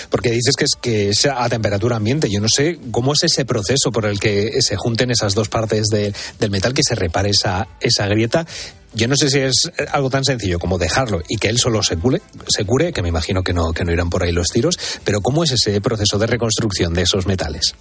Porque 0.10 0.32
dices 0.32 0.56
que 0.58 0.66
es 0.66 0.76
que 0.82 1.10
es 1.10 1.26
a 1.26 1.48
temperatura 1.50 1.96
ambiente. 1.96 2.30
Yo 2.30 2.42
no 2.42 2.48
sé 2.54 2.78
cómo 2.92 3.14
es 3.14 3.24
ese 3.24 3.46
proceso 3.46 3.92
por 3.92 4.06
el 4.06 4.20
que 4.20 4.52
se 4.62 4.76
junten 4.76 5.12
esas 5.12 5.34
dos 5.34 5.48
partes 5.50 5.88
de- 5.88 6.14
del 6.40 6.52
metal 6.52 6.74
que 6.74 6.84
se 6.84 6.96
repare 6.96 7.30
esa, 7.30 7.68
esa 7.80 8.06
grieta. 8.08 8.46
Yo 8.94 9.08
no 9.08 9.16
sé 9.16 9.30
si 9.30 9.40
es 9.40 9.72
algo 9.94 10.10
tan 10.10 10.26
sencillo 10.26 10.60
como 10.60 10.78
dejarlo 10.78 11.22
y 11.30 11.38
que 11.38 11.48
él 11.48 11.58
solo 11.58 11.82
se 11.82 11.96
cure, 11.96 12.22
se 12.50 12.66
cure, 12.66 12.92
que 12.92 13.02
me 13.02 13.08
imagino 13.08 13.42
que 13.44 13.54
no, 13.54 13.72
que 13.72 13.86
no 13.86 13.94
irán 13.94 14.10
por 14.10 14.24
ahí 14.24 14.34
los 14.34 14.50
tiros, 14.50 14.78
pero 15.06 15.22
¿cómo 15.22 15.46
es 15.46 15.52
ese 15.52 15.80
proceso 15.80 16.20
de 16.20 16.28
reconstrucción 16.28 16.94
de 16.94 17.04
esos 17.04 17.26
metales? 17.26 17.74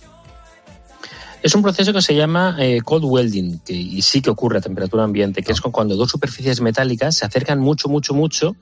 Es 1.42 1.54
un 1.54 1.62
proceso 1.62 1.94
que 1.94 2.02
se 2.02 2.14
llama 2.14 2.56
eh, 2.58 2.82
cold 2.84 3.04
welding, 3.04 3.60
que, 3.60 3.72
y 3.72 4.02
sí 4.02 4.20
que 4.20 4.28
ocurre 4.28 4.58
a 4.58 4.60
temperatura 4.60 5.04
ambiente, 5.04 5.42
que 5.42 5.52
es 5.52 5.60
cuando 5.62 5.96
dos 5.96 6.10
superficies 6.10 6.60
metálicas 6.60 7.16
se 7.16 7.24
acercan 7.24 7.58
mucho, 7.58 7.88
mucho, 7.88 8.12
mucho 8.12 8.56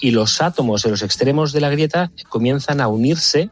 y 0.00 0.12
los 0.12 0.40
átomos 0.40 0.82
de 0.82 0.90
los 0.90 1.02
extremos 1.02 1.52
de 1.52 1.60
la 1.60 1.68
grieta 1.68 2.10
comienzan 2.30 2.80
a 2.80 2.88
unirse 2.88 3.50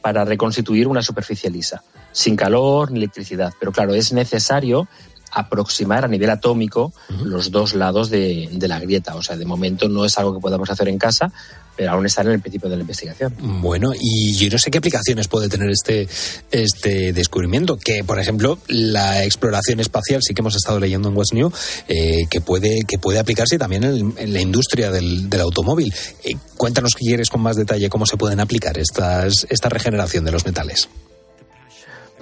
para 0.00 0.24
reconstituir 0.24 0.88
una 0.88 1.02
superficie 1.02 1.50
lisa, 1.50 1.82
sin 2.10 2.34
calor 2.34 2.90
ni 2.90 2.98
electricidad. 2.98 3.52
Pero 3.60 3.70
claro, 3.70 3.94
es 3.94 4.12
necesario 4.14 4.88
aproximar 5.32 6.04
a 6.04 6.08
nivel 6.08 6.30
atómico 6.30 6.92
los 7.24 7.50
dos 7.50 7.74
lados 7.74 8.10
de, 8.10 8.48
de 8.52 8.68
la 8.68 8.78
grieta. 8.78 9.14
O 9.16 9.22
sea, 9.22 9.36
de 9.36 9.44
momento 9.44 9.88
no 9.88 10.04
es 10.04 10.18
algo 10.18 10.34
que 10.34 10.40
podamos 10.40 10.70
hacer 10.70 10.88
en 10.88 10.98
casa, 10.98 11.32
pero 11.76 11.92
aún 11.92 12.04
está 12.04 12.20
en 12.20 12.28
el 12.28 12.40
principio 12.40 12.68
de 12.68 12.76
la 12.76 12.82
investigación. 12.82 13.34
Bueno, 13.40 13.92
y 13.98 14.34
yo 14.36 14.50
no 14.50 14.58
sé 14.58 14.70
qué 14.70 14.78
aplicaciones 14.78 15.28
puede 15.28 15.48
tener 15.48 15.70
este, 15.70 16.06
este 16.50 17.12
descubrimiento, 17.12 17.78
que 17.78 18.04
por 18.04 18.18
ejemplo 18.18 18.58
la 18.68 19.24
exploración 19.24 19.80
espacial, 19.80 20.20
sí 20.22 20.34
que 20.34 20.42
hemos 20.42 20.54
estado 20.54 20.78
leyendo 20.78 21.08
en 21.08 21.16
West 21.16 21.32
New, 21.32 21.50
eh, 21.88 22.26
que, 22.30 22.40
puede, 22.40 22.80
que 22.86 22.98
puede 22.98 23.18
aplicarse 23.18 23.58
también 23.58 23.84
en, 23.84 24.14
en 24.16 24.32
la 24.32 24.40
industria 24.40 24.90
del, 24.90 25.30
del 25.30 25.40
automóvil. 25.40 25.92
Eh, 26.24 26.36
cuéntanos, 26.56 26.92
si 26.98 27.06
quieres, 27.06 27.30
con 27.30 27.40
más 27.40 27.56
detalle 27.56 27.88
cómo 27.88 28.04
se 28.04 28.16
pueden 28.16 28.40
aplicar 28.40 28.76
estas, 28.78 29.46
esta 29.48 29.68
regeneración 29.68 30.24
de 30.24 30.32
los 30.32 30.44
metales. 30.44 30.88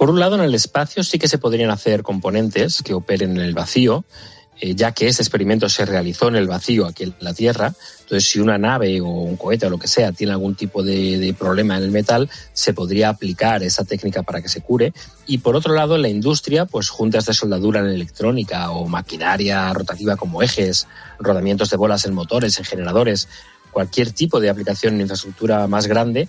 Por 0.01 0.09
un 0.09 0.19
lado, 0.19 0.33
en 0.33 0.41
el 0.41 0.55
espacio 0.55 1.03
sí 1.03 1.19
que 1.19 1.27
se 1.27 1.37
podrían 1.37 1.69
hacer 1.69 2.01
componentes 2.01 2.81
que 2.81 2.95
operen 2.95 3.37
en 3.37 3.43
el 3.43 3.53
vacío, 3.53 4.03
eh, 4.59 4.73
ya 4.73 4.93
que 4.93 5.07
ese 5.07 5.21
experimento 5.21 5.69
se 5.69 5.85
realizó 5.85 6.27
en 6.27 6.37
el 6.37 6.47
vacío 6.47 6.87
aquí 6.87 7.03
en 7.03 7.13
la 7.19 7.35
Tierra. 7.35 7.75
Entonces, 7.99 8.27
si 8.27 8.39
una 8.39 8.57
nave 8.57 8.99
o 8.99 9.05
un 9.05 9.37
cohete 9.37 9.67
o 9.67 9.69
lo 9.69 9.77
que 9.77 9.87
sea 9.87 10.11
tiene 10.11 10.33
algún 10.33 10.55
tipo 10.55 10.81
de, 10.81 11.19
de, 11.19 11.35
problema 11.35 11.77
en 11.77 11.83
el 11.83 11.91
metal, 11.91 12.31
se 12.51 12.73
podría 12.73 13.09
aplicar 13.09 13.61
esa 13.61 13.83
técnica 13.83 14.23
para 14.23 14.41
que 14.41 14.49
se 14.49 14.61
cure. 14.61 14.91
Y 15.27 15.37
por 15.37 15.55
otro 15.55 15.75
lado, 15.75 15.95
en 15.95 16.01
la 16.01 16.09
industria, 16.09 16.65
pues 16.65 16.89
juntas 16.89 17.27
de 17.27 17.35
soldadura 17.35 17.81
en 17.81 17.85
electrónica 17.85 18.71
o 18.71 18.87
maquinaria 18.87 19.71
rotativa 19.71 20.15
como 20.15 20.41
ejes, 20.41 20.87
rodamientos 21.19 21.69
de 21.69 21.77
bolas 21.77 22.05
en 22.05 22.15
motores, 22.15 22.57
en 22.57 22.65
generadores, 22.65 23.27
cualquier 23.69 24.13
tipo 24.13 24.39
de 24.39 24.49
aplicación 24.49 24.95
en 24.95 25.01
infraestructura 25.01 25.67
más 25.67 25.85
grande 25.85 26.27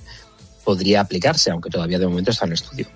podría 0.62 1.00
aplicarse, 1.00 1.50
aunque 1.50 1.70
todavía 1.70 1.98
de 1.98 2.06
momento 2.06 2.32
está 2.32 2.44
en 2.44 2.52
estudio. 2.52 2.86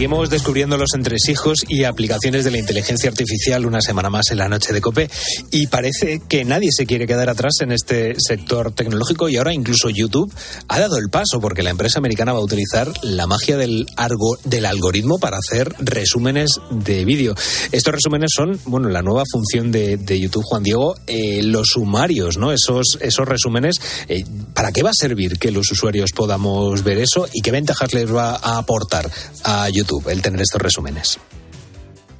Seguimos 0.00 0.30
descubriendo 0.30 0.78
los 0.78 0.94
entresijos 0.94 1.58
y 1.68 1.84
aplicaciones 1.84 2.46
de 2.46 2.50
la 2.50 2.56
inteligencia 2.56 3.10
artificial 3.10 3.66
una 3.66 3.82
semana 3.82 4.08
más 4.08 4.30
en 4.30 4.38
la 4.38 4.48
noche 4.48 4.72
de 4.72 4.80
COPE 4.80 5.10
y 5.50 5.66
parece 5.66 6.22
que 6.26 6.42
nadie 6.46 6.70
se 6.74 6.86
quiere 6.86 7.06
quedar 7.06 7.28
atrás 7.28 7.56
en 7.60 7.70
este 7.70 8.14
sector 8.16 8.72
tecnológico 8.72 9.28
y 9.28 9.36
ahora 9.36 9.52
incluso 9.52 9.90
YouTube 9.90 10.32
ha 10.68 10.80
dado 10.80 10.96
el 10.96 11.10
paso 11.10 11.38
porque 11.38 11.62
la 11.62 11.68
empresa 11.68 11.98
americana 11.98 12.32
va 12.32 12.38
a 12.38 12.42
utilizar 12.42 12.90
la 13.02 13.26
magia 13.26 13.58
del, 13.58 13.84
argo, 13.98 14.38
del 14.42 14.64
algoritmo 14.64 15.18
para 15.18 15.36
hacer 15.36 15.74
resúmenes 15.80 16.48
de 16.70 17.04
vídeo. 17.04 17.34
Estos 17.70 17.92
resúmenes 17.92 18.30
son, 18.34 18.58
bueno, 18.64 18.88
la 18.88 19.02
nueva 19.02 19.24
función 19.30 19.70
de, 19.70 19.98
de 19.98 20.18
YouTube, 20.18 20.44
Juan 20.44 20.62
Diego, 20.62 20.94
eh, 21.08 21.42
los 21.42 21.72
sumarios, 21.74 22.38
¿no? 22.38 22.52
Esos, 22.52 22.96
esos 23.02 23.28
resúmenes, 23.28 23.76
eh, 24.08 24.24
¿para 24.54 24.72
qué 24.72 24.82
va 24.82 24.90
a 24.90 24.94
servir 24.94 25.38
que 25.38 25.50
los 25.50 25.70
usuarios 25.70 26.12
podamos 26.12 26.82
ver 26.84 26.96
eso 26.96 27.28
y 27.34 27.42
qué 27.42 27.50
ventajas 27.50 27.92
les 27.92 28.10
va 28.10 28.36
a 28.36 28.56
aportar 28.56 29.10
a 29.44 29.68
YouTube? 29.68 29.89
El 30.08 30.22
tener 30.22 30.40
estos 30.40 30.62
resúmenes? 30.62 31.18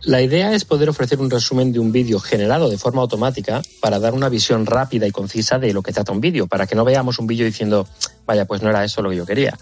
La 0.02 0.20
idea 0.20 0.52
es 0.54 0.64
poder 0.64 0.88
ofrecer 0.88 1.20
un 1.20 1.30
resumen 1.30 1.72
de 1.72 1.78
un 1.78 1.92
vídeo 1.92 2.18
generado 2.18 2.68
de 2.68 2.78
forma 2.78 3.02
automática 3.02 3.62
para 3.80 4.00
dar 4.00 4.12
una 4.14 4.28
visión 4.28 4.66
rápida 4.66 5.06
y 5.06 5.12
concisa 5.12 5.58
de 5.58 5.72
lo 5.72 5.82
que 5.82 5.92
trata 5.92 6.10
un 6.10 6.20
vídeo, 6.20 6.48
para 6.48 6.66
que 6.66 6.74
no 6.74 6.84
veamos 6.84 7.18
un 7.20 7.28
vídeo 7.28 7.46
diciendo, 7.46 7.86
vaya, 8.26 8.44
pues 8.44 8.60
no 8.60 8.70
era 8.70 8.84
eso 8.84 9.02
lo 9.02 9.10
que 9.10 9.16
yo 9.16 9.26
quería. 9.26 9.56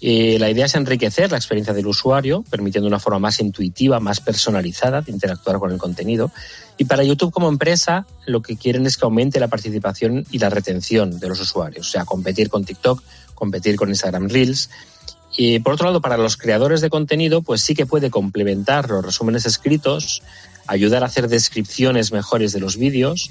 Y 0.00 0.38
la 0.38 0.50
idea 0.50 0.66
es 0.66 0.74
enriquecer 0.74 1.30
la 1.30 1.36
experiencia 1.36 1.72
del 1.72 1.86
usuario, 1.86 2.44
permitiendo 2.50 2.88
una 2.88 2.98
forma 2.98 3.20
más 3.20 3.38
intuitiva, 3.40 4.00
más 4.00 4.20
personalizada 4.20 5.02
de 5.02 5.12
interactuar 5.12 5.58
con 5.58 5.70
el 5.70 5.78
contenido. 5.78 6.32
Y 6.76 6.86
para 6.86 7.04
YouTube 7.04 7.32
como 7.32 7.48
empresa, 7.48 8.06
lo 8.26 8.42
que 8.42 8.56
quieren 8.56 8.86
es 8.86 8.96
que 8.96 9.04
aumente 9.04 9.38
la 9.38 9.48
participación 9.48 10.26
y 10.32 10.38
la 10.38 10.50
retención 10.50 11.20
de 11.20 11.28
los 11.28 11.40
usuarios, 11.40 11.86
o 11.86 11.90
sea, 11.90 12.04
competir 12.04 12.48
con 12.48 12.64
TikTok, 12.64 13.00
competir 13.34 13.76
con 13.76 13.90
Instagram 13.90 14.28
Reels 14.28 14.70
y 15.36 15.58
por 15.58 15.74
otro 15.74 15.86
lado, 15.86 16.00
para 16.00 16.16
los 16.16 16.36
creadores 16.36 16.80
de 16.80 16.90
contenido, 16.90 17.42
pues 17.42 17.62
sí 17.62 17.74
que 17.74 17.86
puede 17.86 18.10
complementar 18.10 18.88
los 18.88 19.04
resúmenes 19.04 19.46
escritos, 19.46 20.22
ayudar 20.66 21.02
a 21.02 21.06
hacer 21.06 21.28
descripciones 21.28 22.12
mejores 22.12 22.52
de 22.52 22.60
los 22.60 22.76
vídeos 22.76 23.30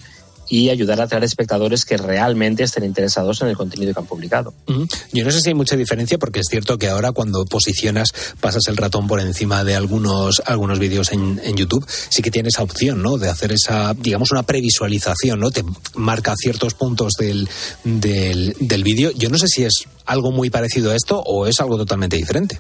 y 0.50 0.70
ayudar 0.70 1.02
a 1.02 1.06
atraer 1.06 1.24
espectadores 1.24 1.86
que 1.86 1.98
realmente 1.98 2.64
estén 2.64 2.84
interesados 2.84 3.42
en 3.42 3.48
el 3.48 3.58
contenido 3.58 3.94
que 3.94 4.00
han 4.00 4.06
publicado. 4.06 4.54
Yo 5.14 5.24
no 5.24 5.32
sé 5.32 5.42
si 5.42 5.50
hay 5.50 5.56
mucha 5.56 5.76
diferencia 5.76 6.18
porque 6.18 6.40
es 6.40 6.48
cierto 6.50 6.78
que 6.78 6.90
ahora 6.90 7.12
cuando 7.12 7.46
posicionas, 7.46 8.10
pasas 8.40 8.64
el 8.68 8.78
ratón 8.78 9.08
por 9.08 9.20
encima 9.20 9.64
de 9.64 9.76
algunos, 9.76 10.42
algunos 10.46 10.80
vídeos 10.80 11.12
en, 11.12 11.40
en, 11.44 11.56
YouTube, 11.56 11.86
sí 11.88 12.22
que 12.22 12.32
tienes 12.32 12.56
esa 12.56 12.64
opción, 12.64 13.02
¿no? 13.02 13.18
De 13.18 13.30
hacer 13.30 13.52
esa, 13.52 13.94
digamos, 13.94 14.32
una 14.32 14.44
previsualización, 14.44 15.40
¿no? 15.40 15.52
Te 15.52 15.64
marca 15.96 16.36
ciertos 16.36 16.74
puntos 16.74 17.14
del, 17.18 17.50
del, 17.84 18.56
del 18.60 18.84
vídeo. 18.84 19.12
Yo 19.12 19.30
no 19.30 19.38
sé 19.38 19.48
si 19.48 19.64
es 19.64 19.86
algo 20.06 20.32
muy 20.32 20.50
parecido 20.50 20.92
a 20.92 20.96
esto 20.96 21.20
o 21.20 21.48
es 21.48 21.60
algo 21.60 21.78
totalmente 21.78 22.18
diferente. 22.18 22.60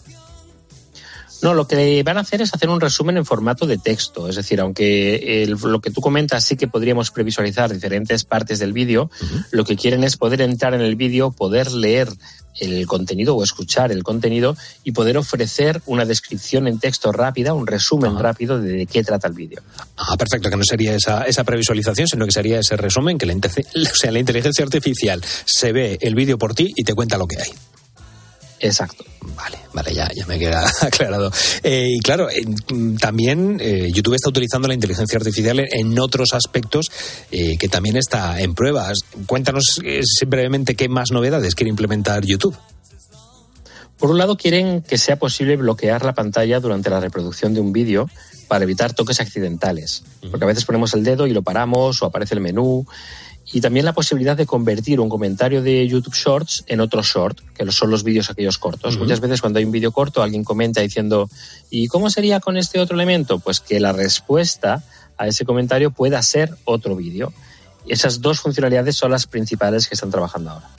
No, 1.43 1.53
lo 1.53 1.67
que 1.67 2.01
van 2.03 2.17
a 2.17 2.21
hacer 2.21 2.41
es 2.41 2.53
hacer 2.53 2.69
un 2.69 2.79
resumen 2.79 3.17
en 3.17 3.25
formato 3.25 3.67
de 3.67 3.77
texto. 3.77 4.29
Es 4.29 4.37
decir, 4.37 4.61
aunque 4.61 5.43
el, 5.43 5.51
lo 5.61 5.81
que 5.81 5.91
tú 5.91 5.99
comentas 5.99 6.45
sí 6.45 6.55
que 6.55 6.69
podríamos 6.69 7.11
previsualizar 7.11 7.71
diferentes 7.71 8.23
partes 8.23 8.59
del 8.59 8.71
vídeo, 8.71 9.11
uh 9.21 9.25
-huh. 9.25 9.45
lo 9.51 9.65
que 9.65 9.75
quieren 9.75 10.05
es 10.05 10.15
poder 10.15 10.39
entrar 10.41 10.73
en 10.73 10.81
el 10.81 10.95
vídeo, 10.95 11.31
poder 11.31 11.71
leer 11.73 12.07
el 12.59 12.87
contenido 12.87 13.35
o 13.35 13.43
escuchar 13.43 13.91
el 13.91 14.03
contenido 14.03 14.55
y 14.85 14.93
poder 14.93 15.17
ofrecer 15.17 15.81
una 15.85 16.05
descripción 16.05 16.67
en 16.67 16.79
texto 16.79 17.11
rápida, 17.11 17.53
un 17.53 17.67
resumen 17.67 18.11
Ajá. 18.11 18.21
rápido 18.21 18.61
de, 18.61 18.71
de 18.71 18.85
qué 18.85 19.03
trata 19.03 19.27
el 19.27 19.33
vídeo. 19.33 19.61
Ah, 19.97 20.15
perfecto, 20.17 20.49
que 20.49 20.55
no 20.55 20.63
sería 20.63 20.95
esa, 20.95 21.23
esa 21.23 21.43
previsualización, 21.43 22.07
sino 22.07 22.25
que 22.25 22.31
sería 22.31 22.59
ese 22.59 22.77
resumen 22.77 23.17
que 23.17 23.25
la, 23.25 23.33
o 23.35 23.95
sea, 23.95 24.11
la 24.11 24.19
inteligencia 24.19 24.63
artificial 24.63 25.21
se 25.45 25.73
ve 25.73 25.97
el 25.99 26.15
vídeo 26.15 26.37
por 26.37 26.53
ti 26.53 26.71
y 26.75 26.83
te 26.83 26.93
cuenta 26.93 27.17
lo 27.17 27.27
que 27.27 27.41
hay. 27.41 27.49
Exacto. 28.63 29.03
Vale, 29.35 29.57
vale, 29.73 29.93
ya, 29.93 30.09
ya 30.15 30.25
me 30.25 30.39
queda 30.39 30.65
aclarado. 30.81 31.29
Eh, 31.63 31.87
y 31.89 31.99
claro, 31.99 32.29
eh, 32.29 32.45
también 32.99 33.57
eh, 33.59 33.89
YouTube 33.93 34.15
está 34.15 34.29
utilizando 34.29 34.69
la 34.69 34.73
inteligencia 34.73 35.17
artificial 35.17 35.59
en 35.59 35.99
otros 35.99 36.33
aspectos 36.33 36.89
que 37.29 37.67
también 37.67 37.97
está 37.97 38.39
en 38.39 38.55
pruebas. 38.55 38.99
Cuéntanos 39.25 39.79
brevemente 40.27 40.75
qué 40.75 40.87
más 40.87 41.11
novedades 41.11 41.55
quiere 41.55 41.69
implementar 41.69 42.23
YouTube. 42.23 42.55
Por 43.97 44.11
un 44.11 44.17
lado, 44.17 44.37
quieren 44.37 44.81
que 44.81 44.97
sea 44.97 45.17
posible 45.17 45.55
bloquear 45.57 46.05
la 46.05 46.13
pantalla 46.13 46.59
durante 46.59 46.89
la 46.89 46.99
reproducción 46.99 47.53
de 47.53 47.61
un 47.61 47.73
vídeo 47.73 48.09
para 48.47 48.63
evitar 48.63 48.93
toques 48.93 49.19
accidentales. 49.19 50.03
Porque 50.29 50.43
a 50.43 50.47
veces 50.47 50.65
ponemos 50.65 50.93
el 50.93 51.03
dedo 51.03 51.27
y 51.27 51.33
lo 51.33 51.41
paramos 51.41 52.01
o 52.01 52.05
aparece 52.05 52.35
el 52.35 52.41
menú 52.41 52.85
y 53.51 53.61
también 53.61 53.85
la 53.85 53.93
posibilidad 53.93 54.37
de 54.37 54.45
convertir 54.45 54.99
un 54.99 55.09
comentario 55.09 55.61
de 55.61 55.87
YouTube 55.87 56.15
Shorts 56.15 56.63
en 56.67 56.79
otro 56.79 57.01
short, 57.03 57.39
que 57.53 57.69
son 57.71 57.91
los 57.91 58.03
vídeos 58.03 58.29
aquellos 58.29 58.57
cortos. 58.57 58.95
Uh 58.95 58.97
-huh. 58.97 59.01
Muchas 59.01 59.19
veces 59.19 59.41
cuando 59.41 59.59
hay 59.59 59.65
un 59.65 59.71
vídeo 59.71 59.91
corto 59.91 60.23
alguien 60.23 60.43
comenta 60.43 60.81
diciendo 60.81 61.29
¿y 61.69 61.87
cómo 61.87 62.09
sería 62.09 62.39
con 62.39 62.57
este 62.57 62.79
otro 62.79 62.95
elemento? 62.95 63.39
Pues 63.39 63.59
que 63.59 63.79
la 63.79 63.91
respuesta 63.91 64.83
a 65.17 65.27
ese 65.27 65.45
comentario 65.45 65.91
pueda 65.91 66.21
ser 66.21 66.55
otro 66.65 66.95
vídeo. 66.95 67.33
Y 67.85 67.93
esas 67.93 68.21
dos 68.21 68.39
funcionalidades 68.39 68.95
son 68.95 69.11
las 69.11 69.27
principales 69.27 69.87
que 69.87 69.95
están 69.95 70.09
trabajando 70.09 70.51
ahora. 70.51 70.69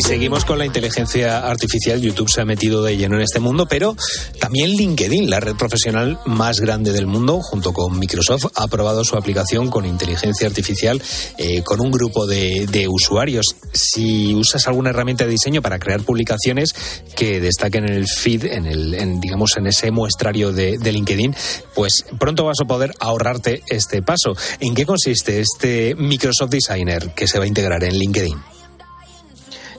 Y 0.00 0.02
seguimos 0.02 0.46
con 0.46 0.58
la 0.58 0.64
inteligencia 0.64 1.46
artificial. 1.46 2.00
YouTube 2.00 2.30
se 2.30 2.40
ha 2.40 2.46
metido 2.46 2.82
de 2.82 2.96
lleno 2.96 3.16
en 3.16 3.20
este 3.20 3.38
mundo, 3.38 3.66
pero 3.66 3.94
también 4.38 4.70
LinkedIn, 4.70 5.28
la 5.28 5.40
red 5.40 5.56
profesional 5.56 6.18
más 6.24 6.58
grande 6.58 6.94
del 6.94 7.06
mundo, 7.06 7.42
junto 7.42 7.74
con 7.74 7.98
Microsoft, 7.98 8.46
ha 8.54 8.62
aprobado 8.62 9.04
su 9.04 9.18
aplicación 9.18 9.68
con 9.68 9.84
inteligencia 9.84 10.46
artificial 10.48 11.02
eh, 11.36 11.62
con 11.62 11.82
un 11.82 11.90
grupo 11.90 12.26
de, 12.26 12.88
usuarios. 12.88 13.44
Si 13.74 14.34
usas 14.34 14.66
alguna 14.68 14.88
herramienta 14.88 15.24
de 15.24 15.32
diseño 15.32 15.60
para 15.60 15.78
crear 15.78 16.00
publicaciones 16.00 16.74
que 17.14 17.38
destaquen 17.38 17.84
en 17.84 17.92
el 17.92 18.06
feed, 18.08 18.46
en 18.46 18.64
el, 18.64 18.94
en, 18.94 19.20
digamos, 19.20 19.58
en 19.58 19.66
ese 19.66 19.90
muestrario 19.90 20.50
de 20.50 20.78
LinkedIn, 20.92 21.36
pues 21.74 22.06
pronto 22.18 22.46
vas 22.46 22.60
a 22.62 22.64
poder 22.64 22.94
ahorrarte 23.00 23.64
este 23.66 24.00
paso. 24.00 24.34
¿En 24.60 24.74
qué 24.74 24.86
consiste 24.86 25.40
este 25.40 25.94
Microsoft 25.94 26.48
Designer 26.48 27.12
que 27.14 27.28
se 27.28 27.36
va 27.36 27.44
a 27.44 27.48
integrar 27.48 27.84
en 27.84 27.98
LinkedIn? 27.98 28.49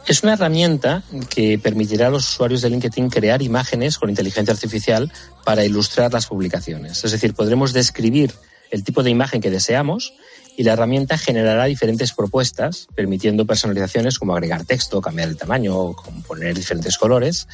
Es 0.08 0.24
una 0.24 0.34
herramienta 0.34 1.04
que 1.30 1.60
permitirá 1.60 2.08
a 2.08 2.10
los 2.10 2.28
usuarios 2.28 2.62
de 2.62 2.70
LinkedIn 2.70 3.10
crear 3.10 3.41
imágenes 3.41 3.97
con 3.97 4.10
inteligencia 4.10 4.54
artificial 4.54 5.12
para 5.45 5.64
ilustrar 5.64 6.12
las 6.12 6.28
publicaciones. 6.28 7.04
Es 7.04 7.12
decir, 7.12 7.34
podremos 7.34 7.72
describir 7.72 8.34
el 8.72 8.84
tipo 8.84 9.04
de 9.04 9.10
imagen 9.10 9.41
que 9.41 9.52
deseamos 9.52 10.14
y 10.18 10.32
y 10.58 10.64
la 10.64 10.74
herramienta 10.74 11.18
generará 11.18 11.66
diferentes 11.66 12.14
propuestas, 12.14 12.88
permitiendo 12.93 13.45
personalizaciones 13.45 14.20
como 14.20 14.34
agregar 14.34 14.66
texto, 14.66 15.02
cambiar 15.02 15.30
el 15.30 15.38
tamaño 15.38 15.76
o 15.76 15.95
poner 16.28 16.54
diferentes 16.56 16.97
colores, 16.97 17.47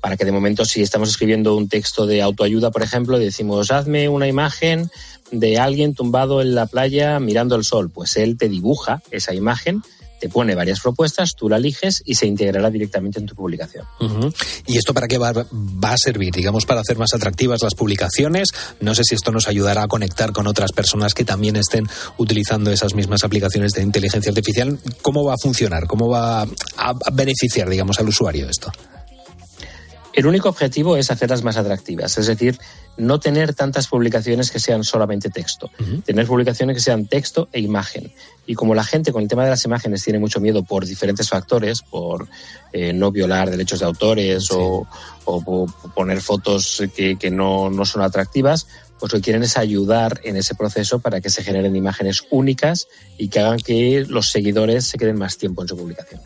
para 0.00 0.16
que 0.16 0.24
de 0.24 0.32
momento 0.32 0.64
si 0.64 0.82
estamos 0.82 1.10
escribiendo 1.10 1.56
un 1.56 1.68
texto 1.68 2.06
de 2.06 2.22
autoayuda, 2.22 2.70
por 2.70 2.82
ejemplo, 2.82 3.18
decimos, 3.18 3.70
hazme 3.70 4.08
una 4.08 4.28
imagen 4.28 4.90
de 5.32 5.58
alguien 5.58 5.94
tumbado 5.94 6.40
en 6.40 6.54
la 6.54 6.66
playa 6.66 7.18
mirando 7.18 7.56
el 7.56 7.64
sol, 7.64 7.90
pues 7.90 8.16
él 8.16 8.38
te 8.38 8.48
dibuja 8.48 9.02
esa 9.10 9.34
imagen 9.34 9.82
te 10.20 10.28
pone 10.28 10.54
varias 10.54 10.80
propuestas, 10.80 11.34
tú 11.34 11.48
la 11.48 11.56
eliges 11.56 12.02
y 12.04 12.14
se 12.14 12.26
integrará 12.26 12.70
directamente 12.70 13.18
en 13.18 13.26
tu 13.26 13.34
publicación. 13.34 13.84
¿Y 14.66 14.76
esto 14.76 14.94
para 14.94 15.08
qué 15.08 15.18
va, 15.18 15.30
a 15.30 15.96
servir? 15.96 16.34
Digamos, 16.34 16.66
para 16.66 16.80
hacer 16.80 16.96
más 16.96 17.14
atractivas 17.14 17.62
las 17.62 17.74
publicaciones. 17.74 18.48
No 18.80 18.94
sé 18.94 19.02
si 19.04 19.14
esto 19.14 19.32
nos 19.32 19.48
ayudará 19.48 19.84
a 19.84 19.88
conectar 19.88 20.32
con 20.32 20.46
otras 20.46 20.72
personas 20.72 21.14
que 21.14 21.24
también 21.24 21.56
estén 21.56 21.86
utilizando 22.18 22.70
esas 22.70 22.94
mismas 22.94 23.24
aplicaciones 23.24 23.72
de 23.72 23.82
inteligencia 23.82 24.30
artificial. 24.30 24.78
¿Cómo 25.02 25.24
va 25.24 25.34
a 25.34 25.38
funcionar? 25.40 25.86
¿Cómo 25.86 26.08
va 26.08 26.42
a 26.42 26.94
beneficiar, 27.12 27.68
digamos, 27.68 27.98
al 27.98 28.08
usuario 28.08 28.48
esto? 28.48 28.72
El 30.16 30.26
único 30.26 30.48
objetivo 30.48 30.96
es 30.96 31.10
hacerlas 31.10 31.44
más 31.44 31.58
atractivas, 31.58 32.16
es 32.16 32.26
decir, 32.26 32.58
no 32.96 33.20
tener 33.20 33.54
tantas 33.54 33.86
publicaciones 33.86 34.50
que 34.50 34.58
sean 34.58 34.82
solamente 34.82 35.28
texto, 35.28 35.70
tener 36.06 36.26
publicaciones 36.26 36.74
que 36.74 36.80
sean 36.80 37.04
texto 37.04 37.50
e 37.52 37.60
imagen. 37.60 38.10
Y 38.46 38.54
como 38.54 38.74
la 38.74 38.82
gente 38.82 39.12
con 39.12 39.22
el 39.22 39.28
tema 39.28 39.44
de 39.44 39.50
las 39.50 39.66
imágenes 39.66 40.02
tiene 40.02 40.18
mucho 40.18 40.40
miedo 40.40 40.62
por 40.62 40.86
diferentes 40.86 41.28
factores, 41.28 41.82
por 41.82 42.28
eh, 42.72 42.94
no 42.94 43.10
violar 43.10 43.50
derechos 43.50 43.80
de 43.80 43.84
autores 43.84 44.48
o, 44.52 44.88
poner 45.94 46.22
fotos 46.22 46.82
que, 46.96 47.30
no, 47.30 47.68
no 47.68 47.84
son 47.84 48.00
atractivas, 48.00 48.66
pues 48.98 49.12
lo 49.12 49.18
que 49.18 49.24
quieren 49.24 49.42
es 49.42 49.58
ayudar 49.58 50.18
en 50.24 50.36
ese 50.36 50.54
proceso 50.54 50.98
para 50.98 51.20
que 51.20 51.28
se 51.28 51.42
generen 51.42 51.76
imágenes 51.76 52.24
únicas 52.30 52.88
y 53.18 53.28
que 53.28 53.40
hagan 53.40 53.58
que 53.58 54.06
los 54.08 54.30
seguidores 54.30 54.86
se 54.86 54.96
queden 54.96 55.18
más 55.18 55.36
tiempo 55.36 55.60
en 55.60 55.68
su 55.68 55.76
publicación. 55.76 56.22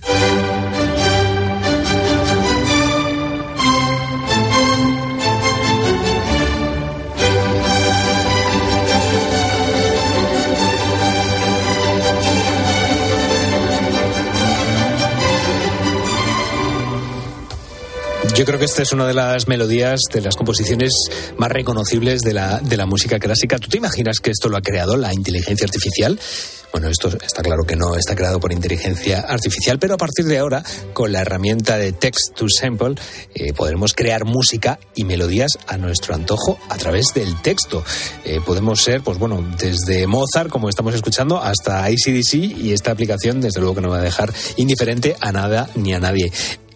Yo 18.41 18.47
creo 18.47 18.59
que 18.59 18.65
esta 18.65 18.81
es 18.81 18.93
una 18.93 19.07
de 19.07 19.13
las 19.13 19.49
melodías, 19.49 20.01
de 20.11 20.23
las 20.23 20.35
composiciones 20.35 20.95
más 21.37 21.53
reconocibles 21.53 22.23
de 22.23 22.33
la, 22.33 22.59
de 22.59 22.79
la 22.79 22.87
música 22.87 23.19
clásica. 23.19 23.59
¿Tú 23.59 23.69
te 23.69 23.77
imaginas 23.77 24.19
que 24.21 24.31
esto 24.31 24.49
lo 24.49 24.57
ha 24.57 24.63
creado 24.63 24.97
la 24.97 25.13
inteligencia 25.13 25.67
artificial? 25.67 26.19
Bueno, 26.73 26.89
esto 26.89 27.09
está 27.09 27.43
claro 27.43 27.65
que 27.65 27.77
no 27.77 27.97
está 27.97 28.17
creado 28.17 28.41
por 28.41 28.51
inteligencia 28.51 29.21
artificial, 29.21 29.79
pero 29.79 29.93
a 29.93 29.97
partir 29.99 30.25
de 30.25 30.39
ahora, 30.39 30.65
con 30.95 31.13
la 31.13 31.21
herramienta 31.21 31.77
de 31.77 31.93
Text 31.93 32.35
to 32.35 32.47
Sample, 32.49 32.95
eh, 33.35 33.53
podremos 33.53 33.93
crear 33.93 34.25
música 34.25 34.81
y 34.95 35.05
melodías 35.05 35.59
a 35.67 35.77
nuestro 35.77 36.15
antojo 36.15 36.59
a 36.71 36.79
través 36.79 37.09
del 37.15 37.43
texto. 37.43 37.85
Eh, 38.25 38.41
podemos 38.43 38.81
ser, 38.81 39.03
pues 39.03 39.19
bueno, 39.19 39.45
desde 39.59 40.07
Mozart, 40.07 40.49
como 40.49 40.71
estamos 40.71 40.95
escuchando, 40.95 41.43
hasta 41.43 41.91
ICDC 41.91 42.37
y 42.37 42.73
esta 42.73 42.91
aplicación, 42.91 43.43
desde 43.43 43.61
luego 43.61 43.75
que 43.75 43.83
no 43.83 43.91
va 43.91 43.99
a 43.99 44.03
dejar 44.03 44.33
indiferente 44.57 45.15
a 45.21 45.31
nada 45.31 45.69
ni 45.75 45.93
a 45.93 46.01
nadie. 46.01 46.33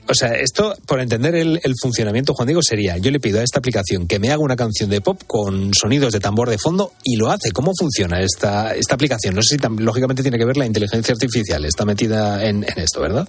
O 0.06 0.14
sea, 0.14 0.34
esto, 0.34 0.76
por 0.86 1.00
entender 1.00 1.34
el, 1.34 1.60
funcionamiento, 1.80 2.34
Juan 2.34 2.46
Diego, 2.46 2.62
sería, 2.62 2.98
yo 2.98 3.10
le 3.10 3.20
pido 3.20 3.40
a 3.40 3.42
esta 3.42 3.58
aplicación 3.58 4.06
que 4.06 4.18
me 4.18 4.30
haga 4.30 4.42
una 4.42 4.56
canción 4.56 4.90
de 4.90 5.00
pop 5.00 5.22
con 5.26 5.72
sonidos 5.72 6.12
de 6.12 6.20
tambor 6.20 6.50
de 6.50 6.58
fondo 6.58 6.92
y 7.02 7.16
lo 7.16 7.30
hace. 7.30 7.52
¿Cómo 7.52 7.72
funciona 7.78 8.20
esta, 8.20 8.74
esta 8.74 8.94
aplicación? 8.94 9.34
No 9.34 9.42
sé 9.42 9.56
si 9.56 9.82
lógicamente 9.82 10.22
tiene 10.22 10.38
que 10.38 10.44
ver 10.44 10.58
la 10.58 10.66
inteligencia 10.66 11.12
artificial, 11.12 11.64
está 11.64 11.86
metida 11.86 12.44
en, 12.46 12.64
esto, 12.76 13.00
¿verdad? 13.00 13.26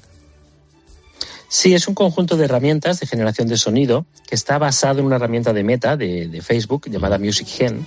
Sí, 1.48 1.74
es 1.74 1.88
un 1.88 1.96
conjunto 1.96 2.36
de 2.36 2.46
herramientas 2.46 3.00
de 3.00 3.08
generación 3.08 3.48
de 3.48 3.56
sonido 3.56 4.06
que 4.28 4.36
está 4.36 4.58
basado 4.58 5.00
en 5.00 5.06
una 5.06 5.16
herramienta 5.16 5.54
de 5.54 5.64
meta 5.64 5.96
de, 5.96 6.28
de 6.28 6.42
Facebook 6.42 6.90
llamada 6.90 7.18
Music 7.18 7.48
Gen 7.48 7.86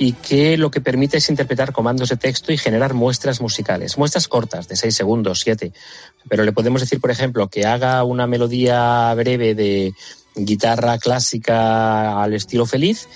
y 0.00 0.14
que 0.14 0.56
lo 0.56 0.70
que 0.70 0.80
permite 0.80 1.18
es 1.18 1.28
interpretar 1.28 1.74
comandos 1.74 2.08
de 2.08 2.16
texto 2.16 2.54
y 2.54 2.56
generar 2.56 2.94
muestras 2.94 3.42
musicales, 3.42 3.98
muestras 3.98 4.28
cortas, 4.28 4.66
de 4.66 4.74
6 4.74 4.96
segundos, 4.96 5.40
7. 5.42 5.74
Pero 6.26 6.42
le 6.42 6.52
podemos 6.52 6.80
decir, 6.80 7.02
por 7.02 7.10
ejemplo, 7.10 7.48
que 7.48 7.66
haga 7.66 8.02
una 8.02 8.26
melodía 8.26 9.12
breve 9.12 9.54
de 9.54 9.92
guitarra 10.34 10.96
clásica 10.96 12.22
al 12.22 12.32
estilo 12.32 12.64
feliz 12.64 13.08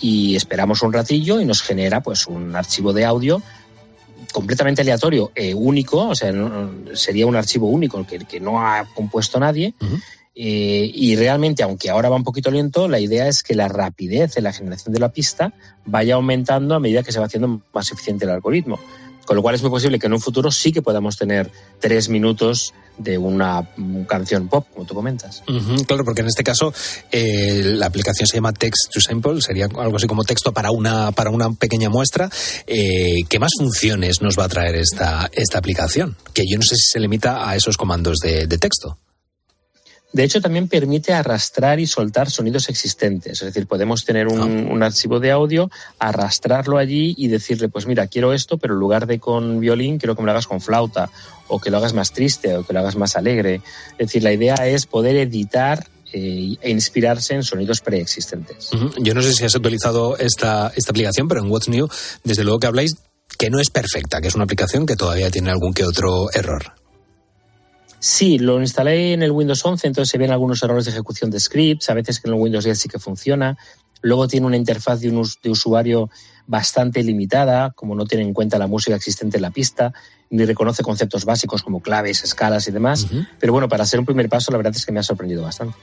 y 0.00 0.36
esperamos 0.36 0.82
un 0.82 0.92
ratillo 0.92 1.40
y 1.40 1.44
nos 1.44 1.60
genera 1.60 2.04
pues 2.04 2.28
un 2.28 2.54
archivo 2.54 2.92
de 2.92 3.04
audio 3.04 3.42
completamente 4.32 4.82
aleatorio, 4.82 5.32
e 5.34 5.54
único, 5.54 6.08
o 6.08 6.14
sea, 6.14 6.32
sería 6.94 7.26
un 7.26 7.34
archivo 7.34 7.66
único 7.66 8.06
que, 8.06 8.20
que 8.20 8.38
no 8.38 8.60
ha 8.60 8.84
compuesto 8.94 9.40
nadie. 9.40 9.74
Eh, 10.40 10.92
y 10.94 11.16
realmente, 11.16 11.64
aunque 11.64 11.90
ahora 11.90 12.08
va 12.08 12.14
un 12.14 12.22
poquito 12.22 12.52
lento, 12.52 12.86
la 12.86 13.00
idea 13.00 13.26
es 13.26 13.42
que 13.42 13.56
la 13.56 13.66
rapidez 13.66 14.36
en 14.36 14.44
la 14.44 14.52
generación 14.52 14.94
de 14.94 15.00
la 15.00 15.08
pista 15.08 15.52
vaya 15.84 16.14
aumentando 16.14 16.76
a 16.76 16.78
medida 16.78 17.02
que 17.02 17.10
se 17.10 17.18
va 17.18 17.26
haciendo 17.26 17.60
más 17.72 17.90
eficiente 17.90 18.24
el 18.24 18.30
algoritmo. 18.30 18.78
Con 19.26 19.34
lo 19.34 19.42
cual 19.42 19.56
es 19.56 19.62
muy 19.62 19.70
posible 19.72 19.98
que 19.98 20.06
en 20.06 20.12
un 20.12 20.20
futuro 20.20 20.52
sí 20.52 20.70
que 20.70 20.80
podamos 20.80 21.16
tener 21.16 21.50
tres 21.80 22.08
minutos 22.08 22.72
de 22.98 23.18
una 23.18 23.68
canción 24.06 24.46
pop, 24.48 24.64
como 24.72 24.86
tú 24.86 24.94
comentas. 24.94 25.42
claro, 25.88 26.04
porque 26.04 26.20
en 26.20 26.28
este 26.28 26.44
caso 26.44 26.72
eh, 27.10 27.62
la 27.64 27.86
aplicación 27.86 28.28
se 28.28 28.36
llama 28.36 28.52
Text 28.52 28.92
to 28.92 29.00
Sample, 29.00 29.42
sería 29.42 29.64
algo 29.64 29.96
así 29.96 30.06
como 30.06 30.22
texto 30.22 30.52
para 30.52 30.70
una, 30.70 31.10
para 31.10 31.30
una 31.30 31.52
pequeña 31.52 31.90
muestra. 31.90 32.30
Eh, 32.64 33.24
¿Qué 33.28 33.40
más 33.40 33.50
funciones 33.58 34.22
nos 34.22 34.38
va 34.38 34.44
a 34.44 34.48
traer 34.48 34.76
esta, 34.76 35.28
esta 35.32 35.58
aplicación? 35.58 36.16
Que 36.32 36.44
yo 36.48 36.56
no 36.58 36.62
sé 36.62 36.76
si 36.76 36.92
se 36.92 37.00
limita 37.00 37.50
a 37.50 37.56
esos 37.56 37.76
comandos 37.76 38.18
de 38.18 38.46
texto. 38.46 38.98
De 40.12 40.24
hecho, 40.24 40.40
también 40.40 40.68
permite 40.68 41.12
arrastrar 41.12 41.80
y 41.80 41.86
soltar 41.86 42.30
sonidos 42.30 42.68
existentes. 42.70 43.42
Es 43.42 43.46
decir, 43.46 43.66
podemos 43.66 44.04
tener 44.04 44.26
un, 44.26 44.82
archivo 44.82 45.20
de 45.20 45.30
audio, 45.30 45.70
arrastrarlo 45.98 46.78
allí 46.78 47.14
y 47.18 47.28
decirle, 47.28 47.68
pues 47.68 47.86
mira, 47.86 48.06
quiero 48.06 48.32
esto, 48.32 48.56
pero 48.56 48.74
en 48.74 48.80
lugar 48.80 49.06
de 49.06 49.18
con 49.18 49.60
violín, 49.60 49.98
quiero 49.98 50.16
que 50.16 50.22
me 50.22 50.26
lo 50.26 50.32
hagas 50.32 50.46
con 50.46 50.62
flauta, 50.62 51.10
o 51.46 51.60
que 51.60 51.70
lo 51.70 51.76
hagas 51.76 51.92
más 51.92 52.12
triste, 52.12 52.56
o 52.56 52.64
que 52.64 52.72
lo 52.72 52.80
hagas 52.80 52.96
más 52.96 53.16
alegre. 53.16 53.60
Es 53.92 54.08
decir, 54.08 54.22
la 54.22 54.32
idea 54.32 54.54
es 54.66 54.86
poder 54.86 55.16
editar 55.16 55.86
eh, 56.14 56.56
e 56.62 56.70
inspirarse 56.70 57.34
en 57.34 57.42
sonidos 57.42 57.82
preexistentes. 57.82 58.70
Yo 58.98 59.12
no 59.12 59.20
sé 59.20 59.34
si 59.34 59.44
has 59.44 59.54
utilizado 59.54 60.16
esta, 60.16 60.72
esta 60.74 60.90
aplicación, 60.90 61.28
pero 61.28 61.42
en 61.42 61.50
What's 61.50 61.68
New, 61.68 61.86
desde 62.24 62.44
luego 62.44 62.60
que 62.60 62.66
habláis 62.66 62.96
que 63.36 63.50
no 63.50 63.60
es 63.60 63.68
perfecta, 63.68 64.22
que 64.22 64.28
es 64.28 64.34
una 64.34 64.44
aplicación 64.44 64.86
que 64.86 64.96
todavía 64.96 65.30
tiene 65.30 65.50
algún 65.50 65.74
que 65.74 65.84
otro 65.84 66.30
error. 66.32 66.77
Sí, 68.00 68.38
lo 68.38 68.60
instalé 68.60 69.12
en 69.12 69.22
el 69.22 69.32
Windows 69.32 69.64
11, 69.64 69.88
entonces 69.88 70.10
se 70.10 70.18
ven 70.18 70.30
algunos 70.30 70.62
errores 70.62 70.84
de 70.84 70.92
ejecución 70.92 71.30
de 71.30 71.40
scripts, 71.40 71.90
a 71.90 71.94
veces 71.94 72.20
que 72.20 72.28
en 72.28 72.34
el 72.34 72.40
Windows 72.40 72.64
10 72.64 72.78
sí 72.78 72.88
que 72.88 72.98
funciona. 72.98 73.58
Luego 74.02 74.28
tiene 74.28 74.46
una 74.46 74.56
interfaz 74.56 75.00
de, 75.00 75.10
un, 75.10 75.26
de 75.42 75.50
usuario 75.50 76.10
bastante 76.46 77.02
limitada, 77.02 77.70
como 77.72 77.94
no 77.94 78.06
tiene 78.06 78.24
en 78.24 78.32
cuenta 78.32 78.58
la 78.58 78.66
música 78.66 78.96
existente 78.96 79.36
en 79.36 79.42
la 79.42 79.50
pista, 79.50 79.92
ni 80.30 80.44
reconoce 80.44 80.82
conceptos 80.82 81.24
básicos 81.24 81.62
como 81.62 81.80
claves, 81.80 82.24
escalas 82.24 82.66
y 82.68 82.70
demás. 82.70 83.06
Pero 83.38 83.52
bueno, 83.52 83.68
para 83.68 83.84
hacer 83.84 84.00
un 84.00 84.06
primer 84.06 84.28
paso, 84.28 84.50
la 84.50 84.58
verdad 84.58 84.74
es 84.76 84.84
que 84.84 84.92
me 84.92 85.00
ha 85.00 85.02
sorprendido 85.02 85.42
bastante. 85.42 85.76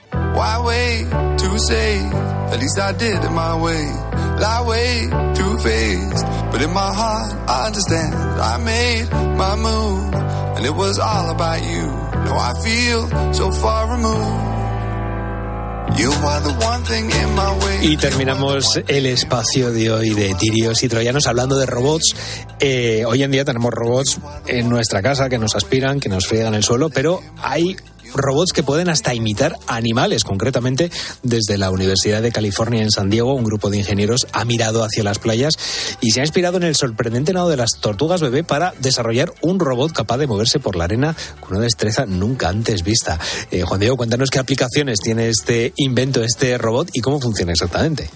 Y 17.81 17.95
terminamos 17.97 18.81
el 18.87 19.05
espacio 19.05 19.71
de 19.71 19.91
hoy 19.91 20.09
de 20.13 20.33
tirios 20.35 20.83
y 20.83 20.89
troyanos 20.89 21.25
hablando 21.27 21.57
de 21.57 21.65
robots. 21.65 22.15
Eh, 22.59 23.05
hoy 23.07 23.23
en 23.23 23.31
día 23.31 23.45
tenemos 23.45 23.71
robots 23.71 24.17
en 24.47 24.69
nuestra 24.69 25.01
casa 25.01 25.29
que 25.29 25.37
nos 25.37 25.55
aspiran, 25.55 25.99
que 25.99 26.09
nos 26.09 26.27
friegan 26.27 26.53
el 26.53 26.63
suelo, 26.63 26.89
pero 26.89 27.21
hay 27.41 27.77
robots 28.15 28.53
que 28.53 28.63
pueden 28.63 28.89
hasta 28.89 29.13
imitar 29.13 29.57
animales. 29.67 30.23
Concretamente, 30.23 30.91
desde 31.23 31.57
la 31.57 31.71
Universidad 31.71 32.21
de 32.21 32.31
California 32.31 32.81
en 32.81 32.91
San 32.91 33.09
Diego, 33.09 33.33
un 33.33 33.43
grupo 33.43 33.69
de 33.69 33.77
ingenieros 33.77 34.27
ha 34.31 34.45
mirado 34.45 34.83
hacia 34.83 35.03
las 35.03 35.19
playas 35.19 35.55
y 36.01 36.11
se 36.11 36.21
ha 36.21 36.23
inspirado 36.23 36.57
en 36.57 36.63
el 36.63 36.75
sorprendente 36.75 37.33
nado 37.33 37.49
de 37.49 37.57
las 37.57 37.79
tortugas 37.79 38.21
bebé 38.21 38.43
para 38.43 38.73
desarrollar 38.79 39.33
un 39.41 39.59
robot 39.59 39.91
capaz 39.91 40.17
de 40.17 40.27
moverse 40.27 40.59
por 40.59 40.75
la 40.75 40.85
arena 40.85 41.15
con 41.39 41.57
una 41.57 41.65
destreza 41.65 42.05
nunca 42.05 42.49
antes 42.49 42.83
vista. 42.83 43.19
Eh, 43.51 43.61
Juan 43.61 43.79
Diego, 43.79 43.97
cuéntanos 43.97 44.29
qué 44.29 44.39
aplicaciones 44.39 44.99
tiene 44.99 45.29
este 45.29 45.73
invento, 45.77 46.23
este 46.23 46.57
robot 46.57 46.89
y 46.93 47.01
cómo 47.01 47.19
funciona 47.19 47.51
exactamente. 47.51 48.09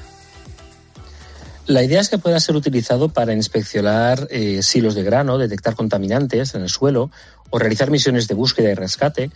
La 1.70 1.84
idea 1.84 2.02
es 2.02 2.10
que 2.10 2.18
pueda 2.18 2.40
ser 2.40 2.56
utilizado 2.56 3.10
para 3.10 3.34
inspeccionar 3.34 4.28
eh, 4.32 4.64
silos 4.64 4.96
de 4.96 5.04
grano, 5.04 5.38
detectar 5.38 5.76
contaminantes 5.76 6.56
en 6.56 6.64
el 6.64 6.70
suelo 6.70 7.12
o 7.52 7.60
realizar 7.60 7.92
misiones 7.92 8.28
de 8.28 8.34
búsqueda 8.34 8.72
y 8.72 8.74
rescate 8.74 9.30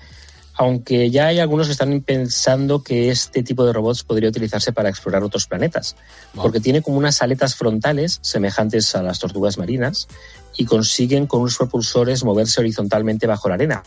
aunque 0.55 1.09
ya 1.09 1.27
hay 1.27 1.39
algunos 1.39 1.67
que 1.67 1.73
están 1.73 2.01
pensando 2.01 2.83
que 2.83 3.09
este 3.09 3.43
tipo 3.43 3.65
de 3.65 3.73
robots 3.73 4.03
podría 4.03 4.29
utilizarse 4.29 4.71
para 4.71 4.89
explorar 4.89 5.23
otros 5.23 5.47
planetas, 5.47 5.95
porque 6.35 6.59
tiene 6.59 6.81
como 6.81 6.97
unas 6.97 7.21
aletas 7.21 7.55
frontales 7.55 8.19
semejantes 8.21 8.95
a 8.95 9.01
las 9.01 9.19
tortugas 9.19 9.57
marinas 9.57 10.07
y 10.55 10.65
consiguen 10.65 11.25
con 11.25 11.41
unos 11.41 11.57
propulsores 11.57 12.23
moverse 12.23 12.61
horizontalmente 12.61 13.25
bajo 13.25 13.49
la 13.49 13.55
arena, 13.55 13.83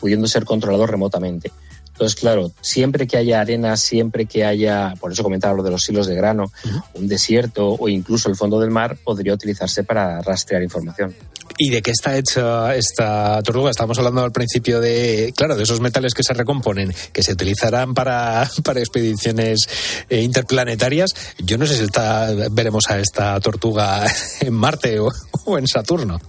pudiendo 0.00 0.28
ser 0.28 0.44
controlados 0.44 0.88
remotamente. 0.88 1.50
Entonces, 1.94 2.18
claro, 2.18 2.50
siempre 2.60 3.06
que 3.06 3.16
haya 3.16 3.40
arena, 3.40 3.76
siempre 3.76 4.26
que 4.26 4.44
haya, 4.44 4.94
por 4.98 5.12
eso 5.12 5.22
comentaba 5.22 5.54
lo 5.54 5.62
de 5.62 5.70
los 5.70 5.88
hilos 5.88 6.08
de 6.08 6.16
grano, 6.16 6.50
un 6.94 7.06
desierto 7.06 7.68
o 7.68 7.88
incluso 7.88 8.28
el 8.28 8.34
fondo 8.34 8.58
del 8.58 8.72
mar, 8.72 8.98
podría 9.04 9.32
utilizarse 9.32 9.84
para 9.84 10.20
rastrear 10.20 10.64
información. 10.64 11.14
¿Y 11.56 11.70
de 11.70 11.82
qué 11.82 11.92
está 11.92 12.18
hecha 12.18 12.74
esta 12.74 13.40
tortuga? 13.44 13.70
Estamos 13.70 13.96
hablando 13.98 14.24
al 14.24 14.32
principio 14.32 14.80
de, 14.80 15.32
claro, 15.36 15.54
de 15.54 15.62
esos 15.62 15.78
metales 15.78 16.14
que 16.14 16.24
se 16.24 16.34
recomponen, 16.34 16.92
que 17.12 17.22
se 17.22 17.32
utilizarán 17.32 17.94
para, 17.94 18.50
para 18.64 18.80
expediciones 18.80 19.68
eh, 20.08 20.20
interplanetarias. 20.20 21.10
Yo 21.38 21.56
no 21.56 21.66
sé 21.66 21.76
si 21.76 21.84
está, 21.84 22.32
veremos 22.50 22.90
a 22.90 22.98
esta 22.98 23.38
tortuga 23.38 24.04
en 24.40 24.52
Marte 24.52 24.98
o, 24.98 25.10
o 25.44 25.58
en 25.58 25.68
Saturno. 25.68 26.20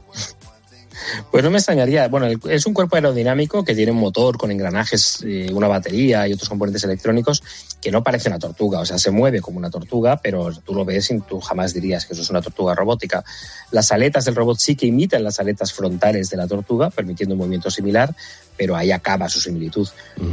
Pues 1.32 1.44
no 1.44 1.52
me 1.52 1.58
extrañaría. 1.58 2.08
Bueno, 2.08 2.28
el- 2.28 2.40
es 2.50 2.66
un 2.66 2.74
cuerpo 2.74 2.96
aerodinámico 2.96 3.64
que 3.64 3.76
tiene 3.76 3.92
un 3.92 3.98
motor 4.00 4.38
con 4.38 4.52
engranajes, 4.52 5.20
eh, 5.26 5.50
una 5.54 5.68
batería 5.68 6.28
y 6.28 6.34
otros 6.34 6.50
componentes 6.50 6.84
electrónicos 6.84 7.44
que 7.82 7.92
no 7.92 8.04
parece 8.04 8.30
una 8.30 8.40
tortuga. 8.40 8.80
O 8.80 8.86
sea, 8.86 8.98
se 8.98 9.12
mueve 9.12 9.42
como 9.42 9.58
una 9.58 9.70
tortuga, 9.70 10.18
pero 10.22 10.52
tú 10.66 10.74
lo 10.74 10.86
ves 10.86 11.12
y 11.12 11.20
tú 11.22 11.40
jamás 11.40 11.74
dirías 11.74 12.06
que 12.06 12.14
eso 12.14 12.22
es 12.22 12.30
una 12.30 12.42
tortuga 12.42 12.74
robótica. 12.76 13.24
Las 13.72 13.92
aletas 13.92 14.26
del 14.26 14.36
robot 14.36 14.58
sí 14.60 14.76
que 14.76 14.88
imitan 14.88 15.24
las 15.24 15.40
aletas 15.40 15.74
frontales 15.74 16.30
de 16.30 16.38
la 16.38 16.48
tortuga, 16.48 16.90
permitiendo 16.90 17.36
un 17.36 17.40
movimiento 17.40 17.70
similar, 17.70 18.16
pero 18.58 18.76
ahí 18.76 18.92
acaba 18.92 19.28
su 19.30 19.42
similitud. 19.42 19.88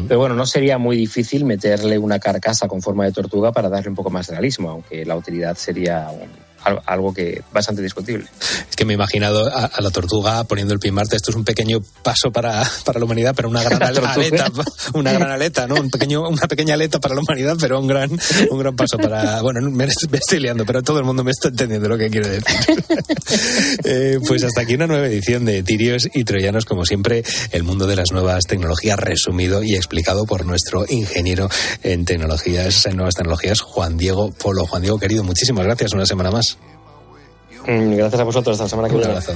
Pero 0.08 0.20
bueno, 0.20 0.34
no 0.34 0.46
sería 0.46 0.78
muy 0.78 0.96
difícil 0.96 1.44
meterle 1.44 1.98
una 1.98 2.18
carcasa 2.20 2.68
con 2.68 2.80
forma 2.80 3.04
de 3.04 3.12
tortuga 3.12 3.52
para 3.52 3.68
darle 3.68 3.88
un 3.90 3.96
poco 3.96 4.10
más 4.10 4.28
de 4.28 4.32
realismo, 4.34 4.70
aunque 4.70 5.04
la 5.04 5.16
utilidad 5.16 5.56
sería 5.56 6.08
un- 6.10 6.51
algo 6.64 7.12
que 7.12 7.42
bastante 7.52 7.82
discutible. 7.82 8.26
Es 8.68 8.76
que 8.76 8.84
me 8.84 8.92
he 8.92 8.96
imaginado 8.96 9.46
a, 9.46 9.66
a 9.66 9.80
la 9.80 9.90
tortuga 9.90 10.44
poniendo 10.44 10.74
el 10.74 10.80
pie 10.80 10.88
en 10.88 10.94
Marte. 10.94 11.16
Esto 11.16 11.30
es 11.30 11.36
un 11.36 11.44
pequeño 11.44 11.80
paso 12.02 12.30
para, 12.30 12.62
para 12.84 12.98
la 12.98 13.04
humanidad, 13.04 13.34
pero 13.34 13.48
una 13.48 13.62
gran 13.62 13.82
aleta, 13.82 14.50
una 14.94 15.12
gran 15.12 15.30
aleta, 15.30 15.66
¿no? 15.66 15.76
Un 15.76 15.90
pequeño, 15.90 16.28
una 16.28 16.46
pequeña 16.46 16.74
aleta 16.74 17.00
para 17.00 17.14
la 17.14 17.20
humanidad, 17.20 17.56
pero 17.60 17.80
un 17.80 17.86
gran, 17.86 18.10
un 18.50 18.58
gran 18.58 18.76
paso 18.76 18.98
para. 18.98 19.42
Bueno, 19.42 19.60
me, 19.70 19.86
me 19.86 20.18
estoy 20.18 20.40
liando, 20.40 20.64
pero 20.64 20.82
todo 20.82 20.98
el 20.98 21.04
mundo 21.04 21.24
me 21.24 21.30
está 21.30 21.48
entendiendo 21.48 21.88
lo 21.88 21.98
que 21.98 22.10
quiero 22.10 22.28
decir. 22.28 22.44
Eh, 23.84 24.18
pues 24.26 24.44
hasta 24.44 24.60
aquí 24.62 24.74
una 24.74 24.86
nueva 24.86 25.06
edición 25.06 25.44
de 25.44 25.62
Tirios 25.62 26.08
y 26.12 26.24
Troyanos, 26.24 26.64
como 26.64 26.84
siempre, 26.84 27.22
el 27.50 27.62
mundo 27.62 27.86
de 27.86 27.96
las 27.96 28.12
nuevas 28.12 28.44
tecnologías 28.44 28.98
resumido 28.98 29.62
y 29.62 29.74
explicado 29.74 30.24
por 30.24 30.44
nuestro 30.44 30.84
ingeniero 30.88 31.48
en 31.82 32.04
tecnologías, 32.04 32.86
en 32.86 32.96
nuevas 32.96 33.14
tecnologías, 33.14 33.60
Juan 33.60 33.96
Diego 33.96 34.32
Polo. 34.32 34.66
Juan 34.66 34.82
Diego, 34.82 34.98
querido, 34.98 35.24
muchísimas 35.24 35.64
gracias 35.64 35.92
una 35.92 36.06
semana 36.06 36.30
más. 36.30 36.51
Mm, 37.66 37.94
Gracias 37.96 38.20
a 38.20 38.24
vosotros. 38.24 38.54
Hasta 38.60 38.64
la 38.64 38.68
semana 38.68 38.88
que 38.88 38.94
Un 38.94 39.00
viene. 39.00 39.16
abrazo. 39.18 39.32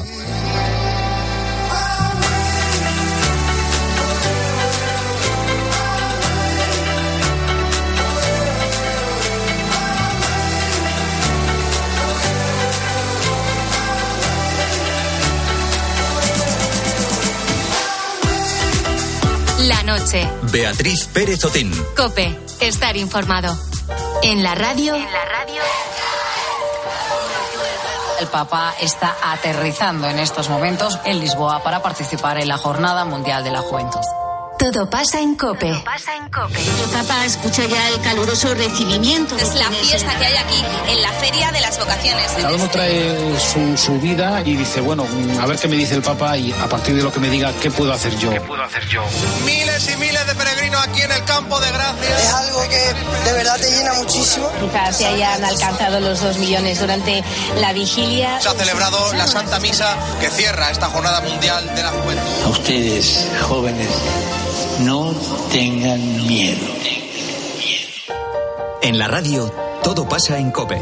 La 19.60 19.82
noche. 19.82 20.28
Beatriz 20.52 21.06
Pérez 21.12 21.44
Otín. 21.44 21.72
Cope. 21.96 22.36
Estar 22.60 22.96
informado. 22.96 23.56
En 24.22 24.42
la 24.42 24.54
radio. 24.54 24.94
El 28.20 28.28
Papa 28.28 28.74
está 28.80 29.14
aterrizando 29.22 30.08
en 30.08 30.18
estos 30.18 30.48
momentos 30.48 30.98
en 31.04 31.20
Lisboa 31.20 31.62
para 31.62 31.82
participar 31.82 32.38
en 32.38 32.48
la 32.48 32.56
Jornada 32.56 33.04
Mundial 33.04 33.44
de 33.44 33.50
la 33.50 33.60
Juventud. 33.60 34.00
Todo 34.58 34.88
pasa 34.88 35.20
en 35.20 35.34
Cope. 35.36 35.68
El 35.68 35.82
Papa 36.90 37.24
escucha 37.26 37.66
ya 37.66 37.88
el 37.90 38.00
caluroso 38.00 38.54
recibimiento. 38.54 39.36
Es 39.36 39.54
la 39.54 39.70
fiesta 39.70 40.18
que 40.18 40.24
hay 40.24 40.34
aquí 40.34 40.64
en 40.88 41.02
la 41.02 41.12
Feria 41.12 41.52
de 41.52 41.60
las 41.60 41.78
Vocaciones. 41.78 42.26
Cada 42.32 42.54
uno 42.54 42.68
trae 42.70 43.38
su, 43.38 43.76
su 43.76 44.00
vida 44.00 44.40
y 44.42 44.56
dice, 44.56 44.80
bueno, 44.80 45.04
mm, 45.04 45.40
a 45.40 45.46
ver 45.46 45.58
qué 45.58 45.68
me 45.68 45.76
dice 45.76 45.94
el 45.94 46.02
Papa 46.02 46.38
y 46.38 46.52
a 46.52 46.68
partir 46.68 46.96
de 46.96 47.02
lo 47.02 47.12
que 47.12 47.20
me 47.20 47.28
diga, 47.28 47.52
¿qué 47.60 47.70
puedo 47.70 47.92
hacer 47.92 48.16
yo? 48.16 48.30
¿Qué 48.30 48.40
puedo 48.40 48.62
hacer 48.62 48.86
yo? 48.88 49.04
Miles 49.44 49.92
y 49.92 49.96
miles 49.98 50.26
de 50.26 50.34
peregrinos 50.34 50.86
aquí 50.86 51.02
en 51.02 51.12
el 51.12 51.24
campo 51.24 51.60
de 51.60 51.70
Gracia. 51.70 51.95
De 53.26 53.32
verdad 53.32 53.58
te 53.60 53.68
llena 53.68 53.92
muchísimo. 53.94 54.48
Quizás 54.60 54.96
se 54.96 55.04
hayan 55.04 55.44
alcanzado 55.44 55.98
los 55.98 56.22
dos 56.22 56.38
millones 56.38 56.78
durante 56.78 57.24
la 57.60 57.72
vigilia. 57.72 58.40
Se 58.40 58.48
ha 58.48 58.52
celebrado 58.52 59.12
la 59.14 59.26
Santa 59.26 59.58
Misa 59.58 59.96
que 60.20 60.30
cierra 60.30 60.70
esta 60.70 60.86
Jornada 60.86 61.20
Mundial 61.22 61.74
de 61.74 61.82
la 61.82 61.90
Juventud. 61.90 62.44
A 62.44 62.48
ustedes, 62.50 63.28
jóvenes, 63.42 63.88
no 64.78 65.12
tengan 65.50 66.26
miedo. 66.28 66.68
En 68.82 68.96
la 68.96 69.08
radio, 69.08 69.52
todo 69.82 70.08
pasa 70.08 70.38
en 70.38 70.52
Cope. 70.52 70.80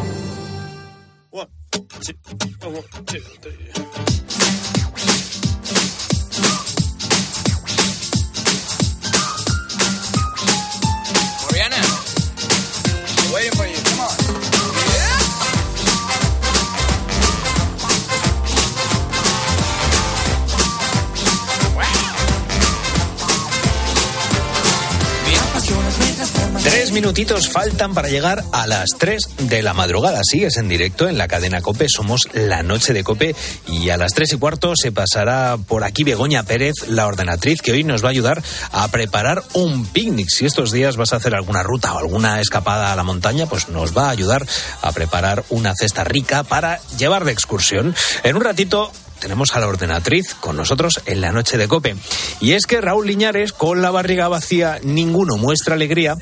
Minutitos 26.95 27.49
faltan 27.49 27.93
para 27.93 28.09
llegar 28.09 28.45
a 28.53 28.69
las 28.69 28.91
3 28.97 29.49
de 29.49 29.63
la 29.63 29.75
madrugada. 29.75 30.21
Sigues 30.23 30.57
en 30.59 30.69
directo 30.69 31.09
en 31.09 31.19
la 31.19 31.27
cadena 31.27 31.61
Cope, 31.61 31.89
somos 31.89 32.29
la 32.33 32.63
noche 32.63 32.93
de 32.93 33.03
Cope 33.03 33.35
y 33.67 33.91
a 33.91 33.97
las 33.97 34.13
3 34.13 34.35
y 34.35 34.37
cuarto 34.37 34.75
se 34.77 34.93
pasará 34.93 35.57
por 35.57 35.83
aquí 35.83 36.05
Begoña 36.05 36.45
Pérez, 36.45 36.87
la 36.87 37.09
ordenatriz, 37.09 37.63
que 37.63 37.73
hoy 37.73 37.83
nos 37.83 38.05
va 38.05 38.09
a 38.09 38.11
ayudar 38.13 38.41
a 38.71 38.87
preparar 38.89 39.43
un 39.55 39.87
picnic. 39.87 40.29
Si 40.31 40.47
estos 40.47 40.71
días 40.71 40.97
vas 40.97 41.13
a 41.13 41.17
hacer 41.17 41.35
alguna 41.35 41.65
ruta 41.65 41.93
o 41.95 41.99
alguna 41.99 42.41
escapada 42.41 42.93
a 42.93 42.97
la 42.97 43.03
montaña, 43.03 43.47
pues 43.47 43.69
nos 43.69 43.97
va 43.97 44.07
a 44.07 44.11
ayudar 44.11 44.47
a 44.81 44.93
preparar 44.93 45.45
una 45.51 45.75
cesta 45.75 46.05
rica 46.05 46.45
para 46.45 46.81
llevar 46.97 47.25
de 47.25 47.33
excursión. 47.33 47.93
En 48.23 48.37
un 48.37 48.45
ratito 48.45 48.93
tenemos 49.25 49.57
a 49.57 49.61
la 49.61 49.69
ordenatriz 49.69 50.35
con 50.35 50.57
nosotros 50.57 51.01
en 51.07 51.23
la 51.23 51.33
noche 51.33 51.57
de 51.57 51.67
cope. 51.67 51.97
Y 52.41 52.53
es 52.53 52.67
que 52.67 52.81
Raúl 52.81 53.07
Liñares, 53.07 53.53
con 53.53 53.81
la 53.81 53.91
barriga 53.91 54.29
vacía, 54.29 54.79
ninguno 54.83 55.39
muestra 55.39 55.75
alegría. 55.75 56.17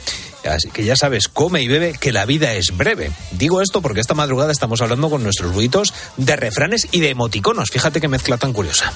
Así 0.45 0.70
que 0.70 0.84
ya 0.84 0.97
sabes, 0.97 1.28
come 1.28 1.62
y 1.62 1.68
bebe, 1.68 1.95
que 1.99 2.12
la 2.12 2.26
vida 2.26 2.53
es 2.55 2.76
breve. 2.76 3.11
Digo 3.32 3.61
esto 3.61 3.80
porque 3.80 4.01
esta 4.01 4.14
madrugada 4.14 4.53
estamos 4.53 4.80
hablando 4.80 5.11
con 5.11 5.22
nuestros 5.22 5.53
buitos 5.53 5.95
de 6.16 6.36
refranes 6.36 6.88
y 6.90 7.01
de 7.01 7.11
emoticonos. 7.11 7.70
Fíjate 7.70 8.01
qué 8.01 8.09
mezcla 8.09 8.36
tan 8.36 8.53
curiosa. 8.53 8.93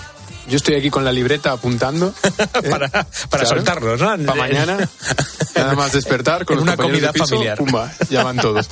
Yo 0.48 0.56
estoy 0.56 0.76
aquí 0.76 0.90
con 0.90 1.04
la 1.04 1.12
libreta 1.12 1.52
apuntando. 1.52 2.14
para 2.70 2.88
para 3.30 3.46
soltarlos, 3.46 4.00
¿no? 4.00 4.06
Para 4.06 4.34
mañana, 4.34 4.88
nada 5.56 5.74
más 5.74 5.92
despertar 5.92 6.44
con 6.44 6.54
En 6.54 6.66
los 6.66 6.74
una 6.74 6.76
comida 6.76 7.08
de 7.08 7.12
piso, 7.14 7.26
familiar. 7.26 7.58
Pumba, 7.58 7.92
ya 8.08 8.22
van 8.22 8.36
todos. 8.36 8.68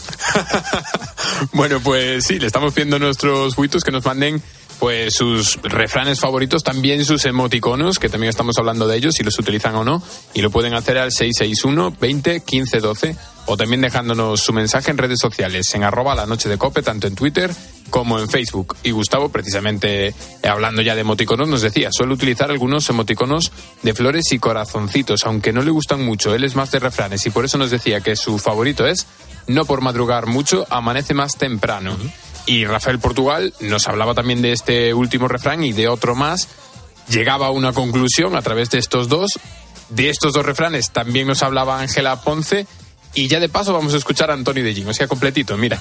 bueno, 1.52 1.80
pues 1.80 2.24
sí, 2.24 2.38
le 2.38 2.46
estamos 2.46 2.72
pidiendo 2.72 2.96
a 2.96 2.98
nuestros 3.00 3.56
buitos 3.56 3.82
que 3.82 3.90
nos 3.90 4.04
manden 4.04 4.40
pues 4.78 5.14
sus 5.14 5.60
refranes 5.62 6.20
favoritos, 6.20 6.62
también 6.62 7.04
sus 7.04 7.24
emoticonos, 7.24 7.98
que 7.98 8.08
también 8.08 8.30
estamos 8.30 8.58
hablando 8.58 8.86
de 8.86 8.96
ellos, 8.96 9.14
si 9.14 9.22
los 9.22 9.38
utilizan 9.38 9.74
o 9.76 9.84
no, 9.84 10.02
y 10.34 10.42
lo 10.42 10.50
pueden 10.50 10.74
hacer 10.74 10.98
al 10.98 11.12
661 11.12 11.96
20 12.00 12.40
15 12.40 12.80
12 12.80 13.16
o 13.46 13.56
también 13.56 13.82
dejándonos 13.82 14.40
su 14.40 14.52
mensaje 14.52 14.90
en 14.90 14.98
redes 14.98 15.18
sociales, 15.20 15.74
en 15.74 15.84
arroba 15.84 16.14
la 16.14 16.26
noche 16.26 16.48
de 16.48 16.58
cope, 16.58 16.82
tanto 16.82 17.06
en 17.06 17.14
Twitter 17.14 17.50
como 17.90 18.18
en 18.18 18.28
Facebook. 18.28 18.76
Y 18.82 18.90
Gustavo, 18.90 19.28
precisamente 19.28 20.08
eh, 20.08 20.14
hablando 20.48 20.82
ya 20.82 20.94
de 20.94 21.02
emoticonos, 21.02 21.48
nos 21.48 21.62
decía, 21.62 21.90
suele 21.92 22.14
utilizar 22.14 22.50
algunos 22.50 22.88
emoticonos 22.88 23.52
de 23.82 23.94
flores 23.94 24.32
y 24.32 24.38
corazoncitos, 24.38 25.24
aunque 25.26 25.52
no 25.52 25.62
le 25.62 25.70
gustan 25.70 26.04
mucho, 26.04 26.34
él 26.34 26.44
es 26.44 26.56
más 26.56 26.70
de 26.70 26.80
refranes 26.80 27.26
y 27.26 27.30
por 27.30 27.44
eso 27.44 27.58
nos 27.58 27.70
decía 27.70 28.00
que 28.00 28.16
su 28.16 28.38
favorito 28.38 28.86
es 28.86 29.06
no 29.46 29.64
por 29.66 29.82
madrugar 29.82 30.26
mucho, 30.26 30.66
amanece 30.70 31.12
más 31.14 31.36
temprano. 31.36 31.96
Y 32.46 32.66
Rafael 32.66 32.98
Portugal 32.98 33.54
nos 33.60 33.88
hablaba 33.88 34.14
también 34.14 34.42
de 34.42 34.52
este 34.52 34.92
último 34.92 35.28
refrán 35.28 35.64
y 35.64 35.72
de 35.72 35.88
otro 35.88 36.14
más. 36.14 36.48
Llegaba 37.08 37.46
a 37.46 37.50
una 37.50 37.72
conclusión 37.72 38.36
a 38.36 38.42
través 38.42 38.70
de 38.70 38.78
estos 38.78 39.08
dos. 39.08 39.30
De 39.88 40.10
estos 40.10 40.32
dos 40.32 40.44
refranes 40.44 40.90
también 40.90 41.26
nos 41.26 41.42
hablaba 41.42 41.80
Ángela 41.80 42.20
Ponce. 42.22 42.66
Y 43.14 43.28
ya 43.28 43.40
de 43.40 43.48
paso 43.48 43.72
vamos 43.72 43.94
a 43.94 43.96
escuchar 43.96 44.30
a 44.30 44.34
Antonio 44.34 44.64
de 44.64 44.74
Jim. 44.74 44.88
O 44.88 44.94
sea, 44.94 45.08
completito, 45.08 45.56
mira. 45.56 45.80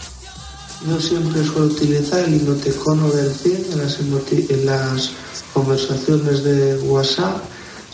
Yo 0.88 1.00
siempre 1.00 1.44
suelo 1.46 1.68
utilizar 1.68 2.20
el 2.28 2.42
emoticono 2.42 3.10
del 3.10 3.34
100 3.34 3.68
en 3.72 3.78
las, 3.78 4.00
en 4.00 4.66
las 4.66 5.12
conversaciones 5.54 6.44
de 6.44 6.78
WhatsApp 6.80 7.42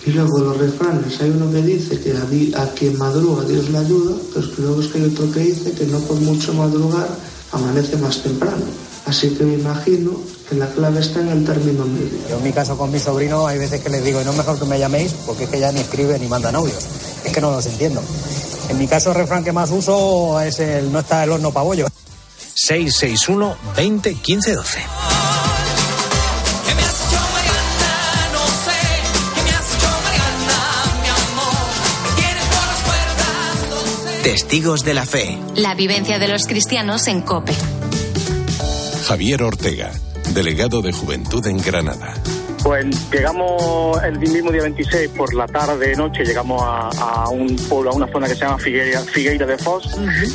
Y 0.08 0.12
luego 0.12 0.40
los 0.40 0.58
refranes, 0.58 1.22
hay 1.22 1.30
uno 1.30 1.52
que 1.52 1.62
dice 1.62 2.00
que 2.00 2.14
a, 2.58 2.74
quien 2.74 2.98
madruga 2.98 3.44
Dios 3.44 3.70
le 3.70 3.78
ayuda, 3.78 4.16
pero 4.34 4.46
es 4.46 4.56
que 4.56 4.62
luego 4.62 4.82
es 4.82 4.88
que 4.88 4.98
hay 4.98 5.06
otro 5.06 5.32
que 5.32 5.40
dice 5.40 5.72
que 5.74 5.86
no 5.86 6.00
por 6.00 6.20
mucho 6.22 6.54
madrugar 6.54 7.10
amanece 7.52 7.98
más 7.98 8.22
temprano. 8.22 8.66
Así 9.06 9.30
que 9.36 9.44
me 9.44 9.54
imagino 9.54 10.12
que 10.48 10.56
la 10.56 10.68
clave 10.68 11.00
está 11.00 11.22
en 11.22 11.30
el 11.30 11.46
término 11.46 11.86
medio. 11.86 12.20
Yo 12.30 12.38
en 12.38 12.44
mi 12.44 12.52
caso 12.52 12.78
con 12.78 12.92
mi 12.92 13.00
sobrino 13.00 13.48
hay 13.48 13.58
veces 13.58 13.82
que 13.82 13.90
les 13.90 14.04
digo, 14.04 14.22
y 14.22 14.26
no 14.26 14.32
es 14.32 14.38
mejor 14.38 14.60
que 14.60 14.66
me 14.66 14.78
llaméis, 14.78 15.14
porque 15.26 15.46
es 15.46 15.50
que 15.50 15.60
ya 15.60 15.72
ni 15.72 15.80
escribe 15.80 16.20
ni 16.20 16.28
mandan 16.28 16.56
audios. 16.56 16.86
Es 17.24 17.32
que 17.32 17.42
no 17.42 17.52
los 17.52 17.66
entiendo. 17.66 18.02
En 18.70 18.78
mi 18.78 18.88
caso 18.88 19.10
el 19.10 19.16
refrán 19.16 19.44
que 19.44 19.52
más 19.52 19.72
uso 19.72 20.40
es 20.42 20.60
el 20.60 20.92
no 20.92 21.00
está 21.00 21.24
el 21.24 21.32
horno 21.32 21.52
para 21.52 21.64
bollo. 21.64 21.88
661 22.56 23.56
20 23.76 24.14
15 24.16 24.56
12. 24.56 24.80
Testigos 34.24 34.84
de 34.84 34.94
la 34.94 35.06
fe. 35.06 35.38
La 35.56 35.76
vivencia 35.76 36.20
de 36.20 36.28
los 36.28 36.46
cristianos 36.46 37.08
en 37.08 37.22
COPE. 37.22 37.54
Javier 39.06 39.44
Ortega, 39.44 39.92
delegado 40.34 40.82
de 40.82 40.92
Juventud 40.92 41.46
en 41.48 41.58
Granada. 41.58 42.14
Pues 42.64 42.86
llegamos 43.12 44.04
el 44.04 44.20
mismo 44.20 44.52
día 44.52 44.62
26 44.64 45.10
por 45.10 45.34
la 45.34 45.48
tarde, 45.48 45.96
noche, 45.96 46.24
llegamos 46.24 46.62
a, 46.62 46.90
a 46.90 47.30
un 47.30 47.56
pueblo, 47.56 47.92
a 47.92 47.94
una 47.94 48.08
zona 48.08 48.28
que 48.28 48.36
se 48.36 48.42
llama 48.42 48.58
Figueira, 48.58 49.02
Figueira 49.02 49.46
de 49.46 49.58
Foz 49.58 49.86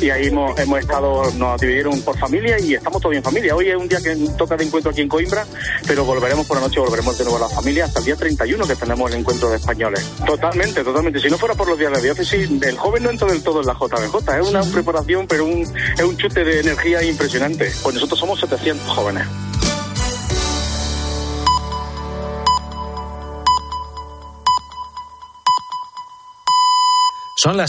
y 0.01 0.09
ahí 0.09 0.27
hemos, 0.27 0.57
hemos 0.59 0.79
estado, 0.79 1.31
nos 1.37 1.61
dividieron 1.61 2.01
por 2.01 2.17
familia 2.17 2.59
y 2.59 2.73
estamos 2.73 3.01
todos 3.01 3.15
en 3.15 3.23
familia. 3.23 3.55
Hoy 3.55 3.69
es 3.69 3.75
un 3.75 3.87
día 3.87 3.99
que 4.01 4.15
toca 4.37 4.57
de 4.57 4.65
encuentro 4.65 4.91
aquí 4.91 5.01
en 5.01 5.07
Coimbra, 5.07 5.45
pero 5.87 6.03
volveremos 6.03 6.45
por 6.47 6.57
la 6.57 6.63
noche, 6.67 6.79
volveremos 6.79 7.17
de 7.17 7.23
nuevo 7.25 7.37
a 7.37 7.47
la 7.47 7.55
familia 7.55 7.85
hasta 7.85 7.99
el 7.99 8.05
día 8.05 8.15
31 8.15 8.67
que 8.67 8.75
tenemos 8.75 9.11
el 9.11 9.19
encuentro 9.19 9.49
de 9.49 9.57
españoles. 9.57 10.03
Totalmente, 10.25 10.83
totalmente. 10.83 11.19
Si 11.19 11.29
no 11.29 11.37
fuera 11.37 11.55
por 11.55 11.67
los 11.67 11.77
días 11.77 11.93
de 11.93 12.01
diócesis, 12.01 12.49
el 12.61 12.77
joven 12.77 13.03
no 13.03 13.11
entra 13.11 13.27
del 13.27 13.43
todo 13.43 13.61
en 13.61 13.67
la 13.67 13.73
JBJ. 13.73 14.39
Es 14.39 14.47
una 14.47 14.63
preparación, 14.63 15.27
pero 15.27 15.45
un, 15.45 15.61
es 15.61 16.03
un 16.03 16.17
chute 16.17 16.43
de 16.43 16.59
energía 16.61 17.03
impresionante. 17.03 17.71
Pues 17.83 17.95
nosotros 17.95 18.19
somos 18.19 18.39
700 18.39 18.87
jóvenes. 18.95 19.25
Son 27.45 27.57
las 27.57 27.63